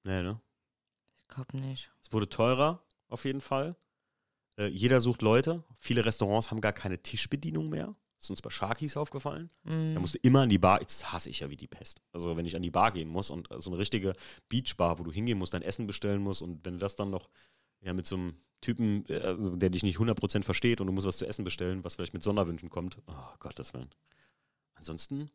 Nee, 0.04 0.22
ne? 0.22 0.40
ich 1.16 1.26
glaube 1.26 1.56
nicht. 1.56 1.90
Es 2.00 2.12
wurde 2.12 2.28
teurer, 2.28 2.84
auf 3.08 3.24
jeden 3.24 3.40
Fall. 3.40 3.74
Äh, 4.56 4.66
jeder 4.66 5.00
sucht 5.00 5.22
Leute. 5.22 5.64
Viele 5.80 6.04
Restaurants 6.04 6.52
haben 6.52 6.60
gar 6.60 6.72
keine 6.72 7.02
Tischbedienung 7.02 7.70
mehr. 7.70 7.96
Das 8.18 8.26
ist 8.26 8.30
uns 8.30 8.42
bei 8.42 8.50
Sharkies 8.50 8.96
aufgefallen. 8.96 9.48
Mhm. 9.62 9.94
Da 9.94 10.00
musst 10.00 10.16
du 10.16 10.18
immer 10.22 10.42
an 10.42 10.48
die 10.48 10.58
Bar. 10.58 10.80
Das 10.80 11.12
hasse 11.12 11.30
ich 11.30 11.40
ja 11.40 11.50
wie 11.50 11.56
die 11.56 11.68
Pest. 11.68 12.02
Also, 12.12 12.36
wenn 12.36 12.46
ich 12.46 12.56
an 12.56 12.62
die 12.62 12.70
Bar 12.70 12.90
gehen 12.90 13.08
muss 13.08 13.30
und 13.30 13.48
so 13.58 13.70
eine 13.70 13.78
richtige 13.78 14.14
Beachbar, 14.48 14.98
wo 14.98 15.04
du 15.04 15.12
hingehen 15.12 15.38
musst, 15.38 15.54
dein 15.54 15.62
Essen 15.62 15.86
bestellen 15.86 16.22
musst 16.22 16.42
und 16.42 16.64
wenn 16.64 16.74
du 16.74 16.80
das 16.80 16.96
dann 16.96 17.10
noch 17.10 17.28
ja, 17.80 17.92
mit 17.92 18.06
so 18.06 18.16
einem 18.16 18.34
Typen, 18.60 19.04
äh, 19.08 19.20
also, 19.20 19.54
der 19.54 19.70
dich 19.70 19.84
nicht 19.84 19.98
100% 19.98 20.42
versteht 20.42 20.80
und 20.80 20.88
du 20.88 20.92
musst 20.92 21.06
was 21.06 21.18
zu 21.18 21.26
essen 21.26 21.44
bestellen, 21.44 21.84
was 21.84 21.94
vielleicht 21.94 22.14
mit 22.14 22.24
Sonderwünschen 22.24 22.70
kommt. 22.70 22.98
Oh 23.06 23.34
Gottes 23.38 23.72
Willen. 23.72 23.90
Ansonsten. 24.74 25.30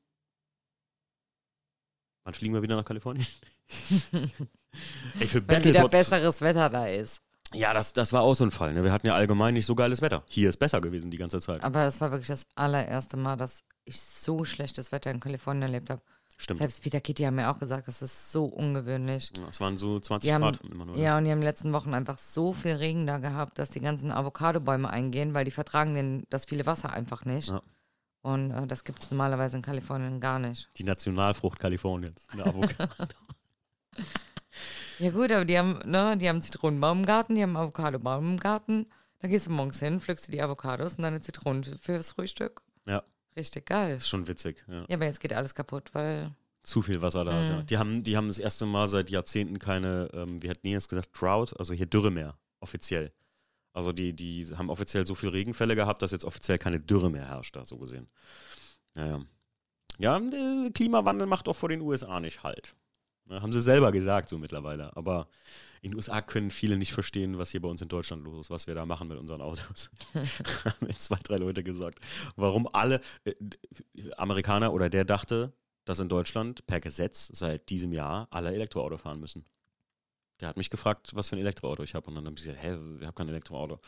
Wann 2.25 2.33
fliegen 2.33 2.53
wir 2.53 2.61
wieder 2.61 2.75
nach 2.75 2.85
Kalifornien? 2.85 3.25
Ey, 5.19 5.27
für 5.27 5.47
Wenn 5.47 5.63
wieder 5.63 5.87
besseres 5.87 6.41
Wetter 6.41 6.69
da 6.69 6.87
ist. 6.87 7.21
Ja, 7.55 7.73
das, 7.73 7.93
das 7.93 8.13
war 8.13 8.21
auch 8.21 8.33
so 8.33 8.43
ein 8.43 8.51
Fall. 8.51 8.73
Ne? 8.73 8.83
Wir 8.83 8.91
hatten 8.91 9.07
ja 9.07 9.15
allgemein 9.15 9.53
nicht 9.53 9.65
so 9.65 9.75
geiles 9.75 10.01
Wetter. 10.01 10.23
Hier 10.27 10.49
ist 10.49 10.57
besser 10.57 10.81
gewesen 10.81 11.11
die 11.11 11.17
ganze 11.17 11.39
Zeit. 11.39 11.63
Aber 11.63 11.83
das 11.85 12.01
war 12.01 12.11
wirklich 12.11 12.27
das 12.27 12.45
allererste 12.55 13.17
Mal, 13.17 13.35
dass 13.37 13.63
ich 13.85 14.01
so 14.01 14.43
schlechtes 14.45 14.91
Wetter 14.91 15.11
in 15.11 15.19
Kalifornien 15.19 15.63
erlebt 15.63 15.89
habe. 15.89 16.01
Stimmt. 16.37 16.57
Selbst 16.57 16.81
Peter 16.81 16.99
Kitty 16.99 17.23
haben 17.23 17.35
mir 17.35 17.49
auch 17.51 17.59
gesagt, 17.59 17.87
das 17.87 18.01
ist 18.01 18.31
so 18.31 18.45
ungewöhnlich. 18.45 19.31
Ja, 19.37 19.47
es 19.49 19.61
waren 19.61 19.77
so 19.77 19.99
20 19.99 20.27
Die 20.27 20.33
haben- 20.33 20.41
Grad 20.41 20.61
immer 20.61 20.85
nur. 20.85 20.95
ne? 20.95 21.01
Ja, 21.01 21.17
und 21.17 21.25
die 21.25 21.29
haben 21.31 21.37
in 21.37 21.41
den 21.41 21.47
letzten 21.47 21.73
Wochen 21.73 21.93
einfach 21.93 22.17
so 22.17 22.53
viel 22.53 22.73
Regen 22.73 23.05
da 23.05 23.19
gehabt, 23.19 23.59
dass 23.59 23.69
die 23.69 23.81
ganzen 23.81 24.11
Avocadobäume 24.11 24.89
eingehen, 24.89 25.33
weil 25.35 25.45
die 25.45 25.51
vertragen 25.51 25.93
den, 25.93 26.25
das 26.31 26.45
viele 26.45 26.65
Wasser 26.65 26.91
einfach 26.91 27.23
nicht. 27.25 27.49
Ja. 27.49 27.61
Und 28.23 28.51
äh, 28.51 28.65
das 28.65 28.83
gibt 28.83 28.99
es 29.03 29.11
normalerweise 29.11 29.57
in 29.57 29.61
Kalifornien 29.63 30.19
gar 30.19 30.39
nicht. 30.39 30.69
Die 30.77 30.83
Nationalfrucht 30.85 31.59
Kaliforniens. 31.59 32.25
Eine 32.31 32.45
Avocado. 32.47 32.93
Ja 35.03 35.11
gut, 35.11 35.31
aber 35.31 35.43
die 35.45 35.57
haben, 35.57 35.79
ne, 35.89 36.15
die 36.17 36.29
haben 36.29 36.41
Zitronenbaum 36.41 36.99
im 36.99 37.05
Garten, 37.05 37.35
die 37.35 37.43
haben 37.43 37.57
Avocadobaum 37.57 38.25
im 38.33 38.39
Garten. 38.39 38.87
Da 39.19 39.27
gehst 39.27 39.47
du 39.47 39.51
morgens 39.51 39.79
hin, 39.79 39.99
pflückst 39.99 40.27
du 40.27 40.31
die 40.31 40.41
Avocados 40.41 40.95
und 40.95 41.01
deine 41.03 41.19
Zitronen 41.21 41.63
für- 41.63 41.77
fürs 41.77 42.11
Frühstück. 42.11 42.61
ja, 42.85 43.03
Richtig 43.35 43.65
geil. 43.65 43.97
ist 43.97 44.07
schon 44.07 44.27
witzig. 44.27 44.63
Ja. 44.67 44.85
Ja, 44.87 44.95
aber 44.95 45.05
jetzt 45.05 45.19
geht 45.19 45.33
alles 45.33 45.55
kaputt, 45.55 45.89
weil 45.93 46.31
Zu 46.61 46.81
viel 46.81 47.01
Wasser 47.01 47.25
da 47.25 47.41
ist, 47.41 47.49
Mhm. 47.49 47.55
ja. 47.55 47.61
Die 47.63 47.77
haben, 47.77 48.03
die 48.03 48.15
haben 48.15 48.27
das 48.27 48.37
erste 48.39 48.65
Mal 48.65 48.87
seit 48.87 49.09
Jahrzehnten 49.09 49.59
keine, 49.59 50.09
ähm, 50.13 50.41
wie 50.41 50.49
hat 50.49 50.63
Nils 50.63 50.87
gesagt, 50.87 51.09
Drought, 51.19 51.59
also 51.59 51.73
hier 51.73 51.85
Dürre 51.87 52.09
mehr, 52.11 52.37
offiziell. 52.61 53.11
Also 53.73 53.91
die, 53.91 54.13
die 54.13 54.45
haben 54.55 54.69
offiziell 54.69 55.05
so 55.05 55.15
viel 55.15 55.29
Regenfälle 55.29 55.75
gehabt, 55.75 56.01
dass 56.01 56.11
jetzt 56.11 56.23
offiziell 56.23 56.57
keine 56.59 56.79
Dürre 56.79 57.09
mehr 57.09 57.27
herrscht, 57.27 57.55
da 57.57 57.65
so 57.65 57.77
gesehen. 57.77 58.07
Naja. 58.93 59.25
Ja, 59.97 60.21
Klimawandel 60.73 61.27
macht 61.27 61.49
auch 61.49 61.55
vor 61.55 61.67
den 61.69 61.81
USA 61.81 62.19
nicht 62.21 62.43
halt. 62.43 62.75
Ne, 63.25 63.41
haben 63.41 63.53
sie 63.53 63.61
selber 63.61 63.91
gesagt, 63.91 64.29
so 64.29 64.37
mittlerweile. 64.37 64.95
Aber 64.97 65.27
in 65.81 65.91
den 65.91 65.97
USA 65.97 66.21
können 66.21 66.51
viele 66.51 66.77
nicht 66.77 66.93
verstehen, 66.93 67.37
was 67.37 67.51
hier 67.51 67.61
bei 67.61 67.69
uns 67.69 67.81
in 67.81 67.87
Deutschland 67.87 68.23
los 68.23 68.45
ist, 68.45 68.49
was 68.49 68.67
wir 68.67 68.75
da 68.75 68.85
machen 68.85 69.07
mit 69.07 69.17
unseren 69.17 69.41
Autos. 69.41 69.89
haben 70.13 70.87
jetzt 70.87 71.01
zwei, 71.01 71.19
drei 71.23 71.37
Leute 71.37 71.63
gesagt. 71.63 71.99
Warum 72.35 72.67
alle 72.73 73.01
äh, 73.25 73.33
Amerikaner 74.17 74.73
oder 74.73 74.89
der 74.89 75.05
dachte, 75.05 75.53
dass 75.85 75.99
in 75.99 76.09
Deutschland 76.09 76.65
per 76.67 76.79
Gesetz 76.79 77.29
seit 77.33 77.69
diesem 77.69 77.91
Jahr 77.91 78.27
alle 78.31 78.53
Elektroauto 78.53 78.97
fahren 78.97 79.19
müssen. 79.19 79.45
Der 80.39 80.47
hat 80.49 80.57
mich 80.57 80.69
gefragt, 80.69 81.11
was 81.13 81.29
für 81.29 81.35
ein 81.35 81.39
Elektroauto 81.39 81.83
ich 81.83 81.95
habe. 81.95 82.07
Und 82.07 82.15
dann 82.15 82.25
habe 82.25 82.35
ich 82.37 82.43
gesagt, 82.43 82.61
hä, 82.61 82.77
ich 82.99 83.05
habe 83.05 83.13
kein 83.13 83.29
Elektroauto. 83.29 83.79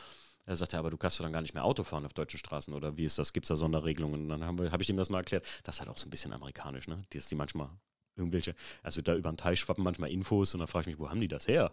Er 0.45 0.55
sagte, 0.55 0.77
aber 0.77 0.91
du 0.91 0.97
kannst 0.97 1.19
doch 1.19 1.23
dann 1.23 1.33
gar 1.33 1.41
nicht 1.41 1.53
mehr 1.53 1.63
Auto 1.63 1.83
fahren 1.83 2.05
auf 2.05 2.13
deutschen 2.13 2.37
Straßen 2.37 2.73
oder 2.73 2.97
wie 2.97 3.03
ist 3.03 3.17
das? 3.17 3.33
Gibt 3.33 3.45
es 3.45 3.47
da 3.47 3.55
Sonderregelungen? 3.55 4.23
Und 4.23 4.29
dann 4.29 4.43
habe 4.43 4.71
hab 4.71 4.81
ich 4.81 4.89
ihm 4.89 4.97
das 4.97 5.09
mal 5.09 5.19
erklärt. 5.19 5.45
Das 5.63 5.75
ist 5.75 5.79
halt 5.79 5.89
auch 5.89 5.97
so 5.97 6.05
ein 6.07 6.11
bisschen 6.11 6.33
amerikanisch, 6.33 6.87
ne? 6.87 7.03
Dass 7.11 7.27
die 7.27 7.35
manchmal 7.35 7.69
irgendwelche, 8.15 8.55
also 8.83 9.01
da 9.01 9.15
über 9.15 9.31
den 9.31 9.37
Teich 9.37 9.59
schwappen 9.59 9.83
manchmal 9.83 10.11
Infos 10.11 10.53
und 10.53 10.59
dann 10.59 10.67
frage 10.67 10.83
ich 10.83 10.95
mich, 10.95 10.99
wo 10.99 11.09
haben 11.09 11.21
die 11.21 11.27
das 11.27 11.47
her? 11.47 11.71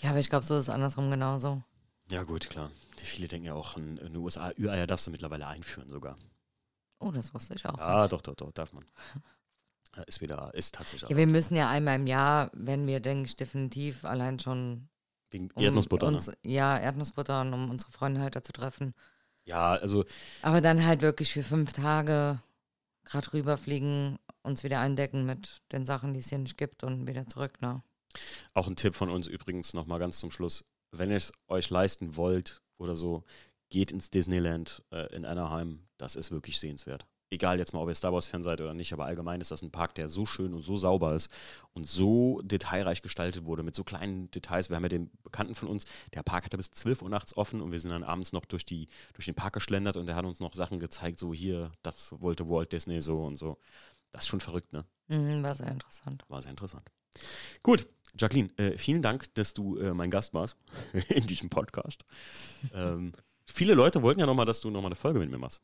Ja, 0.00 0.10
aber 0.10 0.18
ich 0.18 0.30
glaube, 0.30 0.44
so 0.44 0.56
ist 0.56 0.64
es 0.64 0.68
andersrum 0.70 1.10
genauso. 1.10 1.62
Ja, 2.10 2.22
gut, 2.24 2.48
klar. 2.50 2.70
Die 2.98 3.04
viele 3.04 3.28
denken 3.28 3.46
ja 3.46 3.54
auch, 3.54 3.76
in, 3.76 3.96
den 3.96 4.16
USA, 4.16 4.52
Ü-Eier 4.58 4.86
darfst 4.86 5.06
du 5.06 5.10
mittlerweile 5.10 5.46
einführen 5.46 5.90
sogar. 5.90 6.18
Oh, 6.98 7.10
das 7.10 7.32
wusste 7.32 7.54
ich 7.54 7.64
auch. 7.66 7.78
Ah, 7.78 8.08
doch, 8.08 8.20
doch, 8.20 8.34
doch, 8.34 8.52
darf 8.52 8.72
man. 8.72 8.84
Ist 10.06 10.20
wieder, 10.20 10.54
ist 10.54 10.76
tatsächlich. 10.76 11.10
Ja, 11.10 11.16
wir 11.16 11.26
müssen 11.26 11.56
ja 11.56 11.68
einmal 11.68 11.96
im 11.96 12.06
Jahr, 12.06 12.52
wenn 12.54 12.86
wir, 12.86 13.00
denke 13.00 13.26
ich, 13.26 13.34
definitiv 13.34 14.04
allein 14.04 14.38
schon 14.38 14.88
Wegen 15.30 15.50
um 15.52 15.62
Erdnussbutter. 15.64 16.08
Ne? 16.08 16.16
uns, 16.16 16.30
ja, 16.42 16.78
Erdnussbutter, 16.78 17.40
und 17.40 17.52
um 17.52 17.70
unsere 17.70 17.90
Freunde 17.90 18.20
halt 18.20 18.36
dazu 18.36 18.52
treffen. 18.52 18.94
Ja, 19.44 19.72
also 19.72 20.04
Aber 20.42 20.60
dann 20.60 20.86
halt 20.86 21.02
wirklich 21.02 21.32
für 21.32 21.42
fünf 21.42 21.72
Tage 21.72 22.40
gerade 23.04 23.32
rüberfliegen, 23.32 24.20
uns 24.42 24.64
wieder 24.64 24.80
eindecken 24.80 25.24
mit 25.26 25.62
den 25.72 25.86
Sachen, 25.86 26.12
die 26.12 26.20
es 26.20 26.28
hier 26.28 26.38
nicht 26.38 26.56
gibt 26.56 26.84
und 26.84 27.06
wieder 27.06 27.26
zurück, 27.26 27.60
ne? 27.60 27.82
Auch 28.54 28.66
ein 28.66 28.76
Tipp 28.76 28.94
von 28.96 29.10
uns 29.10 29.26
übrigens 29.26 29.74
nochmal 29.74 30.00
ganz 30.00 30.18
zum 30.18 30.30
Schluss. 30.30 30.64
Wenn 30.90 31.10
ihr 31.10 31.16
es 31.16 31.32
euch 31.48 31.70
leisten 31.70 32.16
wollt 32.16 32.62
oder 32.78 32.96
so, 32.96 33.24
geht 33.68 33.92
ins 33.92 34.10
Disneyland 34.10 34.82
äh, 34.90 35.14
in 35.14 35.24
Anaheim. 35.24 35.86
Das 35.96 36.16
ist 36.16 36.30
wirklich 36.30 36.58
sehenswert. 36.58 37.06
Egal 37.32 37.60
jetzt 37.60 37.72
mal, 37.72 37.80
ob 37.80 37.88
ihr 37.88 37.94
Star 37.94 38.12
Wars-Fan 38.12 38.42
seid 38.42 38.60
oder 38.60 38.74
nicht, 38.74 38.92
aber 38.92 39.04
allgemein 39.04 39.40
ist 39.40 39.52
das 39.52 39.62
ein 39.62 39.70
Park, 39.70 39.94
der 39.94 40.08
so 40.08 40.26
schön 40.26 40.52
und 40.52 40.62
so 40.62 40.76
sauber 40.76 41.14
ist 41.14 41.30
und 41.74 41.86
so 41.86 42.40
detailreich 42.42 43.02
gestaltet 43.02 43.44
wurde, 43.44 43.62
mit 43.62 43.76
so 43.76 43.84
kleinen 43.84 44.28
Details. 44.32 44.68
Wir 44.68 44.74
haben 44.74 44.82
ja 44.82 44.88
den 44.88 45.12
Bekannten 45.22 45.54
von 45.54 45.68
uns, 45.68 45.84
der 46.12 46.24
Park 46.24 46.46
hatte 46.46 46.56
bis 46.56 46.72
12 46.72 47.02
Uhr 47.02 47.08
nachts 47.08 47.36
offen 47.36 47.60
und 47.60 47.70
wir 47.70 47.78
sind 47.78 47.92
dann 47.92 48.02
abends 48.02 48.32
noch 48.32 48.46
durch, 48.46 48.66
die, 48.66 48.88
durch 49.12 49.26
den 49.26 49.36
Park 49.36 49.52
geschlendert 49.52 49.96
und 49.96 50.06
der 50.06 50.16
hat 50.16 50.24
uns 50.24 50.40
noch 50.40 50.56
Sachen 50.56 50.80
gezeigt, 50.80 51.20
so 51.20 51.32
hier, 51.32 51.70
das 51.84 52.20
wollte 52.20 52.48
Walt 52.48 52.72
Disney 52.72 53.00
so 53.00 53.22
und 53.22 53.36
so. 53.36 53.58
Das 54.12 54.24
ist 54.24 54.28
schon 54.28 54.40
verrückt, 54.40 54.72
ne? 54.72 54.84
Mhm, 55.08 55.42
war 55.42 55.54
sehr 55.54 55.68
interessant. 55.70 56.24
War 56.28 56.40
sehr 56.40 56.50
interessant. 56.50 56.88
Gut, 57.62 57.86
Jacqueline, 58.16 58.48
äh, 58.58 58.76
vielen 58.78 59.02
Dank, 59.02 59.32
dass 59.34 59.54
du 59.54 59.76
äh, 59.78 59.92
mein 59.92 60.10
Gast 60.10 60.34
warst 60.34 60.56
in 61.08 61.26
diesem 61.26 61.48
Podcast. 61.50 62.04
ähm, 62.74 63.12
viele 63.46 63.74
Leute 63.74 64.02
wollten 64.02 64.20
ja 64.20 64.26
nochmal, 64.26 64.46
dass 64.46 64.60
du 64.60 64.70
nochmal 64.70 64.88
eine 64.88 64.96
Folge 64.96 65.18
mit 65.18 65.30
mir 65.30 65.38
machst. 65.38 65.60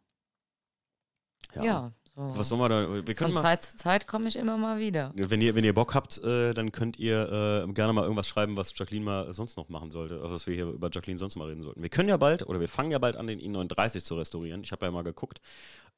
Ja, 1.55 1.93
So. 2.15 2.39
Was 2.39 2.49
soll 2.49 2.59
man 2.59 2.71
da? 2.71 3.07
Wir 3.07 3.15
können 3.15 3.33
Von 3.33 3.35
mal. 3.35 3.43
Zeit 3.43 3.63
zu 3.63 3.77
Zeit 3.77 4.07
komme 4.07 4.27
ich 4.27 4.37
immer 4.37 4.57
mal 4.57 4.79
wieder. 4.81 5.13
Wenn 5.15 5.41
ihr, 5.43 5.55
wenn 5.55 5.65
ihr 5.65 5.75
Bock 5.75 5.95
habt, 5.95 6.17
äh, 6.19 6.55
dann 6.55 6.73
könnt 6.73 6.99
ihr 6.99 7.65
äh, 7.69 7.73
gerne 7.73 7.93
mal 7.93 8.03
irgendwas 8.03 8.27
schreiben, 8.29 8.57
was 8.57 8.77
Jacqueline 8.77 9.05
mal 9.05 9.33
sonst 9.35 9.57
noch 9.59 9.69
machen 9.69 9.91
sollte. 9.91 10.21
Also 10.23 10.35
was 10.35 10.47
wir 10.47 10.55
hier 10.55 10.67
über 10.67 10.89
Jacqueline 10.91 11.19
sonst 11.19 11.37
mal 11.37 11.47
reden 11.49 11.61
sollten. 11.63 11.83
Wir 11.83 11.91
können 11.91 12.09
ja 12.09 12.17
bald, 12.17 12.47
oder 12.47 12.59
wir 12.59 12.69
fangen 12.69 12.91
ja 12.91 12.99
bald 12.99 13.17
an, 13.17 13.27
den 13.27 13.39
i39 13.39 14.03
zu 14.03 14.17
restaurieren. 14.17 14.63
Ich 14.65 14.73
habe 14.73 14.87
ja 14.87 14.93
mal 14.93 15.05
geguckt. 15.05 15.41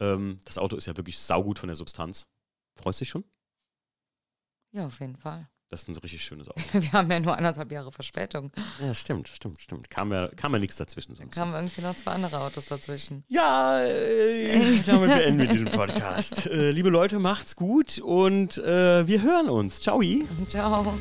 Ähm, 0.00 0.40
das 0.44 0.58
Auto 0.58 0.76
ist 0.76 0.86
ja 0.86 0.96
wirklich 0.96 1.18
saugut 1.18 1.60
von 1.60 1.68
der 1.68 1.76
Substanz. 1.76 2.26
Freust 2.80 3.00
dich 3.00 3.08
schon? 3.08 3.24
Ja, 4.72 4.86
auf 4.86 5.00
jeden 5.00 5.16
Fall. 5.16 5.48
Das 5.70 5.82
ist 5.82 5.88
ein 5.88 5.96
richtig 5.96 6.22
schönes 6.22 6.48
Auto. 6.48 6.62
Wir 6.72 6.92
haben 6.92 7.10
ja 7.10 7.20
nur 7.20 7.36
anderthalb 7.36 7.70
Jahre 7.70 7.92
Verspätung. 7.92 8.50
ja, 8.80 8.94
stimmt, 8.94 9.28
stimmt, 9.28 9.60
stimmt. 9.60 9.90
Kam 9.90 10.12
ja, 10.12 10.28
kam 10.28 10.52
ja 10.54 10.58
nichts 10.58 10.76
dazwischen. 10.76 11.14
Dann 11.14 11.24
Sonst. 11.26 11.34
kamen 11.36 11.54
irgendwie 11.54 11.82
noch 11.82 11.96
zwei 11.96 12.12
andere 12.12 12.40
Autos 12.40 12.66
dazwischen. 12.66 13.24
Ja, 13.28 13.80
äh, 13.82 14.78
damit 14.86 15.10
beenden 15.10 15.40
wir 15.40 15.48
diesen 15.48 15.68
Podcast. 15.68 16.46
Äh, 16.46 16.70
liebe 16.70 16.88
Leute, 16.88 17.18
macht's 17.18 17.54
gut 17.54 17.98
und 17.98 18.56
äh, 18.58 19.06
wir 19.06 19.22
hören 19.22 19.50
uns. 19.50 19.80
Ciao. 19.80 20.00
Ciao. 20.46 20.94